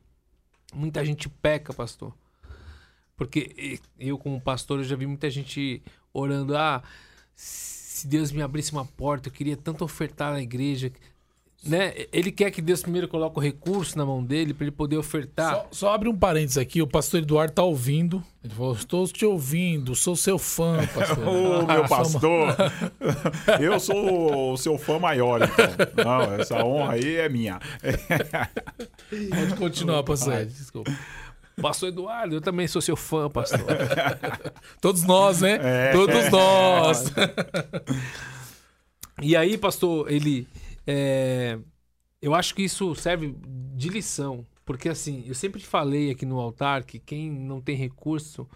[0.74, 2.14] muita gente peca, pastor.
[3.16, 5.82] Porque eu, como pastor, eu já vi muita gente
[6.14, 6.56] orando.
[6.56, 6.84] Ah,
[7.98, 10.92] se Deus me abrisse uma porta, eu queria tanto ofertar na igreja.
[11.66, 12.06] Né?
[12.14, 15.54] Ele quer que Deus primeiro coloque o recurso na mão dele para ele poder ofertar.
[15.54, 18.24] Só, só abre um parênteses aqui, o pastor Eduardo tá ouvindo.
[18.44, 21.28] Ele falou: Estou te ouvindo, sou seu fã, pastor.
[21.28, 22.56] Ô, meu pastor,
[23.60, 26.06] eu sou o seu fã maior, então.
[26.06, 27.60] Não, essa honra aí é minha.
[29.10, 30.46] Pode continuar, pastor.
[30.46, 30.92] Desculpa.
[31.62, 33.60] Pastor Eduardo, eu também sou seu fã, pastor.
[34.80, 35.92] Todos nós, né?
[35.92, 37.12] Todos nós.
[39.22, 40.48] E aí, pastor, ele.
[40.86, 41.58] é,
[42.22, 43.36] eu acho que isso serve
[43.76, 44.46] de lição.
[44.64, 48.48] Porque assim, eu sempre te falei aqui no altar que quem não tem recurso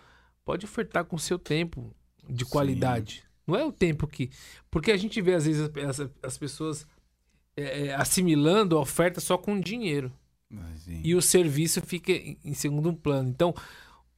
[0.43, 1.95] pode ofertar com o seu tempo
[2.29, 3.23] de qualidade.
[3.47, 4.29] Não é o tempo que.
[4.69, 6.85] Porque a gente vê, às vezes, as, as pessoas
[7.55, 10.11] é, é, assimilando a oferta só com dinheiro.
[10.77, 11.01] Sim.
[11.03, 13.29] E o serviço fica em segundo plano.
[13.29, 13.53] Então,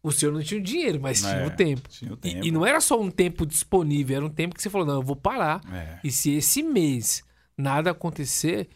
[0.01, 1.88] o senhor não tinha o dinheiro, mas tinha É, o tempo.
[1.89, 2.45] tinha o E- tempo.
[2.45, 5.01] E, não era só um tempo disponível, era um tempo que você falou, não, eu
[5.03, 5.61] vou parar.
[5.73, 5.99] É.
[6.03, 7.23] E se esse mês
[7.57, 8.68] nada acontecer,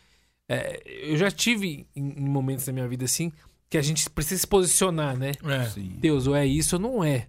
[0.50, 0.82] é,
[1.12, 3.32] eu já tive em, em momentos da minha vida assim,
[3.70, 5.32] que a gente precisa se posicionar, né?
[5.44, 5.80] É.
[6.00, 7.28] Deus, ou é isso ou não é.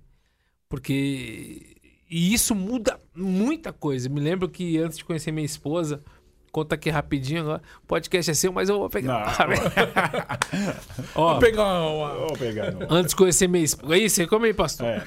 [0.68, 1.74] Porque.
[2.10, 4.08] E isso muda muita coisa.
[4.08, 6.02] Eu me lembro que antes de conhecer minha esposa,
[6.50, 9.36] conta aqui rapidinho agora, o podcast é seu, mas eu vou pegar.
[11.14, 12.14] Ó, Vou pegar uma.
[12.14, 12.72] Vou pegar.
[12.72, 12.86] não.
[12.90, 13.94] antes de conhecer minha esposa.
[13.94, 14.86] Aí, você come aí, pastor.
[14.86, 15.04] É.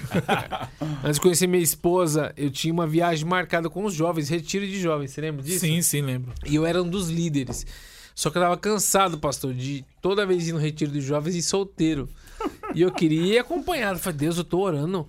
[1.03, 4.79] Antes de conhecer minha esposa, eu tinha uma viagem marcada com os jovens, retiro de
[4.79, 5.59] jovens, você lembra disso?
[5.61, 6.31] Sim, sim, lembro.
[6.45, 7.65] E eu era um dos líderes.
[8.13, 11.41] Só que eu tava cansado, pastor, de toda vez ir no retiro dos jovens e
[11.41, 12.07] solteiro.
[12.75, 13.97] E eu queria ir acompanhado.
[13.97, 15.07] Eu falei, Deus, eu tô orando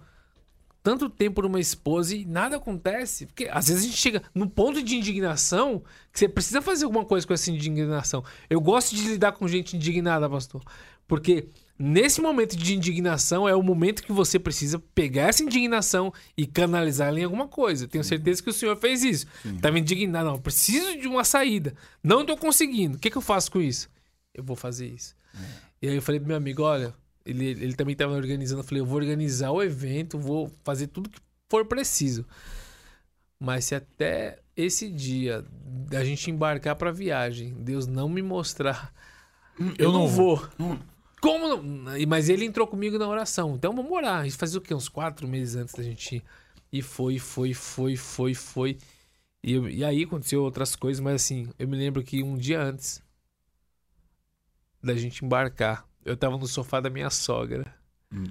[0.83, 3.27] tanto tempo por uma esposa e nada acontece.
[3.27, 5.83] Porque às vezes a gente chega num ponto de indignação
[6.13, 8.25] que você precisa fazer alguma coisa com essa indignação.
[8.51, 10.63] Eu gosto de lidar com gente indignada, pastor.
[11.07, 11.47] Porque
[11.79, 17.09] nesse momento de indignação é o momento que você precisa pegar essa indignação e canalizar
[17.09, 17.87] ela em alguma coisa.
[17.87, 19.27] Tenho certeza que o senhor fez isso.
[19.61, 21.75] Tava indignado, não, eu preciso de uma saída.
[22.03, 22.97] Não tô conseguindo.
[22.97, 23.89] O que, que eu faço com isso?
[24.35, 25.15] Eu vou fazer isso.
[25.81, 26.95] E aí eu falei pro meu amigo, olha,
[27.25, 28.61] ele, ele também tava organizando.
[28.63, 32.27] Eu falei, eu vou organizar o evento, vou fazer tudo que for preciso.
[33.39, 35.45] Mas se até esse dia
[35.91, 38.93] da gente embarcar pra viagem, Deus não me mostrar,
[39.59, 40.49] eu, eu não não vou.
[41.21, 41.63] Como não?
[42.09, 43.55] Mas ele entrou comigo na oração.
[43.55, 44.27] Então vamos orar.
[44.27, 44.75] Isso fazia o quê?
[44.75, 46.23] Uns quatro meses antes da gente ir.
[46.73, 48.79] E foi, foi, foi, foi, foi.
[49.43, 52.61] E, eu- e aí aconteceu outras coisas, mas assim, eu me lembro que um dia
[52.63, 53.03] antes
[54.83, 57.73] da gente embarcar, eu tava no sofá da minha sogra,
[58.13, 58.25] Hum.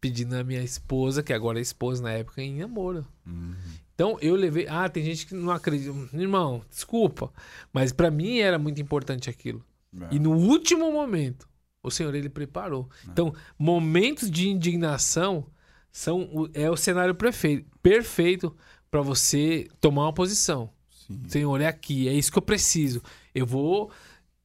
[0.00, 3.06] pedindo a minha esposa, que agora é esposa na época, em namoro.
[3.26, 3.54] Hum.
[3.94, 4.66] Então eu levei.
[4.68, 5.92] Ah, tem gente que não acredita.
[6.12, 7.32] Irmão, desculpa.
[7.72, 9.64] Mas pra mim era muito importante aquilo.
[10.00, 10.14] É.
[10.14, 11.46] E no último momento,
[11.82, 12.88] o Senhor ele preparou.
[13.08, 15.46] Então, momentos de indignação
[15.90, 18.56] são o- é o cenário perfeito, perfeito
[18.90, 20.70] para você tomar uma posição.
[20.90, 21.20] Sim.
[21.28, 23.02] Senhor, é aqui, é isso que eu preciso.
[23.34, 23.90] Eu vou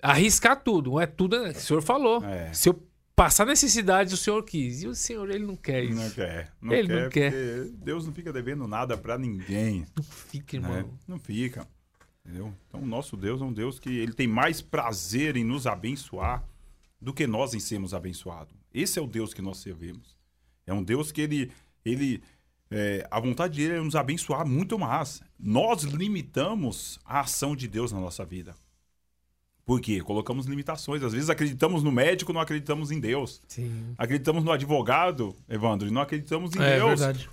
[0.02, 0.92] arriscar tudo.
[0.92, 1.50] Não é tudo, né?
[1.50, 2.24] o Senhor falou.
[2.24, 2.52] É.
[2.54, 4.84] Se eu passar necessidade, o Senhor quis.
[4.84, 6.00] E o Senhor, ele não quer isso.
[6.00, 6.54] Não quer.
[6.62, 7.66] Não Ele quer, não quer.
[7.74, 9.86] Deus não fica devendo nada pra ninguém.
[9.96, 10.70] Não fica, né?
[10.70, 11.00] irmão.
[11.08, 11.68] Não fica.
[12.24, 12.54] Entendeu?
[12.68, 16.44] Então, o nosso Deus é um Deus que ele tem mais prazer em nos abençoar
[17.02, 18.54] do que nós em sermos abençoados.
[18.74, 20.16] Esse é o Deus que nós servimos.
[20.66, 21.52] É um Deus que ele.
[21.84, 22.22] ele
[22.70, 25.22] é, a vontade dele é nos abençoar muito mais.
[25.40, 28.54] Nós limitamos a ação de Deus na nossa vida.
[29.68, 30.00] Por quê?
[30.02, 31.04] Colocamos limitações.
[31.04, 33.42] Às vezes acreditamos no médico, não acreditamos em Deus.
[33.50, 33.94] Sim.
[33.98, 37.02] Acreditamos no advogado, Evandro, e não acreditamos em É Deus.
[37.02, 37.30] verdade.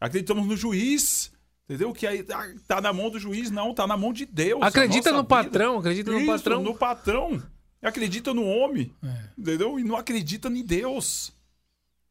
[0.00, 1.30] Acreditamos no juiz.
[1.66, 1.92] Entendeu?
[1.92, 4.62] Que aí tá, tá na mão do juiz, não, tá na mão de Deus.
[4.62, 5.28] Acredita no vida.
[5.28, 6.62] patrão, acredita no Isso, patrão.
[6.62, 7.42] No patrão.
[7.82, 8.90] Acredita no homem.
[9.02, 9.24] É.
[9.38, 9.78] Entendeu?
[9.78, 11.30] E não acredita em Deus.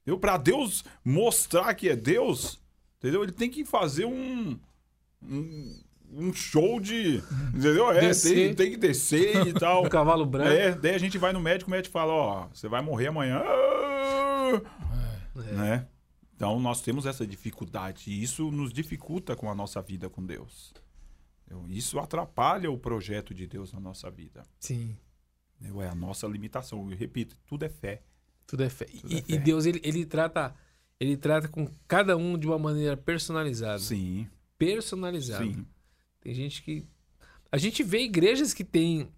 [0.01, 0.19] Entendeu?
[0.19, 2.59] Pra Deus mostrar que é Deus,
[2.99, 3.23] entendeu?
[3.23, 4.59] Ele tem que fazer um.
[5.23, 5.82] um,
[6.15, 7.23] um show de.
[7.49, 7.91] Entendeu?
[7.91, 9.85] É, tem, tem que descer e tal.
[9.85, 10.49] Um cavalo branco.
[10.49, 13.41] É, daí a gente vai no médico, o médico fala, ó, você vai morrer amanhã.
[15.35, 15.51] É.
[15.53, 15.87] Né?
[16.35, 20.73] Então nós temos essa dificuldade e isso nos dificulta com a nossa vida com Deus.
[21.69, 24.43] Isso atrapalha o projeto de Deus na nossa vida.
[24.59, 24.95] Sim.
[25.61, 26.89] É a nossa limitação.
[26.89, 28.01] Eu repito, tudo é fé.
[28.47, 28.85] Tudo é fé.
[28.85, 29.37] Tudo e, é e fé.
[29.37, 30.53] Deus, ele, ele trata
[30.99, 33.79] ele trata com cada um de uma maneira personalizada.
[33.79, 34.27] Sim,
[34.57, 35.43] Personalizada.
[35.43, 35.65] sim.
[36.23, 36.85] Tem gente que.
[37.51, 39.09] A gente vê igrejas que tem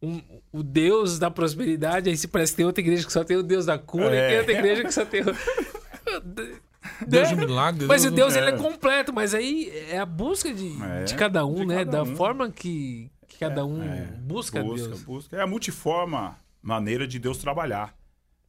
[0.00, 0.22] um,
[0.52, 3.42] o Deus da prosperidade, aí se parece que tem outra igreja que só tem o
[3.42, 4.28] Deus da cura, e É.
[4.28, 5.24] tem outra igreja que só tem o.
[7.06, 7.86] Deus de milagre.
[7.86, 8.38] Mas o Deus é.
[8.40, 11.84] ele é completo, mas aí é a busca de, É, de cada um, de né?
[11.84, 12.16] cada da um.
[12.16, 15.02] forma que, que cada um É, busca, Deus.
[15.02, 15.36] busca.
[15.36, 16.30] É a multiforme
[16.62, 17.96] maneira de Deus trabalhar.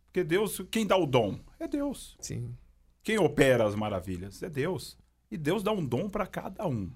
[0.05, 2.15] Porque Deus, quem dá o dom é Deus.
[2.21, 2.55] Sim.
[3.03, 4.97] Quem opera as maravilhas é Deus.
[5.29, 6.89] E Deus dá um dom para cada um.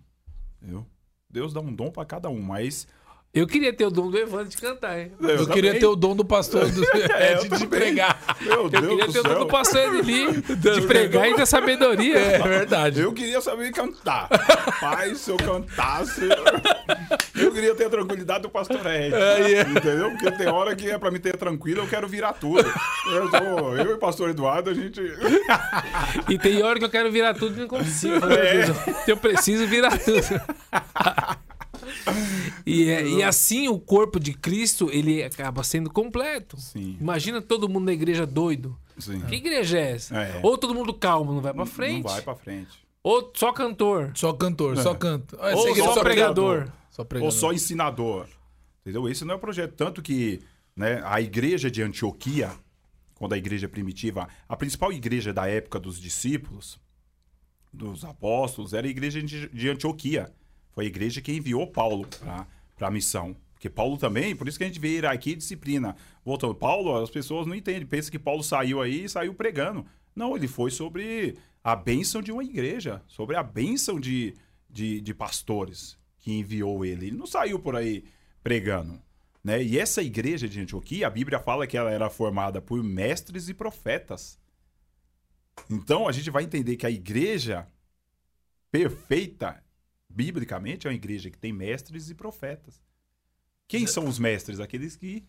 [0.63, 0.85] Entendeu?
[1.29, 2.87] Deus dá um dom para cada um, mas
[3.33, 5.11] Eu queria ter o dom do Evandro de cantar, hein?
[5.19, 5.79] Eu, Eu também.
[5.79, 8.37] ter o dom do pastor do, É, eu de, de pregar.
[8.41, 11.45] meu Eu Deus queria do ter o dom do pastor Edili de pregar e ter
[11.47, 12.17] sabedoria.
[12.17, 13.01] É verdade.
[13.01, 14.29] Eu queria saber cantar.
[14.79, 16.21] Pai, se eu cantasse.
[17.53, 19.13] Eu queria ter a tranquilidade do pastor Ed.
[19.13, 19.61] É, é.
[19.61, 20.09] Entendeu?
[20.11, 22.67] Porque tem hora que é pra me ter tranquilo, eu quero virar tudo.
[23.07, 24.99] Eu, sou, eu e o pastor Eduardo, a gente.
[26.29, 28.15] E tem hora que eu quero virar tudo e não consigo.
[28.25, 28.65] É.
[29.11, 30.21] Eu preciso virar tudo.
[32.65, 36.57] E, é- e assim o corpo de Cristo ele acaba sendo completo.
[36.59, 36.97] Sim.
[36.99, 38.75] Imagina todo mundo na igreja doido.
[38.97, 39.19] Sim.
[39.21, 40.15] Que igreja é essa?
[40.17, 40.39] É.
[40.43, 42.03] Ou todo mundo calmo, não vai pra frente.
[42.03, 42.83] Não vai pra frente.
[43.03, 44.11] Ou só cantor.
[44.15, 45.37] Só cantor, só canto.
[45.39, 46.67] Ou igreja só pregador.
[46.93, 47.05] Só.
[47.19, 48.27] Ou só ensinador.
[48.81, 49.09] Entendeu?
[49.09, 49.73] Esse não é o projeto.
[49.73, 50.41] Tanto que
[50.75, 52.51] né, a igreja de Antioquia,
[53.15, 56.79] quando a igreja primitiva, a principal igreja da época dos discípulos,
[57.73, 60.31] dos apóstolos, era a igreja de de Antioquia.
[60.71, 62.07] Foi a igreja que enviou Paulo
[62.75, 63.35] para a missão.
[63.53, 65.95] Porque Paulo também, por isso que a gente vê hierarquia e disciplina.
[66.23, 69.83] Voltando, Paulo, as pessoas não entendem, pensam que Paulo saiu aí e saiu pregando.
[70.15, 74.35] Não, ele foi sobre a bênção de uma igreja, sobre a bênção de,
[74.69, 77.07] de, de pastores que enviou ele.
[77.07, 78.05] Ele não saiu por aí
[78.41, 78.99] pregando.
[79.43, 79.61] Né?
[79.61, 83.53] E essa igreja de Antioquia, a Bíblia fala que ela era formada por mestres e
[83.53, 84.39] profetas.
[85.69, 87.67] Então a gente vai entender que a igreja
[88.71, 89.61] perfeita,
[90.09, 92.81] biblicamente, é uma igreja que tem mestres e profetas.
[93.67, 94.61] Quem são os mestres?
[94.61, 95.25] Aqueles que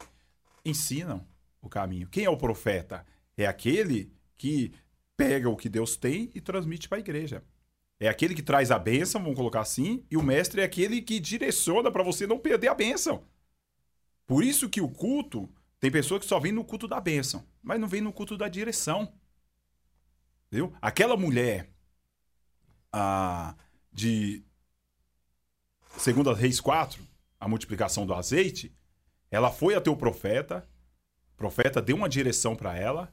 [0.65, 1.27] ensinam
[1.61, 2.09] o caminho.
[2.09, 3.05] Quem é o profeta?
[3.37, 4.73] É aquele que
[5.17, 7.43] pega o que Deus tem e transmite para a igreja.
[8.05, 11.19] É aquele que traz a bênção, vamos colocar assim, e o mestre é aquele que
[11.19, 13.25] direciona para você não perder a bênção.
[14.27, 15.49] Por isso que o culto,
[15.81, 18.47] tem pessoa que só vem no culto da bênção, mas não vem no culto da
[18.47, 19.15] direção.
[20.49, 20.71] Entendeu?
[20.83, 21.71] Aquela mulher
[22.93, 23.55] ah,
[23.91, 24.45] de
[25.97, 27.03] Segunda Reis 4,
[27.41, 28.77] a multiplicação do azeite,
[29.31, 30.69] ela foi até o profeta,
[31.33, 33.11] o profeta deu uma direção para ela,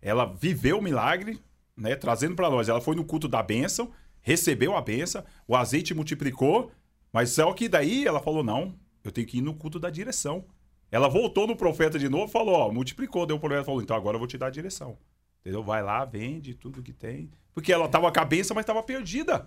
[0.00, 1.38] ela viveu o milagre,
[1.76, 2.70] né, trazendo para nós.
[2.70, 3.92] Ela foi no culto da bênção,
[4.22, 6.70] recebeu a bênção, o azeite multiplicou,
[7.12, 8.74] mas só que daí ela falou: não,
[9.04, 10.44] eu tenho que ir no culto da direção.
[10.92, 14.16] Ela voltou no profeta de novo falou: ó, multiplicou, deu o profeta falou: então agora
[14.16, 14.96] eu vou te dar a direção.
[15.40, 15.62] Entendeu?
[15.62, 17.30] Vai lá, vende tudo que tem.
[17.54, 19.46] Porque ela tava com a bênção, mas tava perdida.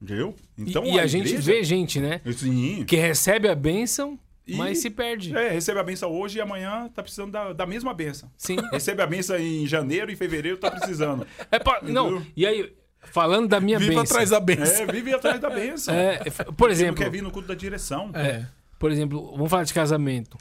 [0.00, 0.34] Entendeu?
[0.58, 2.20] Então, e, e a, gente igreja- vê gente, né?
[2.36, 2.84] Sim.
[2.84, 5.34] Que recebe a bênção, E- mas se perde.
[5.36, 8.30] É, recebe a benção hoje e amanhã tá precisando da, da mesma benção.
[8.36, 8.56] Sim.
[8.72, 11.26] Recebe a benção em janeiro e fevereiro tá precisando.
[11.50, 12.72] É pa- Não, e aí,
[13.12, 14.04] falando da minha Viva bênção.
[14.04, 14.82] atrás da benção.
[14.84, 15.94] É, vive atrás da benção.
[15.94, 18.10] É, por Porque exemplo, quer vir no culto da direção.
[18.14, 18.46] É.
[18.78, 20.36] por exemplo, vamos falar de casamento.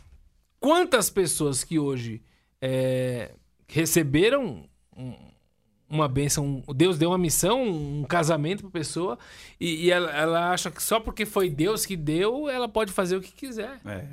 [0.59, 2.21] Quantas pessoas que hoje
[2.61, 3.31] é,
[3.67, 4.63] receberam
[4.97, 5.15] um-
[5.87, 9.19] uma benção, Deus deu uma missão, um casamento pra pessoa,
[9.59, 13.15] e, e ela, ela acha que só porque foi Deus que deu, ela pode fazer
[13.15, 13.79] o que quiser.
[13.85, 14.05] É.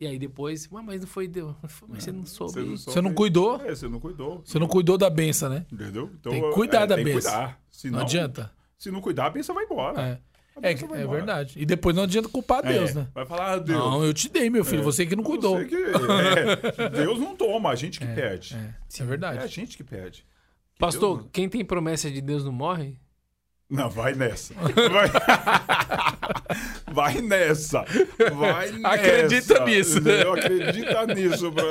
[0.00, 1.54] E aí depois, "Ah, mas não foi Deus,
[1.88, 2.52] mas você não soube.
[2.52, 3.14] Você não, Você não soube.
[3.14, 3.60] cuidou?
[3.62, 4.42] É, você não cuidou.
[4.44, 5.66] Você não cuidou da benção, né?
[5.70, 6.10] Entendeu?
[6.18, 7.30] Então, Tem que cuidar da tem que benção.
[7.32, 7.60] cuidar.
[7.70, 8.50] Senão, Não adianta.
[8.78, 10.00] Se não cuidar, a benção vai embora.
[10.02, 10.18] É.
[10.62, 11.54] É, é verdade.
[11.58, 13.08] E depois não adianta culpar É, Deus, né?
[13.14, 13.78] Vai falar, ah, Deus.
[13.78, 14.82] Não, eu te dei, meu filho.
[14.82, 15.64] Você que não cuidou.
[15.64, 18.54] Que- é, Deus não toma, a gente que perde.
[18.54, 18.62] É, é
[18.98, 19.48] É a verdade.
[19.48, 20.24] gente que perde.
[20.78, 22.98] Pastor, Deus- quem tem promessa de Deus não morre?
[23.70, 24.52] Não, vai nessa.
[24.54, 25.08] Vai,
[26.92, 27.84] vai nessa.
[28.36, 28.88] Vai nessa.
[28.88, 29.98] Acredita nisso.
[29.98, 30.32] Entendeu?
[30.32, 31.52] Acredita nisso.
[31.52, 31.64] Pra,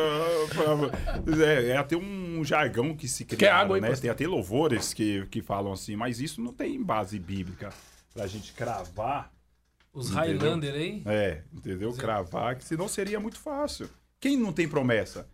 [0.55, 3.53] pra- é, é até um jargão que se cria.
[3.53, 3.91] água aí, né?
[3.95, 7.69] Tem até louvores que, que falam assim, mas isso não tem base bíblica
[8.13, 9.31] pra gente cravar.
[9.91, 10.21] Os Entendeu?
[10.39, 11.01] Highlander aí?
[11.05, 11.91] É, entendeu?
[11.93, 13.89] Cravar, que senão seria muito fácil.
[14.19, 15.27] Quem não tem promessa?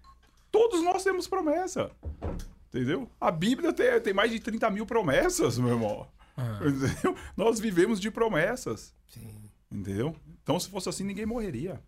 [0.51, 1.91] Todos nós temos promessa.
[2.69, 3.09] Entendeu?
[3.19, 6.07] A Bíblia tem, tem mais de 30 mil promessas, meu irmão.
[6.37, 7.15] Entendeu?
[7.35, 8.93] Nós vivemos de promessas.
[9.07, 9.35] Sim.
[9.71, 10.15] Entendeu?
[10.43, 11.81] Então, se fosse assim, ninguém morreria.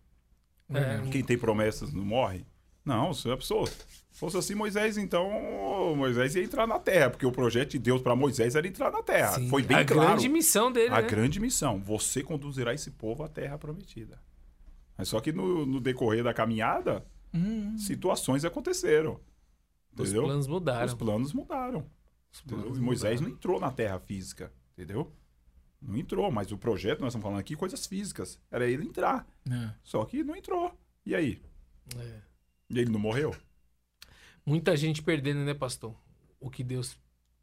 [0.69, 2.45] É, Quem tem promessas não morre?
[2.83, 3.67] Não, se a pessoa.
[3.67, 5.29] Se fosse assim, Moisés, então.
[5.95, 9.03] Moisés ia entrar na terra, porque o projeto de Deus para Moisés era entrar na
[9.03, 9.33] terra.
[9.33, 9.49] sim.
[9.49, 10.09] Foi bem a claro.
[10.09, 11.07] grande missão dele, A né?
[11.07, 11.79] grande missão.
[11.79, 14.19] Você conduzirá esse povo à terra prometida.
[14.97, 17.05] Mas só que no, no decorrer da caminhada,
[17.77, 19.19] situações aconteceram.
[19.93, 20.23] Os Entendeu?
[20.23, 20.85] planos mudaram.
[20.85, 21.85] Os planos mudaram.
[22.45, 25.11] E Moisés não entrou na terra física, entendeu?
[25.81, 28.39] Não entrou, mas o projeto, nós estamos falando aqui, coisas físicas.
[28.51, 29.27] Era ele entrar.
[29.49, 29.71] É.
[29.83, 30.75] Só que não entrou.
[31.05, 31.41] E aí?
[31.97, 32.21] É.
[32.69, 33.35] E ele não morreu?
[34.45, 35.95] Muita gente perdendo, né, pastor?
[36.39, 36.97] O que Deus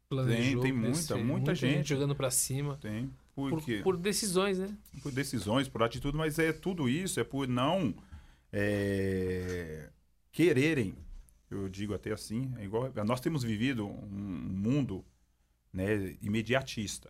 [0.09, 0.61] planejou.
[0.61, 1.23] Tem- tem muita, ser.
[1.23, 1.87] muita gente.
[1.89, 2.77] jogando pra cima.
[2.77, 3.11] Tem.
[3.33, 4.77] Por, Por, por decisões, né?
[5.03, 7.93] por decisões, por atitude, mas é tudo isso, é por não
[8.51, 9.89] é,
[10.31, 10.95] quererem,
[11.55, 15.03] eu digo até assim, é igual, nós temos vivido um mundo
[15.73, 17.09] né, imediatista.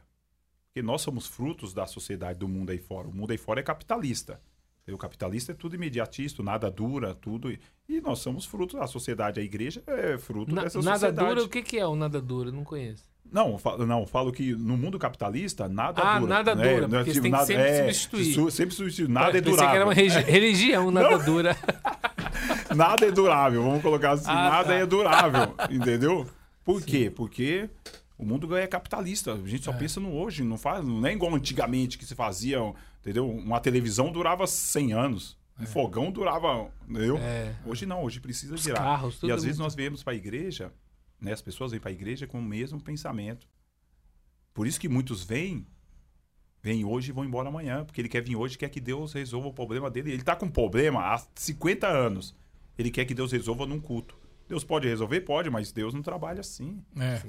[0.68, 3.08] Porque nós somos frutos da sociedade do mundo aí fora.
[3.08, 4.42] O mundo aí fora é capitalista.
[4.88, 7.52] O capitalista é tudo imediatista, nada dura, tudo.
[7.90, 11.28] E nós somos frutos, a sociedade, a igreja é fruto Na- dessa nada sociedade.
[11.30, 12.52] dura, o que, que é o nada dura?
[12.52, 13.04] Não conheço.
[13.32, 16.30] Não, falo, não, falo que no mundo capitalista, nada Ah, dura.
[16.36, 16.74] nada né?
[16.76, 18.34] dura, é porque tipo, tem que nada- sempre é, substituir.
[18.36, 19.10] su- sempre substituir.
[19.12, 19.70] Nada é durável.
[19.72, 21.58] que era uma religião, nada dura.
[22.76, 24.74] Nada é durável, vamos colocar assim, Ah, nada tá.
[24.76, 26.28] é durável, entendeu?
[26.64, 27.12] Por quê?
[27.14, 27.70] Porque
[28.18, 31.34] o mundo é capitalista, a gente só pensa no hoje, não faz, não é igual
[31.36, 32.58] antigamente que se fazia,
[33.02, 33.30] entendeu?
[33.30, 37.18] Uma televisão durava 100 anos, um fogão durava, entendeu?
[37.18, 37.56] É.
[37.66, 38.84] Hoje não, hoje precisa Os girar.
[38.84, 40.72] carros, e às é vezes nós viemos para a igreja,
[41.22, 43.48] né, as pessoas vêm para a igreja com o mesmo pensamento.
[44.54, 45.66] Por isso que muitos vêm
[46.64, 49.50] vêm hoje e vão embora amanhã, porque ele quer vir hoje, quer que Deus resolva
[49.50, 50.12] o problema dele.
[50.14, 52.34] Ele tá com um problema há 50 anos.
[52.78, 54.16] Ele quer que Deus resolva num culto.
[54.48, 55.22] Deus pode resolver?
[55.22, 56.82] Pode, mas Deus não trabalha assim.
[57.00, 57.22] É.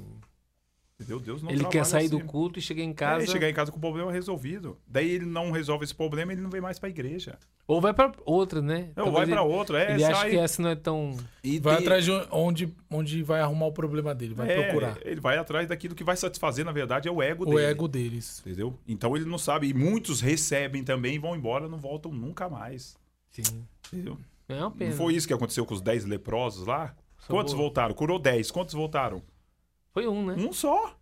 [0.99, 1.19] Entendeu?
[1.19, 2.17] Deus não Ele trabalha quer sair assim.
[2.17, 3.23] do culto e chegar em É, casa.
[3.23, 4.79] e chegar em casa com o problema resolvido.
[4.87, 7.37] Daí ele não resolve esse problema, ele não vem mais para a igreja.
[7.67, 8.91] Ou vai pra outra, né?
[8.95, 10.29] Não, Talvez vai para outra, é, Ele acha sai.
[10.31, 11.15] que essa não é tão.
[11.43, 14.97] E Vai tem- atrás de onde, onde vai arrumar o problema dele, vai é, procurar.
[15.03, 17.61] Ele vai atrás daquilo que vai satisfazer, na verdade, é o ego O dele.
[17.65, 18.41] ego deles.
[18.45, 18.79] Entendeu?
[18.87, 19.67] Então ele não sabe.
[19.67, 22.95] E muitos recebem também e vão embora, não voltam nunca mais.
[23.31, 23.67] Sim.
[23.93, 24.17] Entendeu?
[24.49, 24.91] É uma pena.
[24.91, 26.95] Não foi isso que aconteceu com os 10 leprosos lá?
[27.19, 27.63] Só Quantos boa.
[27.65, 27.93] voltaram?
[27.93, 28.51] Curou 10.
[28.51, 29.21] Quantos voltaram?
[29.93, 30.35] Foi um, né?
[30.37, 30.95] Um só.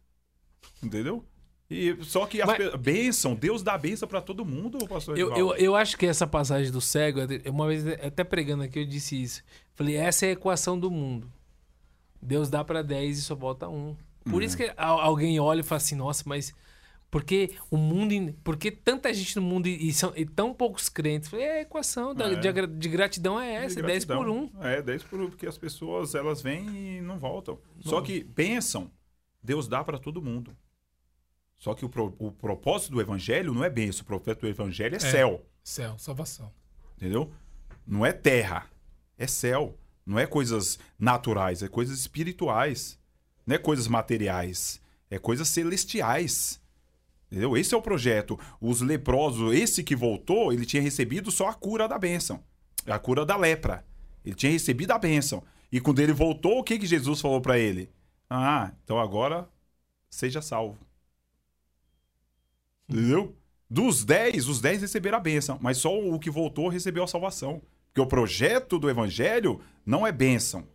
[0.81, 1.23] Entendeu?
[1.69, 5.55] E, só que as Mas- bênção, Deus dá bênção pra todo mundo, pastor Eu, eu,
[5.55, 7.19] eu acho que essa passagem do cego,
[7.51, 9.43] uma vez até pregando aqui, eu disse isso.
[9.73, 11.31] Falei, essa é a equação do mundo.
[12.21, 13.95] Deus dá pra 10 e só volta um.
[14.29, 16.53] Por isso que a- alguém olha e fala assim, nossa, mas
[17.15, 18.11] por que o mundo.
[18.13, 21.31] in- Por que tanta gente no mundo e, são, e tão poucos crentes?
[21.31, 22.35] É a equação da- É.
[22.35, 24.51] de, de gratidão é essa, 10 por gratidão.
[24.53, 24.63] 1.
[24.65, 27.57] É, 10 por 1, porque as pessoas, elas vêm e não voltam.
[27.79, 28.91] Só que bênção,
[29.41, 30.53] Deus dá pra todo mundo.
[31.57, 34.97] Só que o, pro- o propósito do evangelho não é bênção, o propósito do evangelho
[34.97, 35.45] é, céu.
[35.63, 36.51] Céu, salvação.
[36.97, 37.31] Entendeu?
[37.87, 38.67] Não é terra,
[39.17, 39.79] é céu.
[40.05, 42.99] Não é coisas naturais, é coisas espirituais.
[43.47, 46.59] Não é coisas materiais, é coisas celestiais.
[47.31, 47.57] Entendeu?
[47.57, 48.39] Esse é o projeto.
[48.61, 52.43] Os leprosos, esse que voltou, ele tinha recebido só a cura da bênção.
[52.85, 53.85] A cura da lepra.
[54.23, 55.43] Ele tinha recebido a bênção.
[55.71, 57.89] E quando ele voltou, o que, que Jesus falou pra ele?
[58.29, 59.49] Ah, então agora
[60.09, 60.77] seja salvo.
[62.87, 63.35] Entendeu?
[63.69, 67.61] Dos 10, os 10 receberam a bênção, mas só o que voltou recebeu a salvação.
[67.87, 70.67] Porque o projeto do evangelho não é bênção,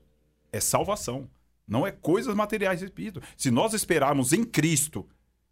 [0.52, 1.28] é salvação.
[1.66, 3.22] Não é coisas materiais, repito.
[3.36, 5.08] Se nós esperarmos em Cristo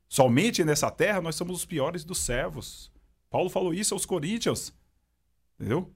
[0.08, 2.90] somente nessa terra, nós somos os piores dos servos.
[3.30, 4.72] Paulo falou isso aos Coríntios.
[5.58, 5.92] Entendeu?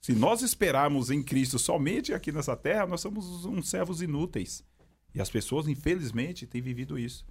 [0.00, 4.64] Se nós esperarmos em Cristo somente aqui nessa terra, nós somos uns servos inúteis.
[5.14, 7.24] E as pessoas, infelizmente, têm vivido isso.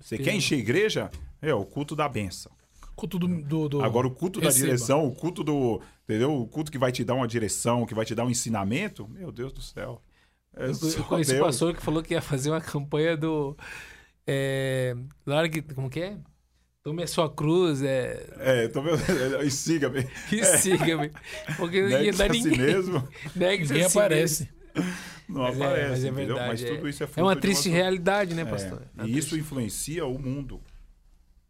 [0.00, 1.10] Você quer encher igreja?
[1.40, 2.52] É o culto da benção.
[2.94, 3.28] Culto do.
[3.42, 4.66] do, do- Agora, o culto da Receba.
[4.66, 5.80] direção, o culto do.
[6.04, 6.34] Entendeu?
[6.40, 9.08] O culto que vai te dar uma direção, que vai te dar um ensinamento.
[9.08, 10.02] Meu Deus do céu.
[10.54, 13.56] É Eu, conheci um pastor que falou que ia fazer uma campanha do.
[14.30, 14.94] É,
[15.24, 16.18] largue, como que é?
[16.82, 18.26] Tome a sua cruz, é.
[18.38, 19.42] É, vendo.
[19.44, 20.06] E siga-me.
[20.30, 21.10] E siga-me.
[21.56, 22.58] Porque não ia dar si ninguém.
[22.58, 23.08] mesmo.
[23.34, 24.48] Negue-se Ninguém si aparece.
[25.28, 26.26] Não Mas é- aparece, mas é entendeu?
[26.36, 26.74] verdade, Mas é.
[26.76, 28.80] tudo isso é fruto É uma de triste realidade, né, pastor?
[28.82, 30.62] É, É uma e isso triste- influencia o mundo.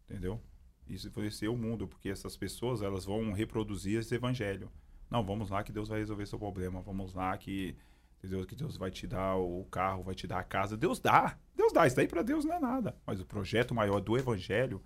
[0.08, 0.40] Entendeu?
[0.88, 4.70] Isso influencia o mundo, porque essas pessoas elas vão reproduzir esse evangelho.
[5.10, 6.80] Não, vamos lá que Deus vai resolver seu problema.
[6.80, 7.74] Vamos lá que,
[8.18, 8.44] entendeu?
[8.46, 10.76] que Deus vai te dar o carro, vai te dar a casa.
[10.76, 11.36] Deus dá.
[11.56, 11.86] Deus dá.
[11.86, 12.96] Isso daí para Deus não é nada.
[13.06, 14.82] Mas o projeto maior do evangelho,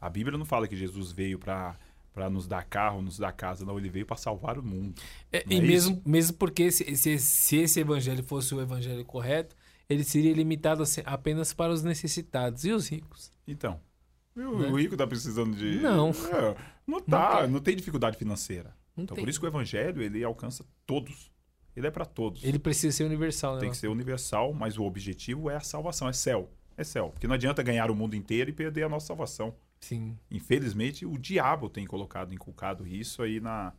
[0.00, 1.78] a Bíblia não fala que Jesus veio para
[2.12, 3.64] para nos dar carro, nos dar casa.
[3.64, 5.00] Não, ele veio para salvar o mundo.
[5.30, 9.04] É, Não e é mesmo, mesmo porque se, se, se esse evangelho fosse o evangelho
[9.04, 9.54] correto,
[9.88, 13.30] ele seria limitado assim, apenas para os necessitados e os ricos.
[13.46, 13.80] Então,
[14.36, 14.68] o, Né?
[14.68, 15.78] o rico tá precisando de.
[15.80, 16.10] Não.
[16.10, 17.48] É, não tá, quer.
[17.48, 18.74] não, tem dificuldade financeira.
[18.96, 19.24] Não então, tem.
[19.24, 21.29] por isso que o evangelho, ele alcança todos.
[21.74, 22.42] Ele é para todos.
[22.44, 23.60] Ele precisa ser universal, né?
[23.60, 26.50] Tem que ser universal, mas o objetivo é a salvação, é céu.
[26.76, 27.10] É céu.
[27.10, 29.54] Porque não adianta ganhar o mundo inteiro e perder a nossa salvação.
[29.80, 30.16] Sim.
[30.30, 33.72] Infelizmente, o diabo tem colocado, inculcado isso aí na,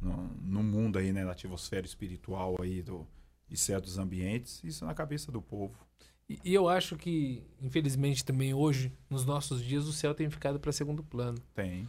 [0.00, 1.24] no, no mundo aí, né?
[1.24, 3.06] Na atmosfera espiritual aí do,
[3.48, 4.62] de certos ambientes.
[4.64, 5.76] Isso na cabeça do povo.
[6.28, 10.58] E, e eu acho que, infelizmente, também hoje, nos nossos dias, o céu tem ficado
[10.58, 11.38] para segundo plano.
[11.54, 11.88] Tem.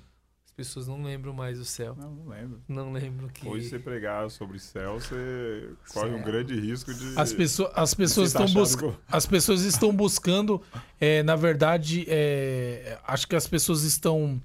[0.59, 1.95] As pessoas não lembram mais do céu.
[1.95, 2.61] Não, não lembro.
[2.67, 3.47] Não lembram que.
[3.47, 7.13] Hoje você pregar sobre céu, você corre um grande risco de.
[7.15, 8.97] As, pessoas as, pessoas estão achando bus...
[9.07, 10.59] as pessoas estão buscando,
[10.99, 14.41] é, na verdade, é, acho que as pessoas estão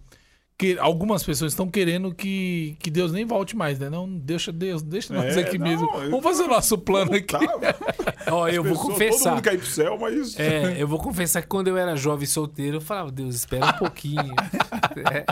[0.62, 3.90] que algumas pessoas estão querendo que, que Deus nem volte mais, né?
[3.90, 5.90] Não, deixa Deus, deixa nós É, aqui não, mesmo.
[5.94, 7.34] eu- Vamos fazer o nosso plano aqui.
[8.30, 9.30] Ó, eu vou pessoas- Todo confessar.
[9.32, 10.38] mundo quer ir pro céu, mas.
[10.38, 13.66] É, eu vou confessar que quando eu era jovem e solteiro, eu falava, Deus, espera
[13.66, 14.32] um pouquinho.
[15.12, 15.24] é.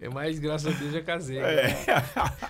[0.00, 1.38] É, Mas graças a Deus já casei.
[1.38, 1.76] É.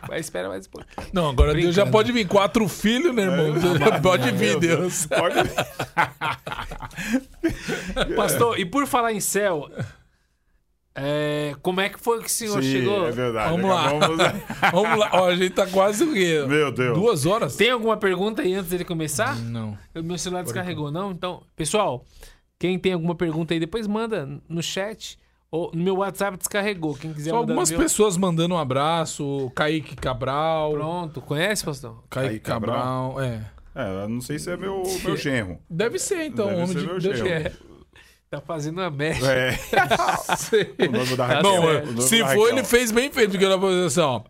[0.08, 1.08] Mas espera mais um pouquinho.
[1.12, 3.54] Não, agora Deus já pode vir quatro filhos, né, irmão?
[4.02, 5.06] pode vir, Meu Deus.
[5.06, 5.34] Pode...
[8.16, 9.68] Pastor, e por falar em céu,
[10.94, 13.06] é, como é que foi que o senhor Sim, chegou?
[13.06, 13.50] é verdade.
[13.50, 13.86] Vamos lá.
[13.88, 14.42] Acabamos-
[14.72, 15.10] Vamos lá.
[15.14, 16.44] Ó, a gente tá quase o quê?
[16.48, 16.98] Meu Deus.
[16.98, 17.56] Duas horas?
[17.56, 19.38] Tem alguma pergunta aí antes dele começar?
[19.38, 19.78] Não.
[19.94, 21.10] O meu celular descarregou, não?
[21.12, 22.04] Então, pessoal,
[22.58, 25.18] quem tem alguma pergunta aí, depois manda no chat.
[25.52, 26.94] Ou no meu WhatsApp descarregou.
[26.94, 27.80] Quem quiser Só algumas meu...
[27.80, 29.50] pessoas mandando um abraço.
[29.56, 30.72] Kaique Cabral.
[30.74, 32.04] Pronto, conhece, pastor?
[32.08, 33.20] Kaique Kaique Cabral, Cabral.
[33.20, 33.50] é.
[33.74, 35.58] É, não sei se é meu, meu genro.
[35.68, 36.46] Deve ser, então.
[36.46, 37.18] Deve homem ser de meu Deus.
[37.18, 37.28] genro.
[37.30, 37.52] É.
[38.30, 39.26] Tá fazendo uma média.
[39.26, 39.58] É.
[40.86, 42.00] O nome da Raquel.
[42.00, 44.20] Se for, ele fez bem feito, porque assim, ó.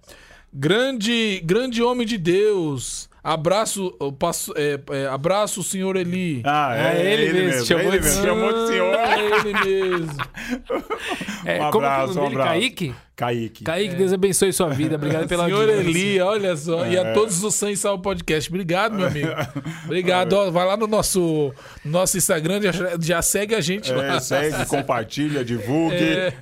[0.50, 3.09] Grande, grande homem de Deus.
[3.22, 6.42] Abraço, o passo- é, é, abraço, senhor Eli.
[6.44, 8.20] Ah, é, É ele ele, mesmo, chamou é ele de mesmo.
[8.22, 8.34] senhor.
[8.36, 8.94] Chamou de senhor.
[8.94, 9.52] Ah, é ele
[9.98, 10.16] mesmo.
[11.44, 12.40] É, Um como que é o abraço, nome um dele?
[12.42, 12.50] abraço.
[12.60, 12.94] Kaique?
[13.16, 13.64] Kaique.
[13.64, 14.96] Kaique, Deus abençoe sua vida.
[14.96, 15.88] Obrigado pela Senhor audiência.
[15.90, 16.86] Eli, olha só.
[16.86, 18.48] E a todos os Sem Sal Podcast.
[18.50, 19.28] Obrigado, meu amigo.
[19.84, 20.32] Obrigado.
[20.34, 21.52] Ó, vai lá no nosso,
[21.84, 24.16] nosso Instagram, já, já segue a gente lá.
[24.16, 25.96] É, segue, compartilha, divulgue.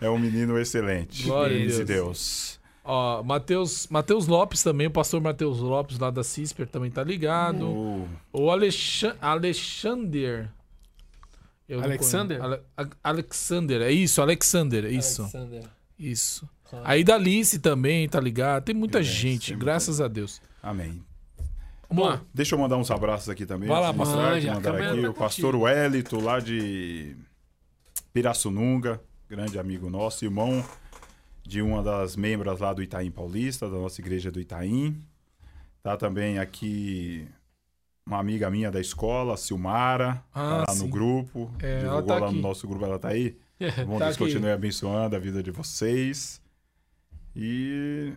[0.00, 0.06] É.
[0.06, 1.24] É, um menino excelente.
[1.24, 1.78] Glória Deus.
[1.84, 2.53] Deus.
[2.84, 7.66] Ó, Matheus, Matheus Lopes também, o pastor Matheus Lopes lá da CISPER também tá ligado.
[7.66, 10.50] O- O Alexan Alexander.
[11.66, 12.42] Eu Alexander?
[12.42, 12.60] Ale-
[13.02, 15.22] Alexander, é isso, Alexander, é isso.
[15.22, 15.64] Alexander.
[15.98, 16.46] Isso.
[16.82, 18.64] Aí da Alice também, tá ligado?
[18.64, 20.42] Tem muita gente, tem muita graças a Deus.
[20.62, 21.02] Amém.
[21.88, 22.20] Vamos Bom, lá.
[22.34, 23.68] Deixa eu mandar uns abraços aqui também.
[23.68, 25.02] Vai lá, antes de manda, mostrar, de a mandar aqui.
[25.02, 27.16] tá O pastor Wellito, lá de
[28.12, 30.64] Pirassununga, grande amigo nosso, irmão
[31.46, 35.00] de uma das membros lá do Itaim Paulista, da nossa igreja do Itaim.
[35.82, 37.28] Tá também aqui
[38.06, 40.82] uma amiga minha da escola, Silmara, Ah, tá lá sim.
[40.84, 41.50] no grupo.
[41.62, 42.36] É, ela divulgou tá lá aqui.
[42.36, 43.36] no nosso grupo, ela tá aí.
[43.86, 44.24] Bom, Tá Deus aqui.
[44.24, 46.40] continue abençoando a vida de vocês.
[47.36, 48.12] E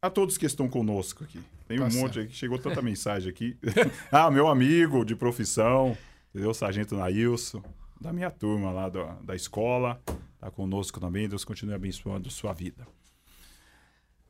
[0.00, 1.40] a todos que estão conosco aqui.
[1.66, 2.26] Tem um Tá monte certo.
[2.26, 3.56] aqui, chegou tanta mensagem aqui.
[4.10, 5.96] ah, meu amigo de profissão,
[6.30, 6.52] entendeu?
[6.54, 7.62] Sargento Nailson,
[8.02, 10.02] da minha turma lá da, da escola,
[10.38, 11.28] tá conosco também.
[11.28, 12.86] Deus continue abençoando sua vida.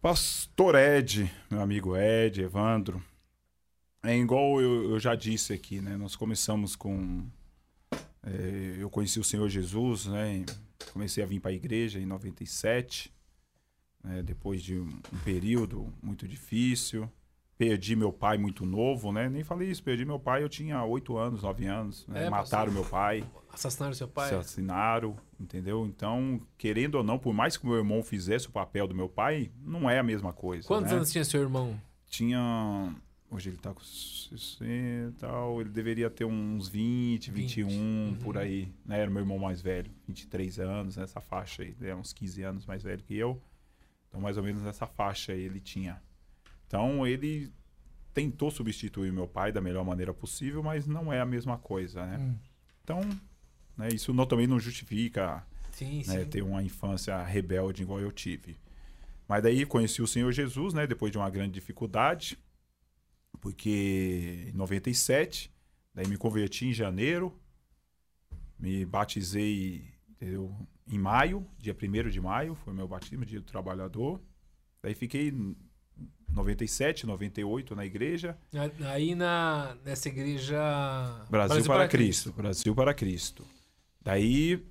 [0.00, 3.02] Pastor Ed, meu amigo Ed, Evandro.
[4.02, 5.96] É igual eu, eu já disse aqui, né?
[5.96, 7.24] Nós começamos com.
[8.22, 10.44] é, eu conheci o Senhor Jesus, né?
[10.92, 13.14] Comecei a vir para a igreja em 97,
[14.02, 17.10] né, depois de um, um período muito difícil.
[17.56, 19.28] Perdi meu pai muito novo, né?
[19.28, 22.06] Nem falei isso, perdi meu pai, eu tinha 8 anos, 9 anos.
[22.08, 24.34] né, É, Mataram meu pai Assassinaram seu pai?
[24.34, 25.84] assassinaram, entendeu?
[25.86, 29.50] Então, querendo ou não, por mais que meu irmão fizesse o papel do meu pai,
[29.62, 30.66] não é a mesma coisa.
[30.66, 30.96] Quantos né?
[30.96, 31.78] anos tinha seu irmão?
[32.06, 32.94] Tinha.
[33.30, 35.60] Hoje ele tá com 60 e tal.
[35.60, 38.16] Ele deveria ter uns 20, 21, Uhum.
[38.22, 38.72] por aí.
[38.84, 39.00] Né?
[39.00, 41.74] Era meu irmão mais velho, 23 anos, nessa faixa aí.
[41.80, 43.40] Ele é uns 15 anos mais velho que eu.
[44.08, 46.02] Então, mais ou menos nessa faixa aí ele tinha.
[46.66, 47.50] Então, ele
[48.12, 52.18] tentou substituir meu pai da melhor maneira possível, mas não é a mesma coisa, né?
[52.18, 52.34] Hum.
[52.84, 53.00] Então,
[53.76, 56.24] né, isso não, também não justifica Sim, né, sim.
[56.26, 58.56] ter uma infância rebelde igual eu tive.
[59.28, 62.38] Mas daí conheci o Senhor Jesus, né, depois de uma grande dificuldade,
[63.40, 65.50] porque em 97,
[65.94, 67.38] daí me converti em janeiro,
[68.58, 69.92] me batizei
[70.22, 70.54] entendeu,
[70.86, 74.20] em maio, dia 1 de maio, foi meu batismo, dia do trabalhador.
[74.80, 75.56] Daí fiquei em
[76.28, 78.38] 97, 98 na igreja,
[78.86, 80.58] Aí na, nessa igreja.
[81.28, 82.32] Brasil, para, Cristo.
[82.32, 83.44] Brasil para Cristo.
[84.04, 84.64] Daí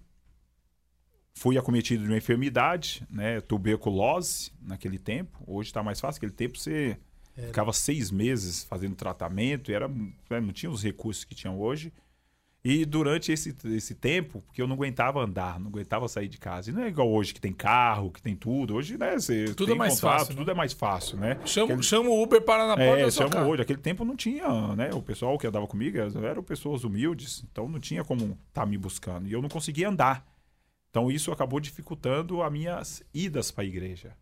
[1.33, 3.41] fui acometido de uma enfermidade, né?
[3.41, 5.41] Tuberculose naquele tempo.
[5.47, 6.19] Hoje está mais fácil.
[6.19, 6.97] Naquele tempo você
[7.35, 7.47] Era.
[7.47, 11.93] ficava seis meses fazendo tratamento e era, não tinha os recursos que tinham hoje.
[12.63, 16.69] E durante esse, esse tempo, porque eu não aguentava andar, não aguentava sair de casa.
[16.69, 18.75] E não é igual hoje que tem carro, que tem tudo.
[18.75, 19.17] Hoje, né?
[19.17, 20.37] Você Tudo é mais contato, fácil, né?
[20.39, 21.39] Tudo é mais fácil, né?
[21.43, 23.63] Chama, Aquele- chama o Uber para na porta é, da sua chama hoje.
[23.63, 24.91] Aquele tempo não tinha, né?
[24.93, 28.77] O pessoal que andava comigo eram eram pessoas humildes, então não tinha como estar me
[28.77, 29.27] buscando.
[29.27, 30.23] E eu não conseguia andar.
[30.91, 34.15] Então isso acabou dificultando as minhas idas para a igreja.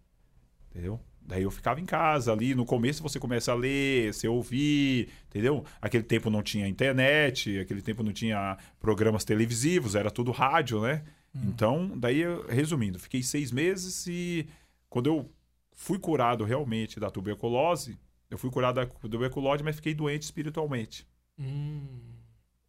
[0.72, 0.98] Entendeu?
[1.30, 2.56] Daí eu ficava em casa ali.
[2.56, 5.64] No começo você começa a ler, você ouvir, entendeu?
[5.80, 11.04] Aquele tempo não tinha internet, aquele tempo não tinha programas televisivos, era tudo rádio, né?
[11.36, 14.48] Então, daí, resumindo, fiquei seis meses e
[14.90, 15.32] quando eu
[15.76, 18.00] fui curado realmente da tuberculose,
[18.32, 21.08] eu fui curado da tuberculose, mas fiquei doente espiritualmente.
[21.38, 21.86] Hum.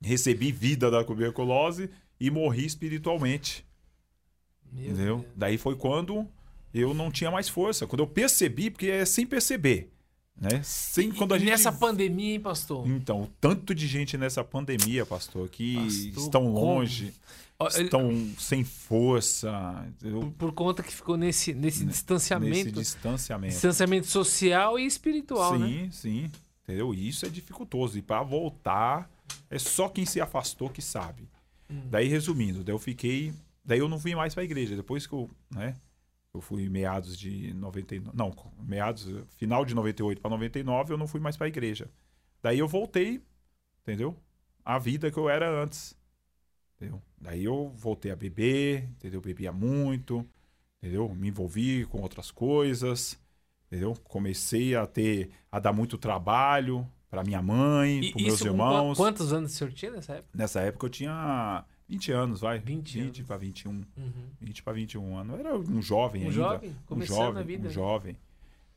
[0.03, 1.89] Recebi vida da tuberculose
[2.21, 3.67] e morri espiritualmente.
[4.71, 5.19] Meu entendeu?
[5.21, 5.33] Deus.
[5.35, 6.29] Daí foi quando
[6.73, 7.87] eu não tinha mais força.
[7.87, 9.91] Quando eu percebi, porque é sem perceber,
[10.41, 10.61] né?
[10.63, 12.87] Sem quando a gente nessa pandemia, hein, pastor?
[12.89, 16.55] Então, o tanto de gente nessa pandemia, pastor, que Pastor, estão como?
[16.61, 17.13] longe,
[17.59, 20.33] Ó, ele- estão sem força, entendeu?
[20.39, 22.57] Por conta que ficou nesse, nesse distanciamento.
[22.57, 23.53] Nesse distanciamento.
[23.53, 25.69] Distanciamento social e espiritual, né?
[25.69, 26.31] sim, sim.
[26.65, 26.95] Entendeu?
[26.95, 27.99] E Isso é dificultoso.
[27.99, 29.11] E para voltar,
[29.51, 31.29] é só quem se afastou que sabe.
[31.69, 31.83] Hum.
[31.91, 33.33] Daí, resumindo, daí eu fiquei.
[33.65, 34.77] Daí eu não fui mais para a igreja.
[34.77, 35.75] Depois que eu, né?
[36.33, 38.17] Eu fui meados de 99.
[38.17, 38.33] Não,
[38.63, 41.91] meados, final de 98 para 99, eu não fui mais para a igreja.
[42.43, 43.21] Daí eu voltei,
[43.83, 44.17] entendeu?
[44.65, 45.97] A vida que eu era antes.
[46.77, 47.03] Entendeu?
[47.21, 49.21] Daí eu voltei a beber, entendeu?
[49.21, 50.25] Bebia muito,
[50.79, 51.09] entendeu?
[51.15, 53.19] Me envolvi com outras coisas,
[53.67, 53.95] entendeu?
[54.05, 58.97] Comecei a ter a dar muito trabalho para minha mãe, para meus irmãos.
[58.97, 60.39] qua- quantos anos o senhor tinha nessa época?
[60.39, 62.59] Nessa época eu tinha 20 anos, vai.
[62.59, 63.21] 20 anos.
[63.23, 63.71] para 21.
[63.71, 63.85] Uhum.
[64.41, 65.39] 20 para 21 anos.
[65.41, 66.35] Era um jovem Um ainda.
[66.35, 67.69] jovem, um começando jovem, a vida.
[67.69, 68.17] Um jovem.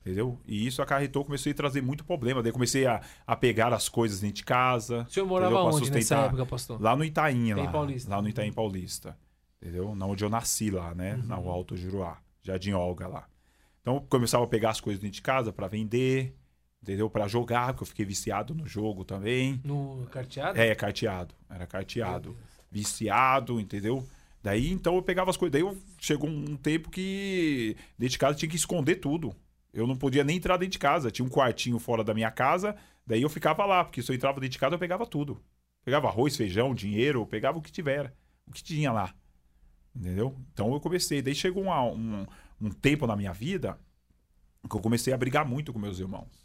[0.02, 0.38] Entendeu?
[0.46, 2.44] E isso acarretou, comecei a trazer muito problema.
[2.44, 5.06] Daí comecei a, a pegar as coisas dentro de casa.
[5.08, 6.26] O senhor morava onde nessa sustentar.
[6.28, 6.82] época, pastor?
[6.82, 7.72] Lá no Itaim, lá.
[7.72, 8.10] Paulista.
[8.10, 9.18] Lá no Itaim Paulista.
[9.62, 9.96] Entendeu?
[9.96, 11.16] Na onde eu nasci lá, né?
[11.26, 11.44] Na Uhum.
[11.44, 12.18] Rua Alto Juruá.
[12.42, 13.26] Jardim Olga lá.
[13.82, 16.36] Então eu começava a pegar as coisas dentro de casa para vender,
[16.82, 17.10] entendeu?
[17.10, 19.62] Para jogar, porque eu fiquei viciado no jogo também.
[19.64, 20.60] No carteado?
[20.60, 21.34] É, carteado.
[21.50, 22.36] Era carteado.
[22.74, 24.04] Viciado, entendeu?
[24.42, 25.52] Daí então eu pegava as coisas.
[25.54, 29.34] Daí eu, chegou um tempo que dentro de casa tinha que esconder tudo.
[29.72, 31.12] Eu não podia nem entrar dentro de casa.
[31.12, 32.76] Tinha um quartinho fora da minha casa.
[33.06, 35.40] Daí eu ficava lá, porque se eu entrava dentro de casa eu pegava tudo.
[35.86, 38.14] Pegava arroz, feijão, dinheiro, pegava o que tiver,
[38.48, 39.14] o que tinha lá.
[39.96, 40.36] Entendeu?
[40.52, 41.22] Então eu comecei.
[41.22, 42.26] Daí chegou uma- um,
[42.60, 43.78] um tempo na minha vida
[44.70, 46.44] que eu comecei a brigar muito com meus irmãos.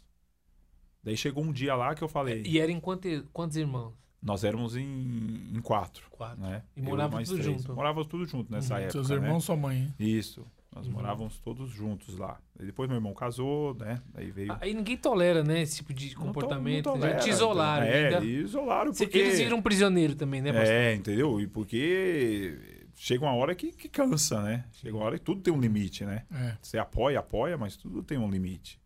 [1.03, 2.43] Daí chegou um dia lá que eu falei.
[2.45, 3.93] E era em quantos, quantos irmãos?
[4.21, 6.05] Nós éramos em, em quatro.
[6.11, 6.41] Quatro.
[6.41, 6.61] Né?
[6.75, 7.61] E mais tudo três.
[7.61, 7.73] junto?
[7.73, 8.79] Morávamos tudo junto nessa Uhum.
[8.81, 8.91] época.
[8.91, 9.15] Seus né?
[9.15, 9.77] irmãos, sua mãe.
[9.77, 9.93] hein?
[9.97, 10.45] Isso.
[10.75, 10.93] Nós Uhum.
[10.93, 12.39] morávamos todos juntos lá.
[12.59, 14.01] E depois meu irmão casou, né?
[14.13, 14.55] Daí veio.
[14.61, 15.61] Aí ninguém tolera, né?
[15.61, 16.85] Esse tipo de Não to- comportamento.
[16.85, 17.85] não tolera, Já te isolaram.
[17.87, 18.25] É, ainda.
[18.25, 19.17] isolaram porque...
[19.17, 20.69] Eles viram prisioneiro também, né, pastor?
[20.71, 21.39] É, entendeu?
[21.41, 24.65] E porque chega uma hora que, que cansa, né?
[24.73, 26.25] Chega uma hora que tudo tem um limite, né?
[26.31, 26.57] É.
[26.61, 28.79] Você apoia, apoia, mas tudo tem um limite.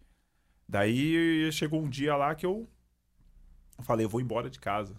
[0.70, 2.66] Daí chegou um dia lá que eu
[3.82, 4.96] falei, eu vou embora de casa.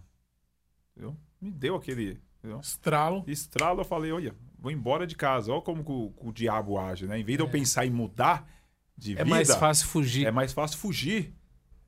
[0.97, 1.17] Entendeu?
[1.41, 2.61] Me deu aquele entendeu?
[2.61, 3.25] Estralo.
[3.27, 5.53] estralo, eu falei, olha, vou embora de casa.
[5.53, 7.19] Olha como que o, o diabo age, né?
[7.19, 7.51] Em vez de eu É.
[7.51, 8.49] pensar em mudar
[8.97, 10.27] de É vida, mais fácil fugir.
[10.27, 11.35] é mais fácil fugir.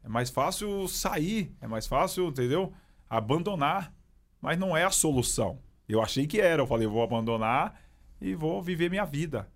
[0.03, 1.55] É mais fácil sair.
[1.61, 2.73] É mais fácil, entendeu?
[3.09, 3.95] Abandonar.
[4.41, 5.61] Mas não é a solução.
[5.89, 6.63] Eu achei que era.
[6.63, 7.81] Eu falei, eu vou abandonar
[8.21, 9.49] e vou viver minha vida.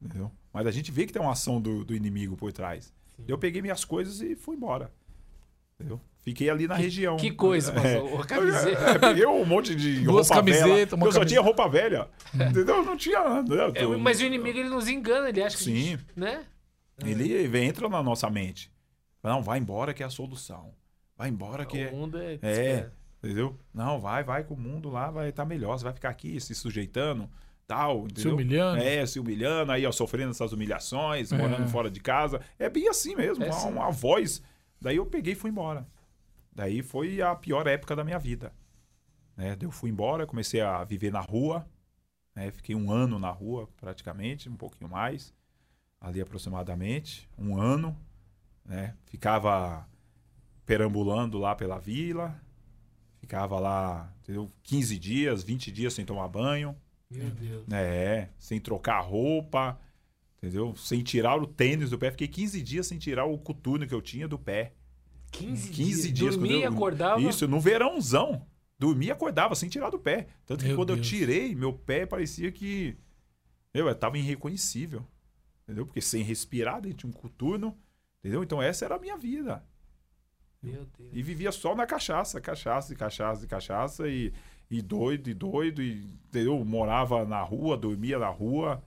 [0.00, 0.30] Entendeu?
[0.52, 2.92] Mas a gente vê que tem uma ação do, do inimigo por trás.
[3.16, 3.24] Sim.
[3.28, 4.90] Eu peguei minhas coisas e fui embora.
[5.78, 6.00] Entendeu?
[6.22, 7.16] Fiquei ali na região.
[7.16, 7.74] Que coisa, É.
[8.00, 8.20] pastor.
[8.20, 8.80] A camiseta.
[8.90, 10.82] É, peguei um monte de Duas roupa camisetas, velha.
[10.82, 11.24] Eu só camiseta.
[11.26, 12.08] tinha roupa velha.
[12.34, 12.84] Entendeu?
[12.84, 13.42] Não tinha.
[13.42, 13.56] né?
[13.74, 15.70] É, mas o inimigo ele nos engana, ele acha que.
[15.72, 16.44] a gente- Né?
[17.02, 18.70] Ele vem- entra na nossa mente.
[19.22, 20.72] Não, vai embora que é a solução.
[21.16, 21.90] Vai embora que O é.
[21.90, 22.38] mundo é.
[22.42, 22.90] É,
[23.22, 23.58] entendeu?
[23.72, 25.78] Não, vai, vai que o mundo lá vai estar melhor.
[25.78, 27.28] Você vai ficar aqui se sujeitando,
[27.66, 28.82] tal, Se humilhando.
[28.82, 31.36] É, se humilhando, aí, ó, sofrendo essas humilhações, É.
[31.38, 32.40] morando fora de casa.
[32.58, 34.42] É bem assim mesmo, É uma, uma voz.
[34.80, 35.86] Daí eu peguei e fui embora.
[36.52, 38.52] Daí foi a pior época da minha vida.
[39.36, 39.56] Né?
[39.60, 41.66] Eu fui embora, comecei a viver na rua.
[42.34, 42.50] né?
[42.50, 45.32] Fiquei um ano na rua, praticamente, um pouquinho mais.
[46.00, 47.96] Ali aproximadamente, um ano.
[48.64, 48.94] Né?
[49.06, 49.88] Ficava
[50.66, 52.40] perambulando lá pela vila.
[53.18, 54.50] Ficava lá, entendeu?
[54.62, 56.76] 15 dias, 20 dias sem tomar banho.
[57.10, 57.64] Meu Deus.
[57.72, 59.78] É, sem trocar roupa,
[60.38, 60.74] entendeu?
[60.76, 62.10] Sem tirar o tênis do pé.
[62.10, 64.72] Fiquei 15 dias sem tirar o coturno que eu tinha do pé.
[65.30, 66.36] 15, 15 dias.
[66.36, 67.20] Dormia e quando eu- acordava.
[67.22, 68.46] Isso, no verãozão.
[68.78, 70.26] Dormia e acordava sem tirar do pé.
[70.46, 71.08] Tanto que Meu quando eu Deus.
[71.08, 72.96] tirei, meu pé parecia que.
[73.74, 75.06] Eu, eu tava irreconhecível.
[75.64, 75.84] Entendeu?
[75.86, 77.76] Porque sem respirar dentro de um coturno.
[78.20, 78.42] Entendeu?
[78.42, 79.62] Então essa era a minha vida.
[80.62, 81.10] Meu Deus.
[81.12, 84.32] E vivia só na cachaça, cachaça e cachaça e cachaça e,
[84.70, 86.62] e doido e doido e entendeu?
[86.64, 88.82] Morava na rua, dormia na rua,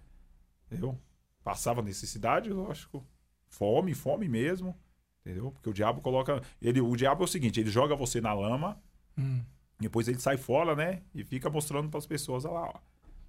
[0.68, 1.00] entendeu?
[1.44, 3.04] Passava necessidade, lógico.
[3.48, 4.78] Fome, fome mesmo,
[5.26, 5.52] entendeu?
[5.52, 8.78] Porque o diabo coloca, ele, o diabo é o seguinte, ele joga você na lama,
[9.18, 9.42] Hum.
[9.80, 11.02] depois ele sai fora, né?
[11.14, 12.80] E fica mostrando para as pessoas, olha lá, ó.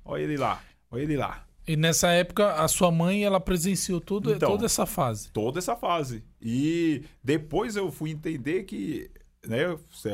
[0.07, 1.47] Olha ele lá, olha ele lá.
[1.67, 4.51] E nessa época, a sua mãe, ela presenciou tudo, Então.
[4.51, 5.31] toda essa fase.
[5.31, 6.23] toda essa fase.
[6.41, 9.11] E depois eu fui entender que,
[9.47, 9.61] né,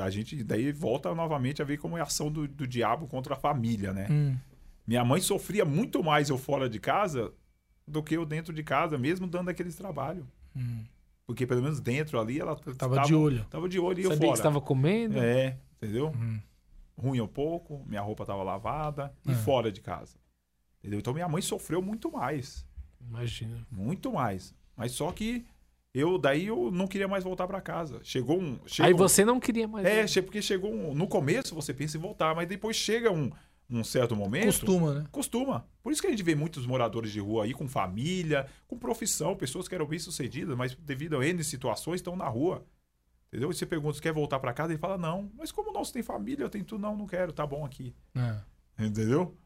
[0.01, 3.35] a gente daí volta novamente a ver como é a ação do, do diabo contra
[3.35, 4.07] a família, né?
[4.09, 4.37] Hum.
[4.87, 7.33] Minha mãe sofria muito mais eu fora de casa
[7.87, 10.25] do que eu dentro de casa, mesmo dando aqueles trabalhos.
[10.55, 10.85] Hum.
[11.31, 13.45] Porque pelo menos dentro ali ela Tava de olho.
[13.49, 14.33] Tava de olho e eu Sabia fora.
[14.33, 15.17] que estava comendo?
[15.19, 16.09] É, entendeu?
[16.09, 16.41] Hum.
[16.99, 19.35] Ruim um pouco, minha roupa tava lavada e É.
[19.35, 20.17] fora de casa.
[20.81, 20.99] Entendeu?
[20.99, 22.67] Então minha mãe sofreu muito mais.
[23.01, 23.65] Imagina.
[23.71, 24.53] Muito mais.
[24.77, 25.47] Mas só que
[25.95, 28.01] eu daí eu não queria mais voltar para casa.
[28.03, 28.59] Chegou um.
[28.67, 29.87] chega Aí um- você não queria mais.
[29.87, 30.95] É, che- porque chegou um.
[30.95, 33.31] No começo você pensa em voltar, mas depois chega um,
[33.71, 34.47] um certo momento.
[34.47, 35.07] Costuma, né?
[35.11, 35.67] Costuma.
[35.83, 39.37] Por isso que a gente vê muitos moradores de rua aí com família, com profissão,
[39.37, 42.67] pessoas que eram bem-sucedidas, mas devido a N situações estão na rua.
[43.29, 43.51] Entendeu?
[43.51, 45.31] E você pergunta se quer voltar para casa, ele fala não.
[45.39, 47.95] Mas como nós tem família, eu tenho tudo, não, não quero, tá bom aqui.
[48.15, 48.85] É.
[48.85, 49.37] Entendeu?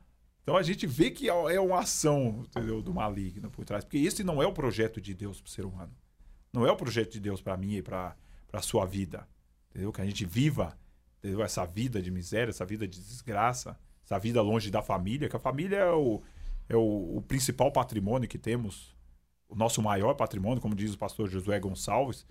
[0.43, 3.85] Então a gente vê que é uma ação entendeu, do maligno por trás.
[3.85, 5.93] Porque esse não é o projeto de Deus para o ser humano.
[6.53, 8.17] Não é o projeto de Deus para mim e para
[8.53, 9.29] a sua vida.
[9.71, 9.93] Entendeu?
[9.93, 10.79] Que a gente viva
[11.19, 11.43] entendeu?
[11.43, 15.29] essa vida de miséria, essa vida de desgraça, essa vida longe da família.
[15.29, 16.23] Que a família é o,
[16.69, 18.95] é o, o principal patrimônio que temos.
[19.49, 22.27] O nosso maior patrimônio, como diz o pastor Josué Gonçalves.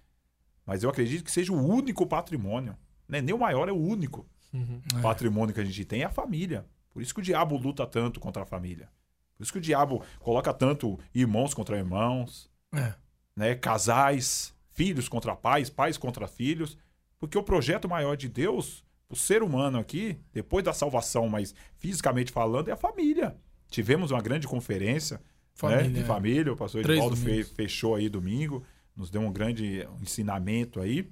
[0.65, 2.75] Mas eu acredito que seja o único patrimônio.
[3.07, 3.21] Né?
[3.21, 4.79] Nem o maior, é o único Uhum.
[5.01, 6.63] patrimônio que a gente tem é a família.
[6.91, 8.87] Por isso que o diabo luta tanto contra a família.
[9.35, 12.93] Por isso que o diabo coloca tanto irmãos contra irmãos, É.
[13.35, 13.55] né?
[13.55, 16.77] casais, filhos contra pais, pais contra filhos.
[17.19, 18.83] Porque o projeto maior de Deus,
[19.13, 23.35] o ser humano aqui, depois da salvação, mas fisicamente falando, é a família.
[23.69, 25.21] Tivemos uma grande conferência
[25.53, 26.03] Família, né, de é.
[26.03, 26.51] família.
[26.51, 27.49] O pastor fe- domingos.
[27.51, 28.63] fechou aí domingo,
[28.95, 31.07] nos deu um grande ensinamento aí.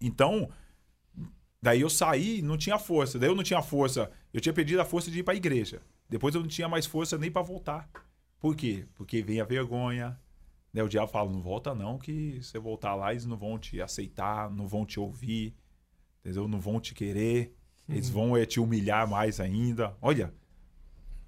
[0.00, 0.50] Então,
[1.62, 3.18] daí eu saí, não tinha força.
[3.18, 4.10] Daí eu não tinha força.
[4.34, 5.80] Eu tinha pedido a força de ir para a igreja.
[6.08, 7.88] Depois eu não tinha mais força nem para voltar.
[8.40, 8.84] Por quê?
[8.94, 10.18] Porque vem a vergonha.
[10.72, 10.82] Né?
[10.82, 14.50] O diabo fala: não volta não, que você voltar lá eles não vão te aceitar,
[14.50, 15.54] não vão te ouvir,
[16.26, 16.48] entendeu?
[16.48, 17.54] Não vão te querer.
[17.88, 19.96] Eles vão é, te humilhar mais ainda.
[20.02, 20.34] Olha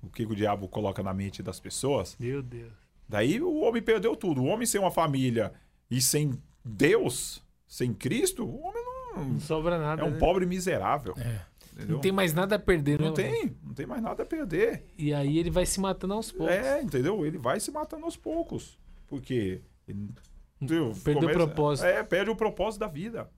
[0.02, 2.16] o que o diabo coloca na mente das pessoas.
[2.18, 2.72] Meu Deus.
[3.08, 4.42] Daí o homem perdeu tudo.
[4.42, 5.52] O homem sem uma família
[5.88, 9.24] e sem Deus, sem Cristo, o homem não.
[9.24, 10.02] Não sobra nada.
[10.02, 10.18] É um né?
[10.18, 11.14] pobre miserável.
[11.16, 11.42] É.
[11.72, 11.94] Entendeu?
[11.94, 13.06] Não tem mais nada a perder, né?
[13.06, 14.84] Não tem, não tem mais nada a perder.
[14.98, 16.56] E aí ele vai se matando aos poucos.
[16.56, 17.24] É, entendeu?
[17.24, 18.76] Ele vai se matando aos poucos.
[19.06, 19.62] Porque.
[19.86, 20.10] Ele,
[20.60, 20.92] entendeu?
[21.04, 21.86] Perdeu o propósito.
[21.86, 23.30] É, perde o propósito da vida.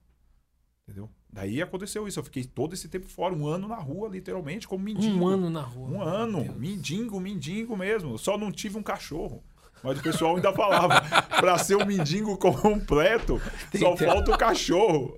[0.87, 1.09] Entendeu?
[1.33, 2.19] Daí aconteceu isso.
[2.19, 5.15] Eu fiquei todo esse tempo fora, um ano na rua, literalmente, como mendigo.
[5.15, 5.89] Um ano na rua.
[5.89, 6.43] Um ano.
[6.43, 6.57] Deus.
[6.57, 8.17] Mendigo, mendigo mesmo.
[8.17, 9.41] Só não tive um cachorro.
[9.83, 11.01] Mas o pessoal ainda falava,
[11.41, 13.41] pra ser um mendigo completo,
[13.79, 15.17] só que- falta o cachorro.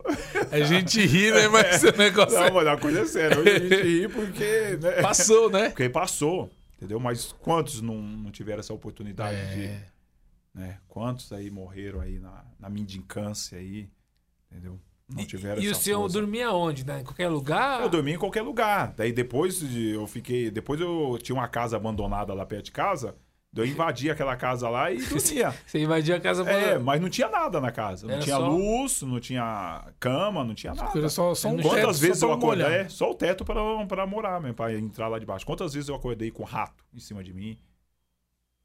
[0.52, 1.50] A gente ri, né?
[1.50, 3.38] Mas o negócio Não, mas a coisa é séria.
[3.40, 5.02] Hoje a gente ri porque, né?
[5.02, 5.68] passou, né?
[5.70, 6.98] Porque passou, entendeu?
[6.98, 9.56] Mas quantos não, não tiveram essa oportunidade É.
[9.56, 9.94] de.
[10.58, 10.78] Né?
[10.88, 13.90] Quantos aí morreram aí na, na mendicância aí,
[14.50, 14.80] entendeu?
[15.10, 16.20] Não tiveram E o essa senhor força.
[16.20, 16.86] dormia onde?
[16.86, 17.02] né?
[17.02, 17.82] Em qualquer lugar?
[17.82, 18.94] Eu dormia em qualquer lugar.
[18.96, 20.50] Daí depois de- eu fiquei.
[20.50, 23.16] Depois eu tinha uma casa abandonada lá perto de casa.
[23.56, 25.54] Eu invadi aquela casa lá e dormia.
[25.68, 26.84] Você invadia a casa É, falando.
[26.86, 28.08] mas não tinha nada na casa.
[28.08, 31.08] Não Era tinha só- luz, não tinha cama, não tinha nada.
[31.10, 32.66] Só, só um Quantas teto, vezes só eu pra acordei?
[32.66, 32.80] molhar.
[32.86, 35.46] É, só o teto pra, pra morar mesmo, pra entrar lá de baixo.
[35.46, 37.60] Quantas vezes eu acordei com rato em cima de mim?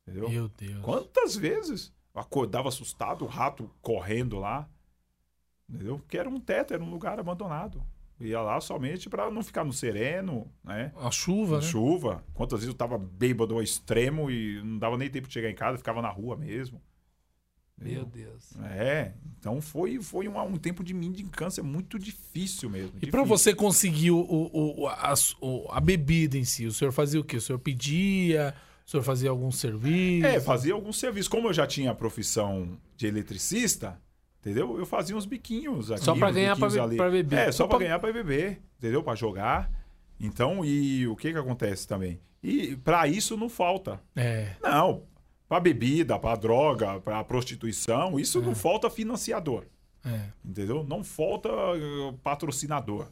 [0.06, 0.30] Entendeu?
[0.30, 0.80] Meu Deus.
[0.80, 1.92] Quantas vezes?
[2.14, 4.66] Eu acordava assustado, o rato correndo lá.
[5.70, 7.82] Porque era um teto, era um lugar abandonado.
[8.20, 10.92] Ia lá somente pra não ficar no sereno, né?
[10.96, 11.68] A chuva, Na né?
[11.68, 12.24] chuva.
[12.34, 15.54] Quantas vezes eu tava bêbado ao extremo e não dava nem tempo de chegar em
[15.54, 16.80] casa, ficava na rua mesmo.
[17.80, 18.56] Meu Deus.
[18.72, 22.94] É, então foi, foi um, um tempo de mendicância muito difícil mesmo.
[22.96, 23.24] E pra difícil.
[23.26, 27.24] você conseguir o, o, o- a, o- a bebida em si, o senhor fazia o
[27.24, 27.36] quê?
[27.36, 28.52] O senhor pedia?
[28.84, 30.26] O senhor fazia algum serviço?
[30.26, 31.28] É, fazia alguns serviços.
[31.28, 34.00] Como eu já tinha a profissão de eletricista,
[34.50, 34.78] entendeu?
[34.78, 36.04] Eu fazia uns biquinhos aqui.
[36.04, 37.36] Só pra uns ganhar pra beber.
[37.38, 39.02] É, só pra- ganhar pra beber, entendeu?
[39.02, 39.70] Pra jogar.
[40.20, 42.20] Então, e o que que acontece também?
[42.42, 44.00] E pra isso não falta.
[44.16, 44.52] É.
[44.62, 45.02] Não,
[45.48, 48.42] pra bebida, pra droga, pra prostituição, isso É.
[48.42, 49.64] não falta financiador.
[50.04, 50.20] É.
[50.44, 50.84] Entendeu?
[50.88, 53.08] Não falta uh, patrocinador.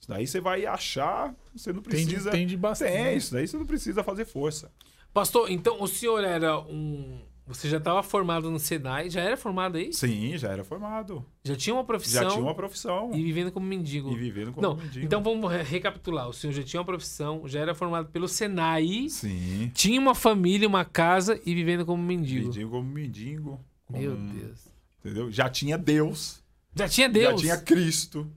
[0.00, 2.30] Isso daí você vai achar, você não precisa.
[2.30, 2.92] tem de bastante.
[2.92, 4.70] Tem, isso daí você não precisa fazer força.
[5.12, 7.20] Pastor, então o senhor era um.
[7.48, 9.08] Você já estava formado no Senai?
[9.10, 9.92] Já era formado aí?
[9.92, 11.24] Sim, já era formado.
[11.42, 13.10] Já tinha uma profissão Já tinha uma profissão.
[13.14, 14.12] e vivendo como mendigo.
[14.12, 15.04] E vivendo como Não, mendigo.
[15.06, 16.28] então vamos re- recapitular.
[16.28, 19.70] O senhor já tinha uma profissão, já era formado pelo Senai, Sim.
[19.74, 22.46] tinha uma família, uma casa e vivendo como mendigo.
[22.46, 23.60] Mendigo como mendigo.
[23.86, 24.68] como- Meu Deus.
[25.00, 25.30] Entendeu?
[25.32, 26.42] Já tinha Deus.
[26.74, 27.40] Já tinha Deus.
[27.40, 28.30] Já tinha Cristo.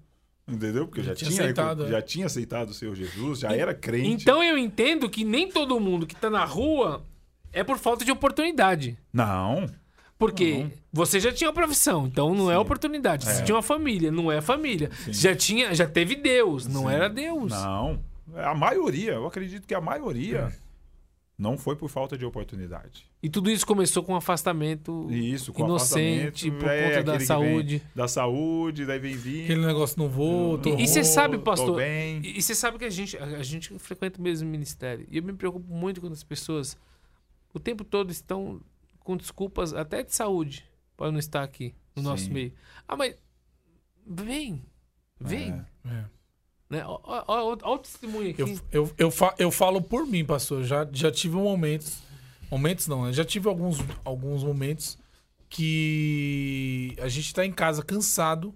[0.47, 0.85] Entendeu?
[0.87, 1.89] Porque eu já, Já tinha aceitado, é.
[1.89, 4.23] já tinha aceitado o Senhor Jesus, já era crente.
[4.23, 7.05] Então eu entendo que nem todo mundo que tá na rua
[7.53, 8.97] é por falta de oportunidade.
[9.11, 9.65] Não.
[10.17, 10.71] Porque Não.
[10.93, 12.59] você já tinha uma profissão, então não é Sim.
[12.61, 13.25] oportunidade.
[13.25, 13.43] Você É.
[13.43, 14.91] tinha uma família, não é família.
[15.05, 15.13] Sim.
[15.13, 16.91] Já tinha, já teve Deus, não Sim.
[16.93, 17.51] era Deus.
[17.51, 17.99] Não.
[18.35, 20.51] A maioria, eu acredito que a maioria
[21.37, 23.03] Não foi por falta de oportunidade.
[23.23, 27.19] E tudo isso começou com um afastamento Isso, com inocente afastamento, por é, conta da
[27.19, 27.81] saúde.
[27.95, 29.45] Da saúde, daí vem vir.
[29.45, 32.21] Aquele negócio não vou, tô E- você sabe, pastor, bem.
[32.23, 35.07] E, e você sabe que a gente, a, a gente frequenta o mesmo ministério.
[35.09, 36.77] E eu me preocupo muito quando as pessoas
[37.53, 38.61] o tempo todo estão
[38.99, 40.65] com desculpas até de saúde
[40.95, 42.31] para não estar aqui no nosso Sim.
[42.31, 42.53] meio.
[42.87, 43.15] Ah, mas
[44.05, 44.63] vem.
[45.19, 45.51] Vem.
[45.85, 45.89] É.
[45.89, 46.05] É.
[46.69, 46.83] Né?
[46.85, 48.41] Ó o testemunho aqui.
[48.41, 50.63] Eu, eu, eu, fa- eu falo por mim, pastor.
[50.63, 52.01] Já, já tive momentos.
[52.49, 53.13] Momentos não, né?
[53.13, 54.97] Já tive alguns, alguns momentos
[55.49, 58.53] que a gente tá em casa cansado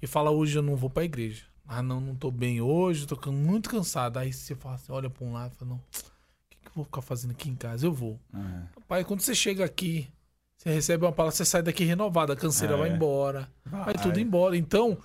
[0.00, 1.44] e fala, hoje eu não vou pra igreja.
[1.66, 4.18] Ah, não, não tô bem hoje, tô muito cansado.
[4.18, 5.82] Aí você fala assim, olha pra um lado e fala, não,
[6.74, 7.86] vou ficar fazendo aqui em casa?
[7.86, 8.18] Eu vou.
[8.34, 8.38] É.
[8.88, 10.08] Pai, quando você chega aqui,
[10.56, 12.76] você recebe uma palavra, você sai daqui renovado, a canseira É.
[12.76, 13.48] vai embora.
[13.64, 13.84] Vai.
[13.84, 13.94] Vai.
[13.94, 14.56] tudo embora.
[14.56, 14.98] Então,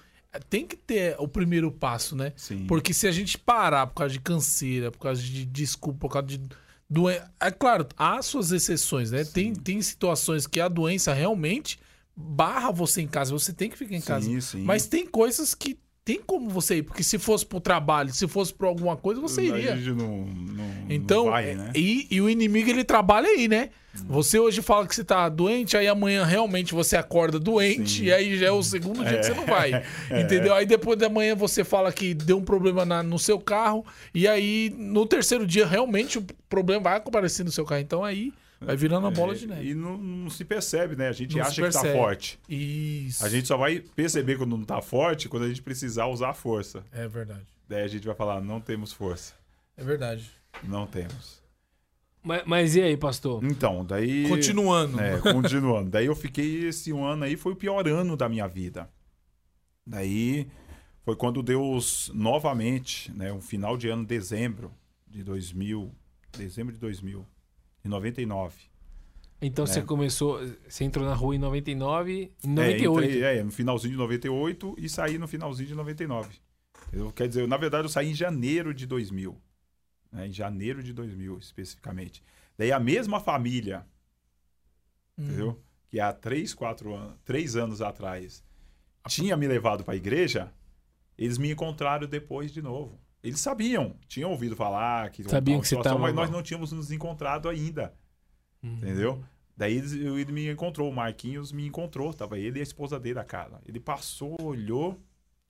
[0.49, 2.33] tem que ter o primeiro passo, né?
[2.35, 2.65] Sim.
[2.67, 6.27] Porque se a gente parar por causa de canseira, por causa de desculpa, por causa
[6.27, 6.41] de
[6.89, 7.31] doença.
[7.39, 9.23] É claro, há suas exceções, né?
[9.23, 11.79] Tem, tem situações que a doença realmente
[12.15, 14.25] barra você em casa, você tem que ficar em casa.
[14.25, 14.63] Sim, sim.
[14.63, 15.79] Mas tem coisas que
[16.13, 19.43] tem como você ir, porque se fosse pro trabalho, se fosse pra alguma coisa, você
[19.43, 19.75] iria.
[19.75, 19.95] Não,
[20.25, 21.71] não, Então, não vai, é- né?
[21.75, 23.69] e, e o inimigo ele trabalha aí, né?
[24.07, 28.03] Você hoje fala que você tá doente, aí amanhã realmente você acorda doente, Sim.
[28.05, 29.83] e aí já é o segundo dia que você não vai.
[30.23, 30.53] Entendeu?
[30.55, 34.27] Aí depois da manhã você fala que deu um problema na- no seu carro, e
[34.27, 37.81] aí no terceiro dia realmente o problema vai aparecer no seu carro.
[37.81, 39.69] Então aí vai virando a bola de É, neve.
[39.69, 41.07] E não, não se percebe, né?
[41.07, 42.39] A gente Não acha que tá forte.
[42.47, 43.25] Isso.
[43.25, 46.33] A gente só vai perceber quando não tá forte quando a gente precisar usar a
[46.33, 46.83] força.
[46.91, 47.45] É verdade.
[47.67, 49.33] Daí a gente vai falar, não temos força.
[49.77, 50.29] É verdade.
[50.63, 51.39] Não temos.
[52.21, 53.43] Mas, mas e aí, pastor?
[53.43, 54.27] Então, daí.
[54.27, 54.99] Continuando.
[54.99, 55.89] É, continuando.
[55.89, 58.89] Daí eu fiquei esse um ano aí, foi o pior ano da minha vida.
[59.85, 60.47] Daí
[61.03, 64.71] foi quando Deus novamente, né, um final de ano, dezembro
[65.07, 65.91] de 2000,
[66.37, 67.25] dezembro de 2000,
[67.89, 68.55] em 99.
[69.41, 69.81] Então você É.
[69.83, 73.05] começou, você entrou na rua em 99, em É, 98.
[73.09, 76.37] entrei, é, no finalzinho de 98 e saí no finalzinho de 99.
[76.91, 79.37] Eu, quer dizer, na verdade eu saí em janeiro de 2000.
[80.11, 82.23] né, em janeiro de 2000, especificamente.
[82.57, 83.85] Daí a mesma família,
[85.17, 85.23] Hum.
[85.25, 85.59] entendeu?
[85.87, 88.43] Que há três, quatro anos, três anos atrás
[89.07, 90.51] tinha me levado para a igreja,
[91.15, 92.99] eles me encontraram depois de novo.
[93.23, 96.91] Eles sabiam, tinham ouvido falar que Sabiam que você tava mas nós não tínhamos nos
[96.91, 97.93] encontrado ainda,
[98.63, 98.73] Uhum.
[98.77, 99.23] entendeu?
[99.57, 103.23] Daí ele me encontrou, o Marquinhos me encontrou, tava ele e a esposa dele, a
[103.25, 103.59] cara.
[103.67, 104.97] Ele passou, olhou,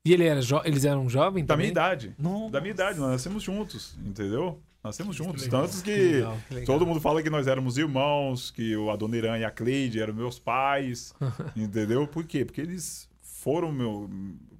[0.03, 1.65] E ele era eles eram jovens da também?
[1.67, 2.15] minha idade.
[2.17, 2.49] Não.
[2.49, 4.59] Da minha idade, nós nascemos juntos, entendeu?
[4.83, 5.43] Nós nascemos juntos.
[5.43, 8.89] legal, Tantos Que que legal, que todo mundo fala que nós éramos irmãos, que o
[8.89, 11.13] Adoniran e a Cleide eram meus pais,
[11.55, 12.07] entendeu?
[12.07, 12.43] Por quê?
[12.45, 14.09] Porque eles foram meu.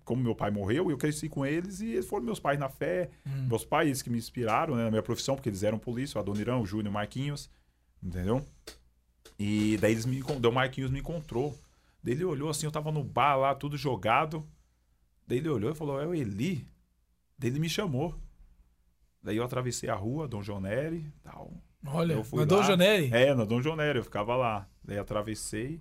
[0.10, 3.12] Como meu pai morreu, eu cresci com eles e eles foram meus pais na fé.
[3.28, 3.46] Hum.
[3.48, 6.58] Meus pais que me inspiraram né, na minha profissão, porque eles eram polícia, o Adoniran,
[6.58, 7.48] o Júnior, o Marquinhos,
[8.02, 8.44] entendeu?
[9.38, 11.56] E daí eles me, o Marquinhos me encontrou.
[12.04, 14.44] Daí ele olhou assim, eu tava no bar lá, tudo jogado.
[15.28, 16.66] Daí ele olhou e falou, é o Eli.
[17.38, 18.16] Daí ele me chamou.
[19.22, 21.54] Daí eu atravessei a rua, Dom João Neri, tal.
[21.86, 22.64] Olha, Eu fui mandou lá.
[22.64, 23.12] o Janeri.
[23.14, 24.68] É, na Dom João Neri, eu ficava lá.
[24.84, 25.80] Daí atravessei.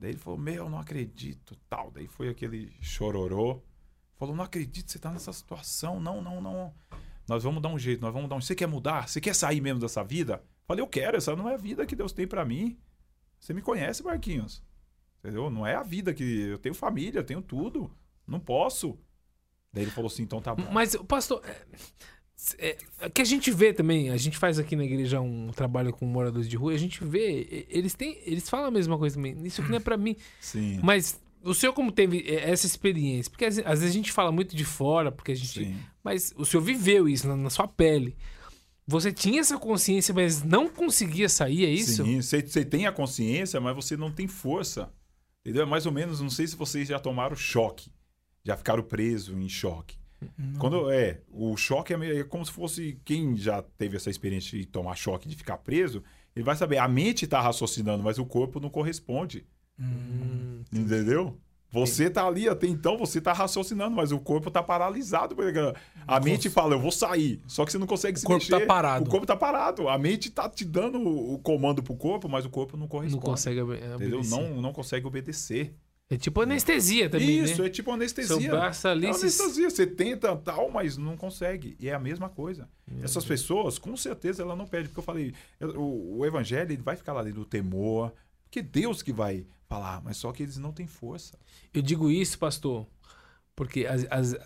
[0.00, 1.90] Daí ele falou, meu, não acredito, tal.
[1.90, 3.62] Daí foi aquele chororô.
[4.16, 6.00] Falou, não acredito, você tá nessa situação.
[6.00, 6.74] Não, não, não.
[7.28, 8.40] Nós vamos dar um jeito, nós vamos dar um...
[8.40, 9.06] Você quer mudar?
[9.06, 10.42] Você quer sair mesmo dessa vida?
[10.64, 12.78] Falei, eu quero, essa não é a vida que Deus tem pra mim.
[13.38, 14.62] Você me conhece, Marquinhos.
[15.18, 15.50] Entendeu?
[15.50, 16.24] Não é a vida que...
[16.24, 17.94] Eu tenho família, eu tenho tudo.
[18.26, 18.98] Não posso.
[19.70, 20.70] Daí ele falou assim, então tá bom.
[20.72, 21.42] Mas, pastor,
[22.58, 22.76] é,
[23.12, 26.48] que a gente vê também, a gente faz aqui na igreja um trabalho com moradores
[26.48, 29.36] de rua, a gente vê, eles têm, eles falam a mesma coisa também.
[29.44, 30.16] Isso aqui não é pra mim.
[30.40, 33.30] Sim, Mas o senhor como teve é, essa experiência?
[33.30, 35.76] Porque às às vezes a gente fala muito de fora, porque a gente, sim.
[36.02, 38.16] mas o senhor viveu isso na, na sua pele.
[38.86, 42.04] Você tinha essa consciência, mas não conseguia sair, é isso?
[42.04, 44.92] Sim, você, você tem a consciência, mas você não tem força.
[45.42, 45.62] Entendeu?
[45.62, 47.90] É mais ou menos, não sei se vocês já tomaram choque.
[48.44, 49.99] Já ficaram presos em choque.
[50.58, 54.58] Quando é, o choque é, meio- é como se fosse quem já teve essa experiência
[54.58, 56.02] de tomar choque, de ficar preso,
[56.36, 59.46] ele vai saber, a mente está raciocinando, mas o corpo não corresponde.
[59.78, 61.36] Hum, Entendeu?
[61.72, 65.36] Você tá ali, até então você tá raciocinando, mas o corpo tá paralisado.
[65.36, 65.56] porque
[66.06, 67.40] A mente fala, eu vou sair.
[67.46, 68.66] Só que você não consegue se corpo tá mexer.
[68.66, 69.04] parado.
[69.06, 69.88] O corpo tá parado.
[69.88, 72.88] A mente tá te dando o o comando pro corpo, mas o corpo não não
[72.88, 73.24] corresponde.
[73.24, 74.18] consegue obe- Entendeu?
[74.18, 74.30] obedecer.
[74.50, 75.72] Não, não consegue obedecer.
[76.12, 77.68] É tipo anestesia também, Isso, né?
[77.68, 78.36] é tipo anestesia.
[78.36, 79.70] Seu braço ali, é anestesia.
[79.70, 81.76] Você tenta tal, mas não consegue.
[81.78, 82.68] E é a mesma coisa.
[83.00, 84.88] Essas pessoas, com certeza, ela não pede.
[84.88, 85.32] Porque eu falei,
[85.76, 88.12] o, o evangelho ele vai ficar lá dentro do temor.
[88.42, 91.38] Porque Deus que vai falar, mas só que eles não têm força.
[91.72, 92.84] Eu digo isso, pastor,
[93.54, 94.36] porque as, as-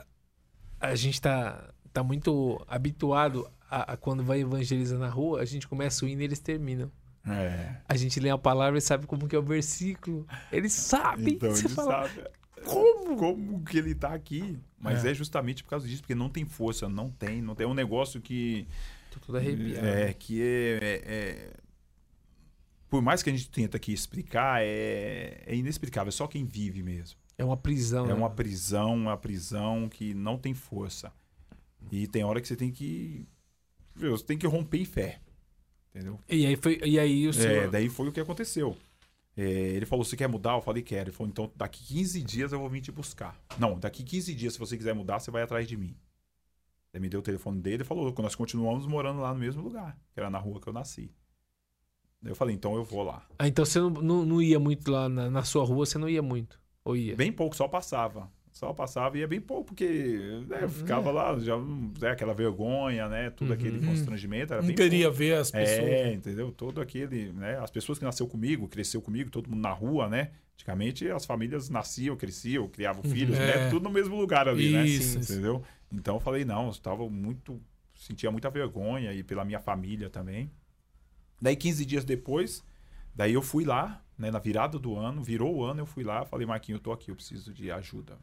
[0.79, 5.67] a gente tá, tá muito habituado a- a- quando vai evangelizar na rua, a gente
[5.67, 6.93] começa o hino e eles terminam.
[7.27, 7.77] É.
[7.89, 10.27] A gente lê a palavra e sabe como que é o versículo.
[10.53, 11.35] Eles sabem.
[11.35, 12.29] Então Você ele fala, sabe
[12.65, 13.17] como?
[13.17, 14.59] como que ele tá aqui.
[14.79, 15.11] Mas É.
[15.11, 15.15] é.
[15.15, 17.41] justamente por causa disso, porque não tem força, não tem.
[17.41, 18.67] Não tem é um negócio que.
[19.11, 19.87] Tô todo arrepiado.
[19.87, 21.53] É, que é, é- é-
[22.91, 26.09] Por mais que a gente tenta aqui explicar, é, é inexplicável.
[26.09, 27.19] É só quem vive mesmo.
[27.37, 28.05] É uma prisão.
[28.05, 28.15] É né?
[28.15, 31.13] uma prisão, uma prisão que não tem força.
[31.91, 33.27] E tem hora que você tem que.
[33.97, 35.21] Você tem que romper em fé.
[35.95, 36.19] Entendeu?
[36.29, 37.71] E aí, foi, e aí o É, senhor...
[37.71, 38.77] daí foi o que aconteceu.
[39.37, 40.55] É, ele falou: você quer mudar?
[40.55, 41.11] Eu falei: quero.
[41.11, 43.39] Ele falou: então daqui 15 dias eu vou vir te buscar.
[43.59, 45.97] Não, daqui 15 dias, se você quiser mudar, você vai atrás de mim.
[46.93, 49.97] Ele me deu o telefone dele e falou: nós continuamos morando lá no mesmo lugar,
[50.13, 51.11] que era na rua que eu nasci.
[52.25, 53.25] Eu falei: então eu vou lá.
[53.39, 56.09] Ah, então você não, não, não ia muito lá na, na sua rua, você não
[56.09, 56.61] ia muito.
[56.85, 57.15] Ou ia?
[57.17, 58.31] Bem pouco, só passava.
[58.55, 59.85] Só passava e ia bem pouco, porque
[60.49, 63.29] né, eu ficava lá, já né, aquela vergonha, né?
[63.31, 63.55] Tudo Uhum.
[63.55, 64.53] aquele constrangimento.
[64.53, 65.19] Era Não bem queria pouco.
[65.19, 65.89] ver as pessoas.
[65.89, 66.53] É, entendeu?
[66.53, 67.59] Todo aquele, né?
[67.59, 70.31] As pessoas que nasceu comigo, cresceu comigo, todo mundo na rua, né?
[70.55, 73.65] Antigamente as famílias nasciam, cresciam, criavam filhos, É.
[73.65, 73.71] né?
[73.71, 74.87] Tudo no mesmo lugar ali, né?
[74.87, 75.33] Isso, isso.
[75.33, 75.61] Entendeu?
[75.93, 77.61] Então eu falei, não, eu estava muito.
[77.97, 80.49] Sentia muita vergonha e pela minha família também.
[81.43, 82.63] Daí, 15 dias depois,
[83.13, 84.31] daí eu fui lá, né?
[84.31, 87.11] Na virada do ano, virou o ano, eu fui lá, falei, Marquinhos, eu tô aqui,
[87.11, 88.17] eu preciso de ajuda.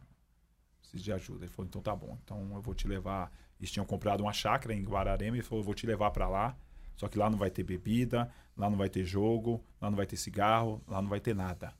[0.91, 1.45] Preciso de ajuda.
[1.45, 2.17] Ele falou, então tá bom.
[2.23, 3.31] Então eu vou te levar.
[3.59, 5.37] Eles tinham comprado uma chácara em Guararema.
[5.37, 6.57] Ele falou, eu vou te levar para lá.
[6.97, 10.05] Só que lá não vai ter bebida, lá não vai ter jogo, lá não vai
[10.05, 11.73] ter cigarro, lá não vai ter nada.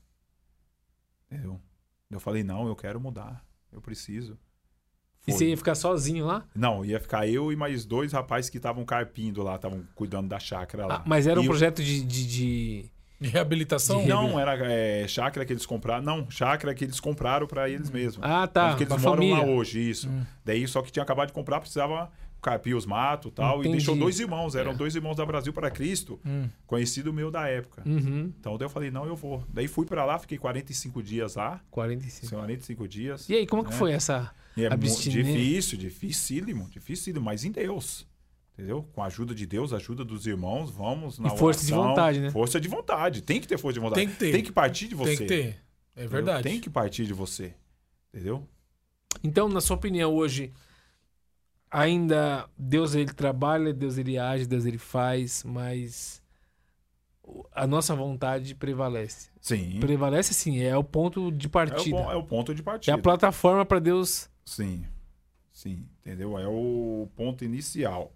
[1.30, 1.60] Entendeu?
[2.10, 3.46] Eu falei, não, eu quero mudar.
[3.72, 4.38] Eu preciso.
[5.28, 5.34] E Foi.
[5.34, 6.48] você ia ficar sozinho lá?
[6.56, 10.40] Não, ia ficar eu e mais dois rapazes que estavam carpindo lá, estavam cuidando da
[10.40, 10.96] chácara lá.
[10.96, 12.92] Ah, mas era um E projeto de, de- De
[13.30, 14.06] reabilitação?
[14.06, 16.03] Não, era é, chácara que eles compraram.
[16.03, 18.19] Não, chácara que eles compraram para eles mesmos.
[18.22, 18.69] Ah, tá.
[18.69, 19.38] Porque eles pra moram família.
[19.38, 20.10] lá hoje, isso.
[20.43, 22.11] Daí, só que tinha acabado de comprar, precisava
[22.41, 23.60] carpir os matos e tal.
[23.60, 23.69] Entendi.
[23.69, 24.73] E deixou dois irmãos, eram É.
[24.73, 26.49] dois irmãos da Brasil para Cristo, Hum.
[26.65, 27.84] conhecido meu da época.
[27.85, 28.34] Uhum.
[28.39, 29.43] Então daí eu falei, não, eu vou.
[29.48, 31.61] Daí fui para lá, fiquei 45 dias lá.
[31.69, 32.35] 45.
[32.35, 33.30] 45 dias.
[33.30, 33.76] E aí, como que né?
[33.77, 34.31] foi essa...
[34.57, 35.23] É abstinência?
[35.23, 38.06] difícil, dificílimo, dificílimo, mas em Deus.
[38.62, 38.84] Entendeu?
[38.94, 41.90] Com a ajuda de Deus, a ajuda dos irmãos, vamos na E força de oração.
[41.90, 42.30] vontade, né?
[42.30, 43.22] Força de vontade.
[43.24, 44.02] Tem que ter força de vontade.
[44.06, 44.32] Tem que ter.
[44.32, 45.18] Tem que partir de você.
[45.18, 45.44] Tem que ter.
[45.96, 46.10] É entendeu?
[46.10, 46.44] verdade.
[46.44, 47.56] Tem que partir de você.
[48.14, 48.48] Entendeu?
[49.24, 50.54] Então, na sua opinião, hoje,
[51.72, 56.22] ainda Deus ele trabalha, Deus ele age, Deus ele faz, mas
[57.52, 59.30] a nossa vontade prevalece.
[59.42, 59.80] Sim.
[59.80, 61.98] Prevalece sim, é o ponto de É o, partida.
[61.98, 62.94] é o ponto de É partida.
[62.94, 64.30] a plataforma para Deus.
[64.46, 64.86] Sim.
[65.52, 65.88] Sim.
[66.02, 66.38] Entendeu?
[66.38, 68.14] É o ponto inicial.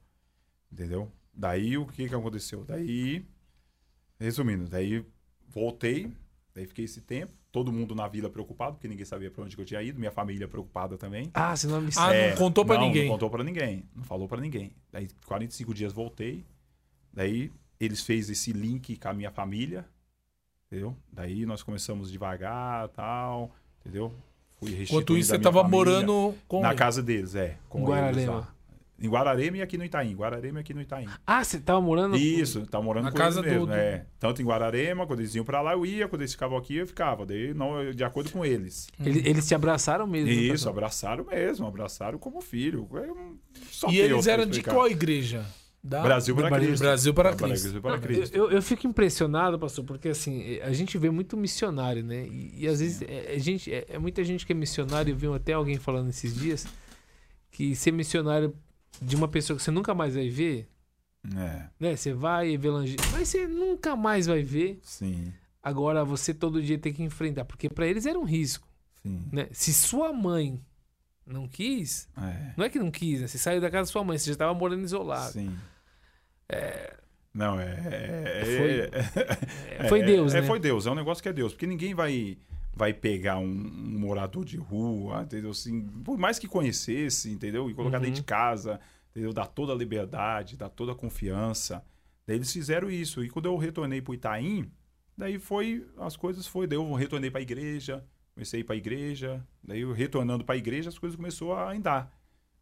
[0.76, 1.10] Entendeu?
[1.34, 2.66] Daí o que que aconteceu?
[2.66, 3.26] Daí,
[4.20, 5.06] resumindo, daí
[5.48, 6.12] voltei,
[6.54, 9.62] daí fiquei esse tempo, todo mundo na vila preocupado, porque ninguém sabia para onde que
[9.62, 11.32] eu tinha ido, minha família preocupada também.
[11.34, 13.06] Ah, você não me Ah, não contou pra não, ninguém.
[13.06, 13.86] Não contou pra ninguém.
[13.96, 14.74] Não falou pra ninguém.
[14.92, 16.46] Daí, 45 dias voltei.
[17.14, 17.50] Daí,
[17.80, 19.86] eles fez esse link com a minha família.
[20.68, 20.94] Entendeu?
[21.10, 23.50] Daí, nós começamos devagar tal.
[23.80, 24.14] Entendeu?
[24.60, 26.78] Fui Enquanto isso, você minha tava família morando com Na ele.
[26.78, 27.58] casa deles, é.
[27.70, 28.34] Com Em eles Guararema.
[28.40, 28.55] lá.
[28.98, 30.14] Em Guararema e aqui no Itaim.
[30.16, 31.08] Guararema e aqui no Itaim.
[31.28, 32.16] Ah, você tava morando.
[32.16, 33.68] Isso, tá morando Na com casa eles mesmo.
[33.68, 34.06] do- É.
[34.18, 36.08] Tanto em Guararema, quando eles iam pra lá, eu ia.
[36.08, 37.26] Quando eles ficavam aqui, eu ficava.
[37.26, 38.88] Daí, não, de acordo com eles.
[39.04, 40.28] Ele- Eles te abraçaram mesmo.
[40.28, 42.88] né, Isso, abraçaram mesmo, abraçaram como filho.
[43.70, 45.46] Só E eles eram de qual igreja?
[45.84, 46.02] Da...
[46.02, 46.82] Brasil para Brasil- Cristo.
[46.84, 47.64] Brasil para Para Cristo.
[47.64, 48.36] Cristo, para Cristo.
[48.36, 52.26] Eu, eu fico impressionado, pastor, porque assim, a gente vê muito missionário, né?
[52.28, 55.16] E, e às vezes é, é gente, é, é muita gente que é missionário, eu
[55.16, 56.66] vi até alguém falando esses dias,
[57.52, 58.52] que ser missionário
[59.02, 60.68] de uma pessoa que você nunca mais vai ver,
[61.36, 61.96] É, né?
[61.96, 64.80] Você vai evangelizar, mas você nunca mais vai ver.
[64.84, 68.68] sim, Agora você todo dia tem que enfrentar, porque para eles era um risco,
[69.02, 69.28] sim.
[69.32, 69.48] né?
[69.52, 70.62] Se sua mãe
[71.26, 73.28] não quis, É, não é que não quis, né?
[73.28, 75.32] Você saiu da casa da sua mãe, você já estava morando isolado.
[75.34, 75.56] sim.
[77.34, 77.66] Não, é.
[77.66, 80.48] é- Foi- é- Foi é- Deus, é, né?
[80.48, 81.52] Foi Deus, é um negócio que é Deus.
[81.52, 82.38] Porque ninguém vai,
[82.76, 85.52] vai pegar um, um morador de rua, entendeu?
[85.52, 87.70] Assim, por mais que conhecesse, entendeu?
[87.70, 88.04] E colocar Uhum.
[88.04, 88.80] dentro de casa,
[89.12, 89.32] entendeu?
[89.34, 91.84] Dar toda a liberdade, dar toda a confiança.
[92.28, 93.24] Daí eles fizeram isso.
[93.24, 94.70] E quando eu retornei pro Itaim,
[95.18, 95.88] daí foi.
[95.98, 96.68] As coisas foi.
[96.68, 98.04] Daí eu retornei pra igreja,
[98.34, 99.46] comecei a ir pra igreja.
[99.64, 102.12] Daí eu retornando pra igreja, as coisas começou a andar.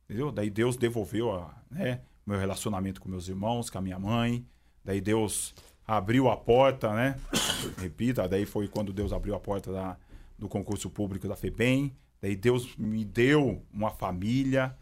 [0.05, 0.31] Entendeu?
[0.31, 4.45] Daí Deus devolveu a, né, meu relacionamento com meus irmãos, com a minha mãe.
[4.83, 5.55] Daí Deus
[5.87, 7.15] abriu a porta, né?
[7.77, 9.97] Repita, daí foi quando Deus abriu a porta da,
[10.37, 11.93] do concurso público da FEBEM.
[12.21, 14.75] Daí Deus me deu uma família,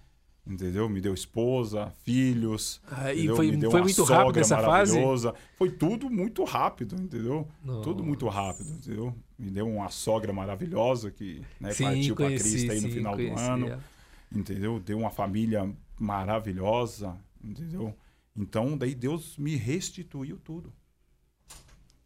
[0.45, 0.87] entendeu?
[0.87, 2.79] Me deu esposa, filhos.
[2.87, 4.93] Ah, e foi, Me deu foi uma muito rápido essa fase?
[4.93, 5.33] maravilhosa.
[5.57, 7.47] Foi tudo muito rápido, entendeu?
[7.63, 7.81] Nossa.
[7.81, 9.15] Tudo muito rápido, entendeu?
[9.39, 13.15] Me deu uma sogra maravilhosa que né, Sim, partiu para Cristo aí no sim, final
[13.15, 13.83] conheci do ano ela.
[14.31, 14.79] entendeu?
[14.79, 15.67] Deu uma família
[15.99, 17.95] maravilhosa, entendeu?
[18.35, 20.71] Então, daí Deus me restituiu tudo.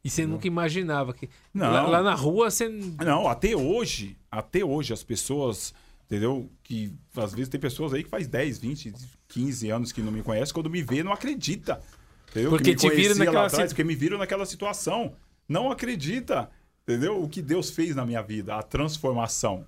[0.05, 1.27] E você nunca imaginava que.
[1.51, 1.71] Não.
[1.71, 2.69] Lá, lá na rua você.
[2.69, 5.73] Não, até hoje, até hoje as pessoas,
[6.05, 6.47] entendeu?
[6.61, 8.93] Que às vezes tem pessoas aí que faz 10, 20,
[9.27, 11.81] 15 anos que não me conhecem, quando me vê não acredita.
[12.29, 12.51] Entendeu?
[12.51, 15.13] Porque que me te viram naquela atrás, porque me viram naquela situação.
[15.49, 16.51] Não acredita,
[16.83, 17.23] entendeu?
[17.23, 19.65] O que Deus fez na minha vida, a transformação.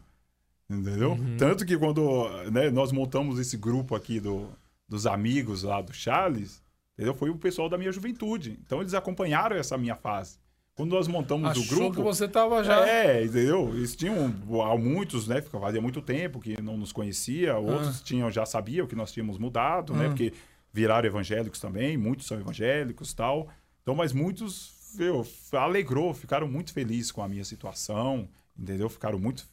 [0.70, 1.14] Entendeu?
[1.14, 1.38] Uhum.
[1.38, 4.50] Tanto que quando né, nós montamos esse grupo aqui do,
[4.88, 6.62] dos amigos lá do Charles,
[6.98, 7.14] entendeu?
[7.14, 8.60] Foi o pessoal da minha juventude.
[8.66, 10.40] Então eles acompanharam essa minha fase.
[10.76, 11.96] Quando nós montamos o Achou grupo.
[11.96, 12.88] que você tava já.
[12.88, 13.70] É, entendeu?
[13.74, 14.32] Eles tinham
[14.64, 15.42] há muitos, né?
[15.42, 19.94] Fazia muito tempo que não nos conhecia, outros tinham já sabiam que nós tínhamos mudado,
[19.94, 20.06] né?
[20.06, 20.10] Ah.
[20.10, 20.34] Porque
[20.72, 23.48] viraram evangélicos também, muitos são evangélicos, tal.
[23.82, 28.88] Então, mas muitos, meu, alegrou, ficaram muito felizes com a minha situação, entendeu?
[28.88, 29.48] Ficaram muito,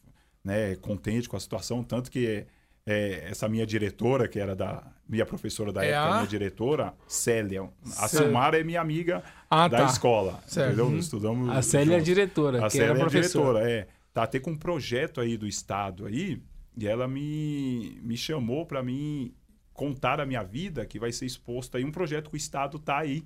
[0.45, 2.45] né, contentes com a situação, tanto que
[2.87, 6.15] é, essa minha diretora, que era da minha professora da É época, a?
[6.17, 7.63] minha diretora, Célia.
[7.63, 8.27] A Célia.
[8.27, 9.85] Silmara é minha amiga Ah, da tá.
[9.87, 10.69] escola, Certo.
[10.69, 10.87] entendeu?
[10.87, 10.99] Uhum.
[10.99, 12.05] Estudamos A Célia é a juntos.
[12.07, 13.59] diretora, A que Célia era é a professora.
[13.61, 13.87] diretora, é.
[14.13, 16.41] Tá até com um projeto aí do Estado aí,
[16.77, 19.35] e ela me, me chamou para mim
[19.73, 22.99] contar a minha vida, que vai ser exposto aí, um projeto que o Estado tá
[22.99, 23.25] aí,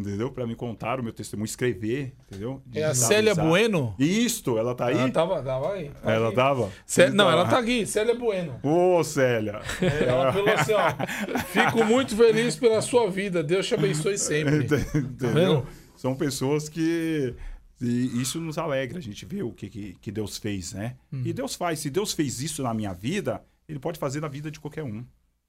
[0.00, 0.30] entendeu?
[0.30, 2.62] Para me contar o meu testemunho, escrever, entendeu?
[2.74, 3.34] É a Célia.
[3.34, 3.94] Bueno?
[3.98, 4.98] Isto, ela tá aí?
[4.98, 5.90] Ela tava, tava aí.
[6.02, 6.36] Tá Ela aqui.
[6.36, 6.70] tava?
[6.86, 8.58] Cé- Não, ela tá aqui, Célia Bueno.
[8.62, 9.60] Ô, Célia!
[9.80, 11.38] Ela falou assim, ó.
[11.46, 13.42] Fico muito feliz pela sua vida.
[13.42, 14.64] Deus te abençoe sempre.
[14.64, 15.32] Entendeu?
[15.32, 15.66] vendo?
[15.96, 17.34] São pessoas que.
[17.80, 20.96] E isso nos alegra, a gente vê o que, que, que Deus fez, né?
[21.24, 21.80] E Deus faz.
[21.80, 25.04] Se Deus fez isso na minha vida, Ele pode fazer na vida de qualquer um.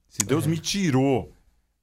[0.09, 1.33] Se Deus me tirou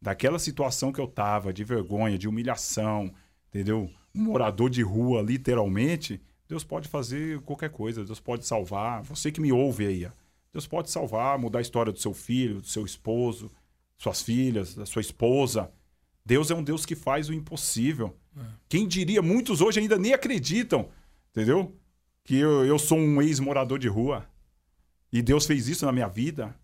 [0.03, 3.15] daquela situação que eu tava, de vergonha, de humilhação,
[3.49, 3.89] entendeu?
[4.12, 9.03] Um morador de rua, literalmente, Deus pode fazer qualquer coisa, Deus pode salvar.
[9.05, 10.11] Você que me ouve aí.
[10.53, 13.51] Deus pode salvar, mudar a história do seu filho, do seu esposo,
[13.97, 15.70] suas filhas, da sua esposa.
[16.27, 18.15] Deus é um Deus que faz o impossível.
[18.69, 20.89] Quem diria, muitos hoje ainda nem acreditam,
[21.31, 21.74] entendeu?
[22.24, 24.27] Que eu, eu sou um ex-morador de rua.
[25.12, 26.55] E Deus fez isso na minha vida.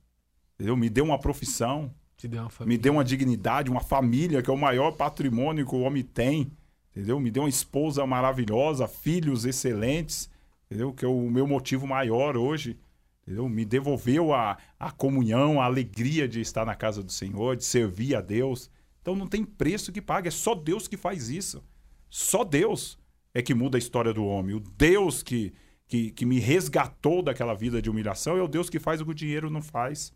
[0.55, 0.77] Entendeu?
[0.77, 1.95] Me deu uma profissão,
[2.27, 6.03] deu me deu uma dignidade, uma família, que é o maior patrimônio que o homem
[6.03, 6.51] tem.
[6.91, 7.21] Entendeu?
[7.21, 10.29] Me deu uma esposa maravilhosa, filhos excelentes,
[10.67, 10.93] entendeu?
[10.93, 12.77] Que é o meu motivo maior hoje.
[13.23, 13.49] Entendeu?
[13.49, 18.17] Me devolveu a, a comunhão, a alegria de estar na casa do Senhor, de servir
[18.17, 18.69] a Deus.
[19.01, 21.63] Então não tem preço que pague, é só Deus que faz isso.
[22.11, 22.99] Só Deus
[23.33, 24.57] é que muda a história do homem.
[24.57, 25.53] O Deus que,
[25.87, 29.13] que, que me resgatou daquela vida de humilhação é o Deus que faz o que
[29.13, 30.13] o dinheiro não faz.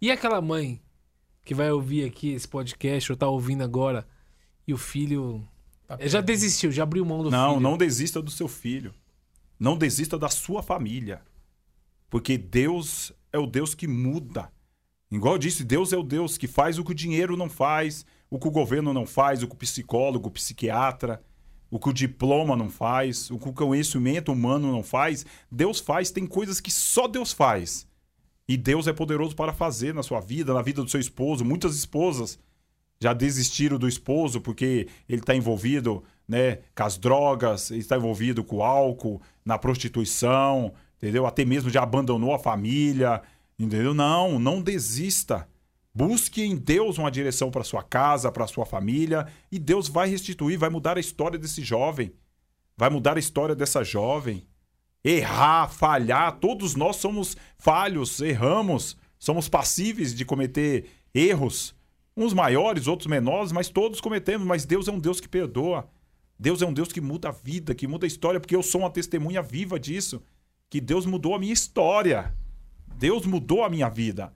[0.00, 0.82] E aquela mãe
[1.44, 4.06] que vai ouvir aqui esse podcast ou tá ouvindo agora
[4.66, 5.46] e o filho
[5.86, 7.60] Tá já desistiu, já abriu mão do Não, filho.
[7.60, 8.94] não desista do seu filho.
[9.58, 11.20] Não desista da sua família.
[12.08, 14.50] Porque Deus é o Deus que muda.
[15.10, 18.06] Igual eu disse, Deus é o Deus que faz o que o dinheiro não faz,
[18.30, 21.20] o que o governo não faz, o que o psicólogo, o psiquiatra,
[21.68, 25.26] o que o diploma não faz, o que o conhecimento humano não faz.
[25.50, 27.86] Deus faz, tem coisas que só Deus faz.
[28.50, 31.44] E Deus é poderoso para fazer na sua vida, na vida do seu esposo.
[31.44, 32.36] Muitas esposas
[32.98, 38.56] já desistiram do esposo porque ele está envolvido né, com as drogas, está envolvido com
[38.56, 41.26] o álcool, na prostituição, entendeu?
[41.26, 43.22] Até mesmo já abandonou a família,
[43.56, 43.94] entendeu?
[43.94, 45.46] Não, não desista.
[45.94, 50.58] Busque em Deus uma direção para sua casa, para sua família, e Deus vai restituir,
[50.58, 52.12] vai mudar a história desse jovem,
[52.76, 54.44] vai mudar a história dessa jovem.
[55.02, 61.74] Errar, falhar, todos nós somos falhos, erramos, somos passíveis de cometer erros,
[62.16, 64.46] uns maiores, outros menores, mas todos cometemos.
[64.46, 65.88] Mas Deus é um Deus que perdoa.
[66.38, 68.82] Deus é um Deus que muda a vida, que muda a história, porque eu sou
[68.82, 70.22] uma testemunha viva disso.
[70.68, 72.34] Que Deus mudou a minha história.
[72.96, 74.32] Deus mudou a minha vida.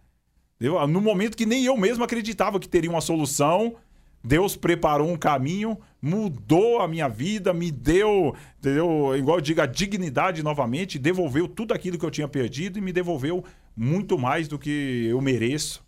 [0.89, 3.77] No momento que nem eu mesmo acreditava que teria uma solução,
[4.23, 9.17] Deus preparou um caminho, mudou a minha vida, me deu, entendeu?
[9.17, 12.93] igual eu digo, a dignidade novamente, devolveu tudo aquilo que eu tinha perdido e me
[12.93, 13.43] devolveu
[13.75, 15.83] muito mais do que eu mereço.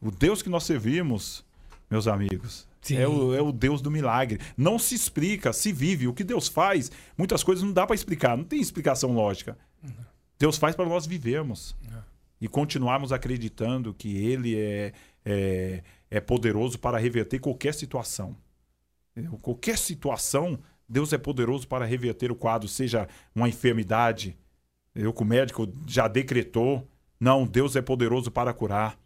[0.00, 1.44] O Deus que nós servimos,
[1.90, 4.38] meus amigos, é o, é o Deus do milagre.
[4.56, 6.06] Não se explica, se vive.
[6.06, 9.58] O que Deus faz, muitas coisas não dá para explicar, não tem explicação lógica.
[10.38, 11.74] Deus faz para nós vivermos
[12.40, 14.92] e continuarmos acreditando que Ele é,
[15.24, 18.36] é, é poderoso para reverter qualquer situação.
[19.40, 20.58] Qualquer situação,
[20.88, 24.36] Deus é poderoso para reverter o quadro, seja uma enfermidade,
[24.90, 25.12] entendeu?
[25.12, 26.88] que o médico já decretou.
[27.18, 28.98] Não, Deus é poderoso para curar.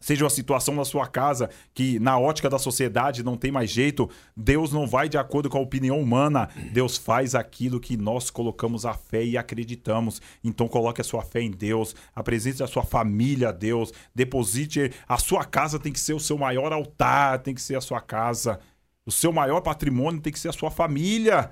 [0.00, 4.08] seja uma situação na sua casa que, na ótica da sociedade, não tem mais jeito,
[4.36, 6.48] Deus não vai de acordo com a opinião humana.
[6.72, 10.22] Deus faz aquilo que nós colocamos a fé e acreditamos.
[10.42, 14.92] Então, coloque a sua fé em Deus, apresente a sua família a Deus, deposite.
[15.08, 18.00] A sua casa tem que ser o seu maior altar, tem que ser a sua
[18.00, 18.60] casa.
[19.08, 21.50] O seu maior patrimônio tem que ser a sua família.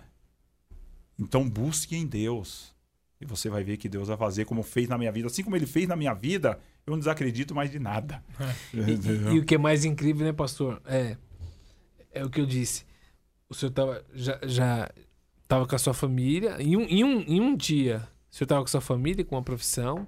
[1.19, 2.74] Então, busque em Deus.
[3.19, 5.27] E você vai ver que Deus vai fazer como fez na minha vida.
[5.28, 8.23] Assim como ele fez na minha vida, eu não desacredito mais de nada.
[8.74, 10.83] E, e- e o que é mais incrível, né, pastor?
[10.85, 11.16] É,
[12.12, 12.85] é o que eu disse.
[13.49, 14.91] O senhor tava, já, já
[15.49, 16.61] tava com a sua família.
[16.61, 19.39] Em um, em, um, em um dia, o senhor tava com a sua família, com
[19.39, 20.07] a profissão.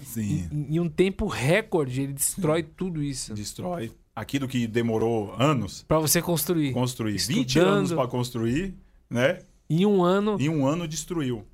[0.00, 0.48] Sim.
[0.50, 3.32] Em, em um tempo recorde, ele destrói tudo isso.
[3.34, 3.92] Destrói.
[4.16, 6.72] Aquilo que demorou anos Pra você construir.
[6.72, 7.68] construir, 20 Estudando.
[7.68, 8.74] anos para construir,
[9.10, 9.40] né?
[9.68, 10.38] Em um ano.
[10.40, 11.44] Em um ano destruiu.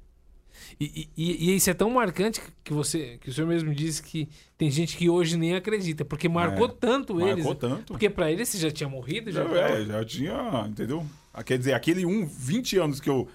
[0.79, 4.29] E, e, e isso é tão marcante que você que o senhor mesmo disse que
[4.57, 7.45] tem gente que hoje nem acredita, porque marcou tanto eles.
[7.45, 7.93] Marcou tanto.
[7.93, 9.45] Porque pra eles você já tinha morrido, já.
[9.47, 11.05] Já, é, já tinha, entendeu?
[11.35, 13.29] Ah, Quer dizer, aquele um, 20 anos que eu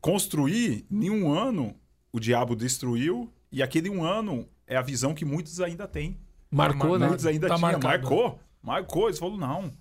[0.00, 1.74] construí, em um ano
[2.12, 6.16] o diabo destruiu, e aquele um ano é a visão que muitos ainda têm.
[6.50, 7.08] Marcou, né?
[7.08, 7.80] Muitos ainda Tá tinham.
[7.80, 8.38] Marcou.
[8.64, 9.08] Marcou.
[9.08, 9.76] Eles falaram, não.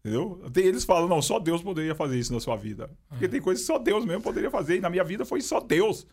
[0.00, 0.42] Entendeu?
[0.56, 2.90] Eles falam, não, só Deus poderia fazer isso na sua vida.
[3.08, 4.76] Porque tem coisas que só Deus mesmo poderia fazer.
[4.76, 6.06] E na minha vida foi só Deus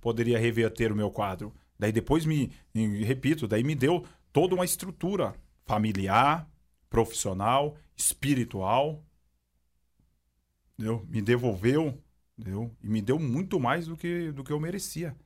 [0.00, 1.52] poderia reverter o meu quadro.
[1.78, 5.34] Daí depois me, me- repito, daí me deu toda uma estrutura
[5.64, 6.48] familiar,
[6.90, 9.02] profissional, espiritual.
[10.74, 11.04] Entendeu?
[11.08, 11.98] Me devolveu,
[12.38, 12.70] entendeu?
[12.82, 15.16] E me deu muito mais do que, do que eu merecia.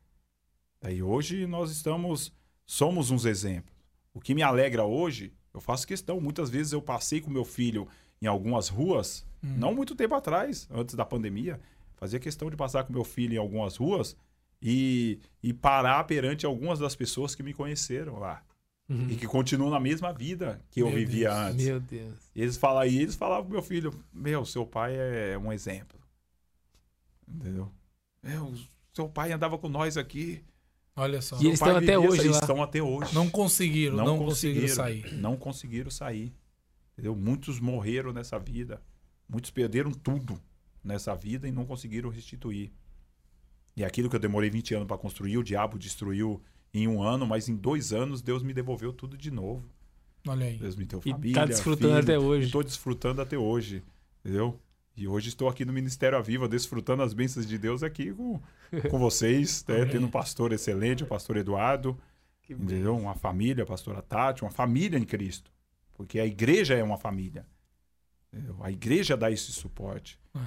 [0.80, 2.32] Daí hoje nós estamos,
[2.64, 3.74] somos uns exemplos.
[4.12, 6.20] O que me alegra hoje, eu faço questão.
[6.20, 7.88] Muitas vezes eu passei com meu filho
[8.20, 11.60] em algumas ruas, não muito tempo atrás, antes da pandemia,
[11.94, 14.16] fazia questão de passar com meu filho em algumas ruas
[14.60, 18.42] e, e parar perante algumas das pessoas que me conheceram lá.
[18.88, 19.08] Uhum.
[19.10, 21.66] E que continuam na mesma vida que eu Meu vivia Deus, antes.
[21.66, 22.14] Meu Deus.
[22.34, 25.98] Eles falam aí, eles falavam pro meu filho, meu, seu pai é um exemplo.
[27.26, 27.68] Entendeu?
[28.22, 28.54] Meu,
[28.92, 30.44] seu pai andava com nós aqui.
[30.96, 31.36] Olha só.
[31.40, 32.38] E eles estão até hoje eles lá.
[32.40, 33.14] estão até hoje.
[33.14, 35.12] Não conseguiram, não, conseguiram sair.
[35.14, 36.32] Não conseguiram sair.
[36.94, 37.14] Entendeu?
[37.14, 38.82] Muitos morreram nessa vida.
[39.28, 40.40] Muitos perderam tudo
[40.82, 42.72] nessa vida e não conseguiram restituir.
[43.76, 46.42] E aquilo que eu demorei 20 anos para construir, o diabo destruiu
[46.72, 49.68] em um ano, mas em dois anos Deus me devolveu tudo de novo.
[50.26, 50.56] Olha aí.
[50.56, 51.34] Deus me deu E família.
[51.34, 52.46] tá desfrutando até hoje.
[52.46, 53.82] Estou desfrutando até hoje.
[54.24, 54.58] Entendeu?
[54.96, 58.40] E hoje estou aqui no Ministério Aviva, desfrutando as bênçãos de Deus aqui com,
[58.90, 59.84] com vocês, né?
[59.84, 62.00] Tendo um pastor excelente, o pastor Eduardo,
[62.48, 62.96] entendeu?
[62.96, 65.52] Uma família, a pastora Tati, uma família em Cristo.
[65.92, 67.46] Porque a igreja é uma família.
[68.60, 70.18] A igreja dá esse suporte.
[70.34, 70.38] É.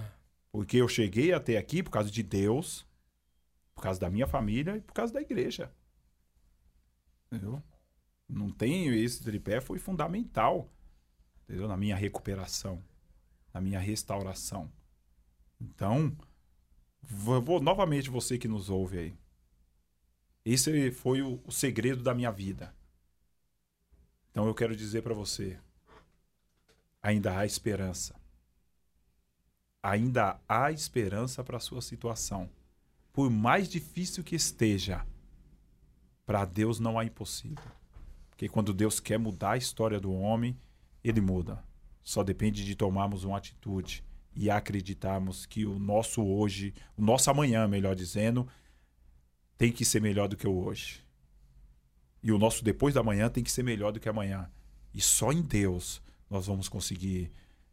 [0.52, 2.88] Porque eu cheguei até aqui por causa de Deus,
[3.76, 5.72] por causa da minha família e por causa da igreja.
[7.28, 7.62] Entendeu?
[8.28, 10.68] Não tenho esse tripé foi fundamental,
[11.44, 11.68] entendeu?
[11.68, 12.84] Na minha recuperação,
[13.54, 14.72] na minha restauração.
[15.60, 16.16] Então,
[17.02, 19.18] vou, novamente você que nos ouve aí.
[20.46, 22.74] Esse foi o, o segredo da minha vida.
[24.32, 25.60] Então eu quero dizer para você,
[27.02, 28.20] ainda há esperança
[29.82, 32.50] ainda há esperança para a sua situação.
[33.12, 35.06] Por mais difícil que esteja,
[36.26, 37.72] para Deus não há impossível.
[38.30, 40.58] Porque quando Deus quer mudar a história do homem,
[41.04, 41.64] ele muda.
[42.04, 44.04] Só depende de tomarmos uma atitude
[44.36, 48.48] e acreditarmos que o nosso hoje, o nosso amanhã, melhor dizendo,
[49.58, 51.04] tem que ser melhor do que o hoje.
[52.24, 54.50] E o nosso depois da manhã tem que ser melhor do que amanhã.
[54.94, 57.32] E só em Deus nós vamos conseguir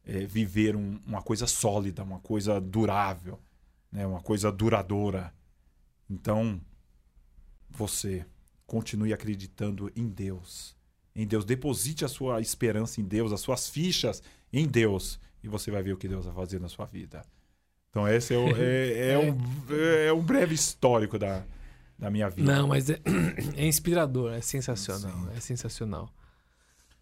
[0.09, 3.41] é, viver um- uma coisa sólida, uma coisa durável,
[3.91, 4.07] né?
[4.07, 5.35] uma coisa duradoura.
[6.09, 6.61] Então,
[7.69, 8.25] você
[8.67, 10.76] continue acreditando em Deus.
[11.17, 11.45] Em Deus.
[11.45, 14.23] Deposite a sua esperança em Deus, as suas fichas
[14.53, 15.19] em Deus.
[15.43, 17.23] E você vai ver o que Deus vai fazer na sua vida.
[17.91, 19.39] Então, esse é, o- é- é um,
[20.09, 21.43] é um breve histórico da,
[21.99, 22.53] da minha vida.
[22.55, 23.01] Não, mas é,
[23.57, 26.13] é inspirador, é sensacional, é sensacional.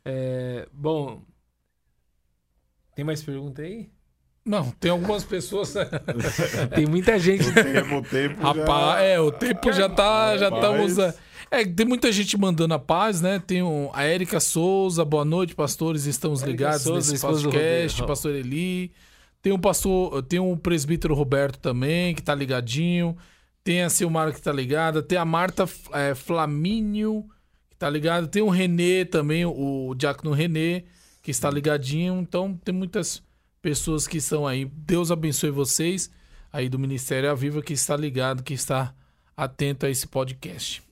[0.04, 1.20] É, bom,
[2.94, 3.90] tem mais pergunta aí?
[4.44, 5.72] Não, tem algumas pessoas.
[6.76, 7.48] Tem muita gente.
[7.48, 10.36] O tempo, o tempo já- Rapaz, é, o tempo já tá.
[10.36, 10.96] Já estamos.
[11.50, 13.38] É, tem muita gente mandando a paz, né?
[13.38, 16.04] Tem um- a Érica Souza, boa noite, pastores.
[16.06, 18.02] Estamos Érica ligados Souza, nesse podcast.
[18.04, 18.92] Pastor Eli.
[19.40, 23.16] Tem um pastor, tem um presbítero Roberto também, que tá ligadinho.
[23.62, 25.02] Tem a Silmara que tá ligada.
[25.02, 27.24] Tem a Marta é, Flamínio,
[27.68, 28.26] que tá ligada.
[28.26, 30.84] Tem o Renê também, o Diácono Renê,
[31.22, 32.18] que está ligadinho.
[32.20, 33.22] Então, tem muitas
[33.62, 34.64] pessoas que estão aí.
[34.64, 36.10] Deus abençoe vocês
[36.52, 38.94] aí do Ministério Aviva que está ligado, que está
[39.36, 40.82] atento a esse podcast.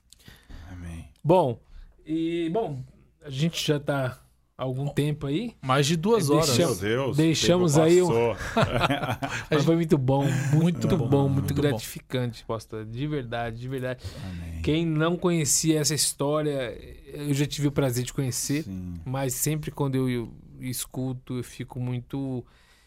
[0.72, 1.08] Amém.
[1.24, 1.60] Bom,
[2.06, 2.82] e bom,
[3.24, 4.18] a gente já tá
[4.58, 5.54] há algum tempo aí.
[5.62, 6.58] Mais de duas Deixa- horas.
[6.58, 7.16] Meu Deus.
[7.16, 8.08] deixamos aí um-.
[9.50, 10.56] Mas foi muito bom, muito,
[10.88, 11.62] Muito bom, bom, muito, muito bom.
[11.62, 12.84] gratificante, pastor.
[12.84, 14.04] De verdade, de verdade.
[14.24, 14.62] Amém.
[14.62, 16.76] Quem não conhecia essa história,
[17.06, 18.94] eu já tive o prazer de conhecer, Sim.
[19.04, 22.44] mas sempre quando eu, eu escuto, eu fico muito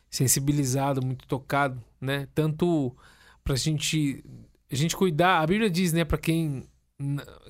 [0.09, 2.27] sensibilizado, muito tocado, né?
[2.33, 2.95] Tanto
[3.43, 4.23] pra gente
[4.71, 6.63] a gente cuidar, a Bíblia diz, né, Pra quem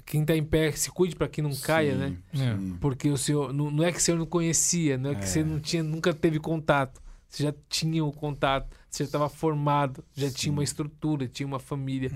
[0.05, 2.17] quem tá em pé, se cuide pra que não caia, Sim, né?
[2.34, 2.38] É.
[2.57, 2.77] sim.
[2.81, 5.26] Porque o senhor não, não é que o senhor não conhecia, não é que É.
[5.27, 7.01] você não tinha, nunca teve contato.
[7.30, 11.59] Você já tinha o contato, você já estava formado, já tinha uma estrutura, tinha uma
[11.59, 12.09] família.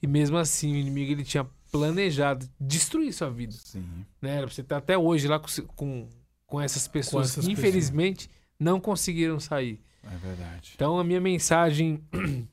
[0.00, 3.84] E mesmo assim, o inimigo ele tinha planejado destruir sua vida, Sim.
[4.22, 4.36] né?
[4.36, 6.08] Era pra você estar até hoje lá com, com,
[6.46, 9.80] com essas pessoas essas que infelizmente não conseguiram sair.
[10.04, 10.72] É verdade.
[10.74, 12.02] Então a minha mensagem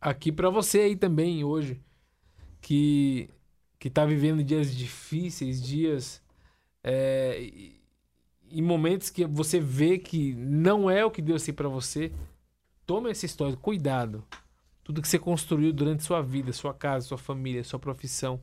[0.00, 1.80] aqui pra você aí também hoje
[2.60, 3.28] que
[3.78, 6.22] que tá vivendo dias difíceis, dias
[6.82, 7.80] é, e,
[8.50, 12.12] e momentos que você vê que não é o que Deus tem pra você,
[12.86, 14.24] tome essa história, cuidado.
[14.84, 18.40] Tudo que você construiu durante sua vida, sua casa, sua família, sua profissão,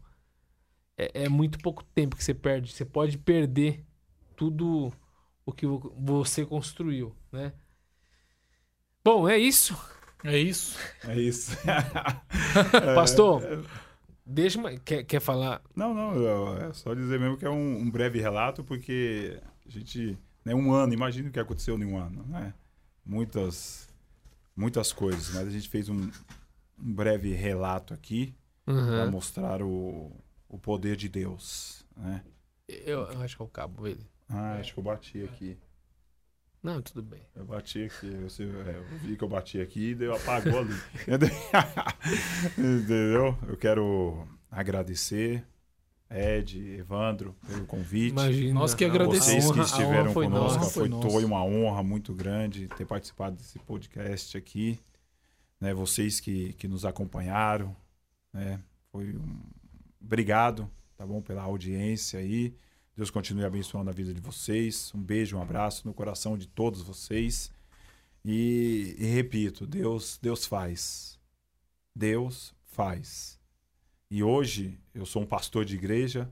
[0.97, 2.71] é, é muito pouco tempo que você perde.
[2.71, 3.83] Você pode perder
[4.35, 4.93] tudo
[5.45, 7.53] o que vo- você construiu, né?
[9.03, 9.75] Bom, é isso.
[10.23, 10.77] É isso.
[11.03, 11.51] É isso.
[12.95, 13.41] Pastor,
[14.25, 15.61] deixa quer, quer falar?
[15.75, 20.17] Não, não, é só dizer mesmo que é um, um breve relato, porque a gente,
[20.43, 22.53] né, um ano, imagina o que aconteceu em um ano, né?
[23.05, 23.87] Muitas,
[24.55, 26.09] muitas coisas, mas a gente fez um,
[26.79, 28.35] um breve relato aqui
[28.65, 29.11] para Uhum.
[29.11, 30.11] mostrar o,
[30.49, 32.23] o poder de Deus, né?
[32.67, 34.07] Eu, eu acho que é o cabo ele.
[34.27, 35.55] Ah, acho que eu bati aqui.
[36.65, 37.21] Não, tudo bem.
[37.35, 40.73] Eu bati aqui, você, é, eu vi que eu bati aqui e deu, apagou ali.
[42.57, 43.37] Entendeu?
[43.47, 45.45] Eu quero agradecer,
[46.09, 48.13] Ed, Evandro, pelo convite.
[48.13, 48.59] Imagina.
[48.59, 49.45] Nós que agradecemos.
[49.45, 50.71] Vocês que estiveram foi conosco, nossa.
[50.71, 54.79] foi, Foi uma honra muito grande ter participado desse podcast aqui.
[55.61, 57.75] Né, vocês que, que nos acompanharam,
[58.33, 58.59] né,
[58.91, 59.39] foi um...
[60.01, 60.67] obrigado,
[60.97, 62.55] tá bom, pela audiência aí.
[62.95, 64.91] Deus continue abençoando a vida de vocês.
[64.95, 67.51] Um beijo, um abraço no coração de todos vocês.
[68.23, 71.19] E, e repito, Deus, Deus faz.
[71.93, 73.37] Deus faz.
[74.09, 76.31] E hoje eu sou um pastor de igreja.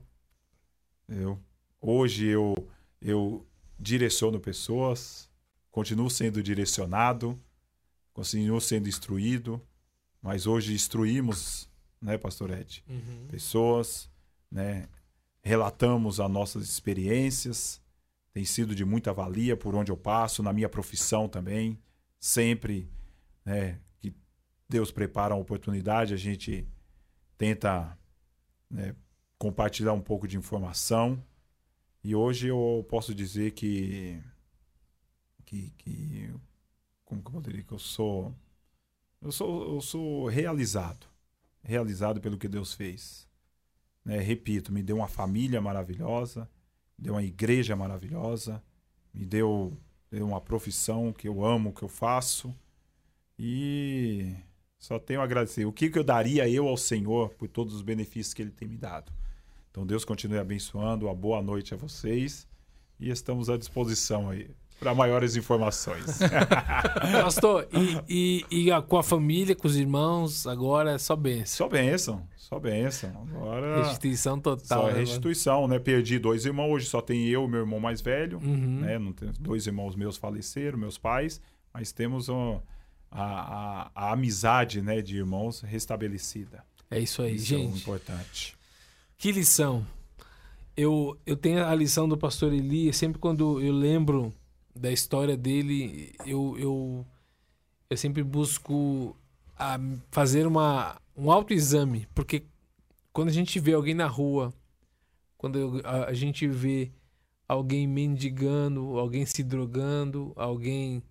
[1.06, 1.38] Eu,
[1.80, 2.54] hoje eu,
[3.00, 3.46] eu
[3.78, 5.30] direciono pessoas,
[5.70, 7.38] continuo sendo direcionado,
[8.14, 9.60] continuo sendo instruído,
[10.22, 11.68] mas hoje instruímos,
[12.00, 12.82] né, pastor Ed?
[12.88, 13.26] Uhum.
[13.28, 14.08] pessoas,
[14.50, 14.88] né?
[15.44, 17.80] Relatamos as nossas experiências,
[18.32, 21.78] tem sido de muita valia por onde eu passo, na minha profissão também,
[22.18, 22.90] sempre,
[23.44, 23.78] né?
[24.00, 24.14] Que
[24.68, 26.66] Deus prepara uma oportunidade, a gente
[27.36, 27.96] tenta
[28.70, 28.96] né,
[29.38, 31.22] compartilhar um pouco de informação
[32.02, 34.22] e hoje eu posso dizer que
[35.44, 36.34] que, que
[37.04, 38.34] como que eu poderia que eu sou
[39.20, 41.06] eu sou eu sou realizado
[41.64, 43.26] realizado pelo que Deus fez.
[44.04, 44.18] Né?
[44.18, 46.48] Repito, me deu uma família maravilhosa,
[46.98, 48.62] me deu uma igreja maravilhosa,
[49.12, 49.76] me deu,
[50.10, 52.54] deu uma profissão que eu amo, que eu faço.
[53.38, 54.34] E
[54.78, 55.64] só tenho a agradecer.
[55.64, 58.68] O que, que eu daria eu ao Senhor por todos os benefícios que Ele tem
[58.68, 59.12] me dado?
[59.70, 61.06] Então Deus continue abençoando.
[61.06, 62.46] Uma boa noite a vocês.
[63.00, 66.18] E estamos à disposição aí para maiores informações.
[67.22, 71.56] Pastor, e, e, e com a família, com os irmãos, agora é só bênção.
[71.56, 73.10] só bênção, só bênção.
[73.30, 73.84] Agora.
[73.84, 74.82] Restituição total.
[74.82, 75.78] Só né, é restituição, né?
[75.78, 78.38] Perdi dois irmãos, hoje só tem eu e meu irmão mais velho?
[78.38, 78.80] Uhum.
[78.80, 78.98] né?
[78.98, 81.40] Não tem, dois irmãos meus faleceram, meus pais,
[81.72, 82.62] mas temos ó,
[83.10, 86.64] a, a, a amizade, né, de irmãos restabelecida.
[86.90, 87.78] É isso aí, Isso é gente.
[87.78, 88.56] importante.
[89.16, 89.86] Que lição.
[90.76, 94.34] Eu, eu tenho a lição do pastor Eli, sempre quando eu lembro
[94.74, 97.06] da história dele, eu, eu,
[97.88, 99.16] eu sempre busco
[99.56, 99.78] a
[100.10, 102.44] fazer uma, um autoexame, porque
[103.12, 104.52] quando a gente vê alguém na rua,
[105.38, 106.90] quando a, a gente vê
[107.48, 111.02] alguém mendigando, alguém se drogando, alguém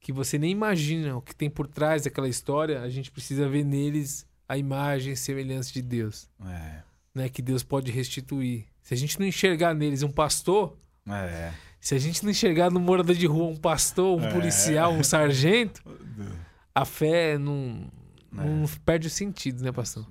[0.00, 3.64] que você nem imagina o que tem por trás daquela história, a gente precisa ver
[3.64, 6.82] neles a imagem e semelhança de Deus É,
[7.14, 8.66] né, que Deus pode restituir.
[8.82, 10.76] Se a gente não enxergar neles um pastor,
[11.06, 11.54] é.
[11.84, 14.32] Se a gente não enxergar no morador de rua um pastor, um É.
[14.32, 15.82] policial, um sargento,
[16.74, 17.90] a fé não,
[18.32, 20.06] não perde o sentido, né, pastor?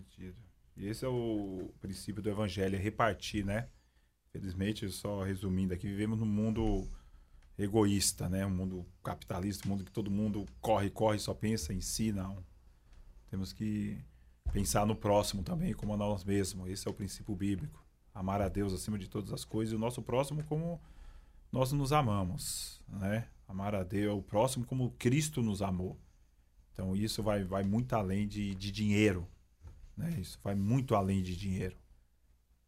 [0.78, 3.70] E esse é o princípio do evangelho, é repartir, né?
[4.32, 6.88] Felizmente, só resumindo aqui, vivemos num mundo
[7.58, 8.45] egoísta, né?
[8.45, 12.44] Um mundo capitalista, um mundo que todo mundo corre, corre, só pensa em si, não.
[13.32, 13.98] Temos que
[14.52, 16.70] pensar no próximo também, como a nós mesmos.
[16.70, 17.84] Esse é o princípio bíblico.
[18.14, 20.80] Amar a Deus acima de todas as coisas e o nosso próximo como
[21.54, 23.28] nós nos amamos, né?
[23.48, 26.00] Amar a Deus, o próximo como Cristo nos amou.
[26.74, 29.28] Então isso vai, vai muito além de, de dinheiro,
[29.96, 30.18] né?
[30.20, 31.78] Isso vai muito além de dinheiro.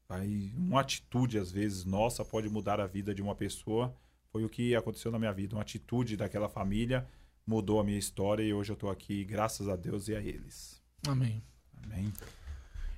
[0.07, 3.97] Vai, uma atitude, às vezes, nossa pode mudar a vida de uma pessoa.
[4.31, 5.55] Foi o que aconteceu na minha vida.
[5.55, 7.07] Uma atitude daquela família
[7.43, 10.79] mudou a minha história e hoje eu estou aqui, graças a Deus e a eles.
[11.07, 11.41] Amém.
[11.83, 12.13] Amém.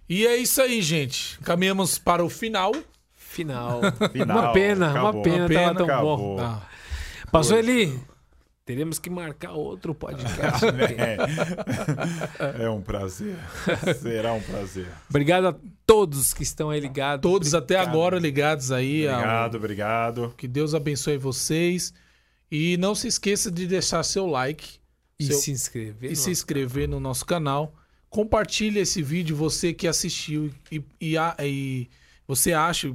[0.09, 1.39] E é isso aí, gente.
[1.39, 2.73] Caminhamos para o final.
[3.29, 3.81] Final.
[4.11, 5.11] Final, uma pena, acabou.
[5.13, 6.17] uma pena, Uma pena, tava tão acabou.
[6.17, 6.39] bom.
[6.39, 6.61] Ah,
[7.31, 7.99] Passou ali.
[8.65, 10.65] Teremos que marcar outro podcast.
[12.59, 13.37] É, é um prazer.
[14.01, 14.87] Será um prazer.
[15.09, 15.55] Obrigado a
[15.85, 17.21] todos que estão aí ligados.
[17.21, 17.93] todos até Obrigado.
[17.95, 19.07] agora ligados aí.
[19.07, 20.33] ao- Obrigado, obrigado.
[20.37, 21.93] Que Deus abençoe vocês.
[22.51, 24.79] E não se esqueça de deixar seu like
[25.19, 26.11] E seu- se inscrever.
[26.11, 27.73] e se inscrever no nosso canal.
[28.09, 31.87] Compartilhe esse vídeo, você que assistiu e, e, e
[32.27, 32.93] você acha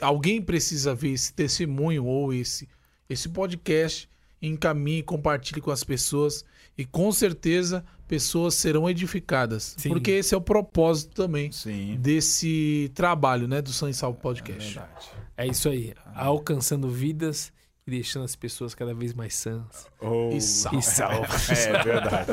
[0.00, 2.68] alguém precisa ver esse testemunho ou esse,
[3.08, 4.08] esse podcast,
[4.40, 6.44] encaminhe, compartilhe com as pessoas
[6.76, 9.74] e com certeza pessoas serão edificadas.
[9.76, 9.90] Sim.
[9.90, 11.96] Porque esse é o propósito também Sim.
[12.00, 14.74] desse trabalho, né, do Sangue e Sal É Podcast.
[14.74, 15.06] verdade.
[15.36, 15.92] É isso aí.
[16.14, 17.52] Alcançando vidas
[17.86, 19.86] e deixando as pessoas cada vez mais sãs.
[20.00, 20.74] Oh, E sal.
[20.74, 21.10] E sal.
[21.50, 22.30] É verdade.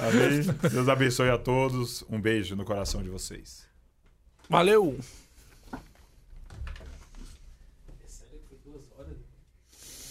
[0.00, 0.70] Amém.
[0.70, 2.04] Deus abençoe a todos.
[2.08, 3.66] Um beijo no coração de vocês.
[4.48, 4.98] Valeu!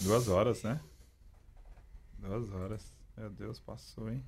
[0.02, 0.80] Duas horas, né?
[2.20, 2.94] Duas horas.
[3.16, 4.24] Meu Deus, passou, hein?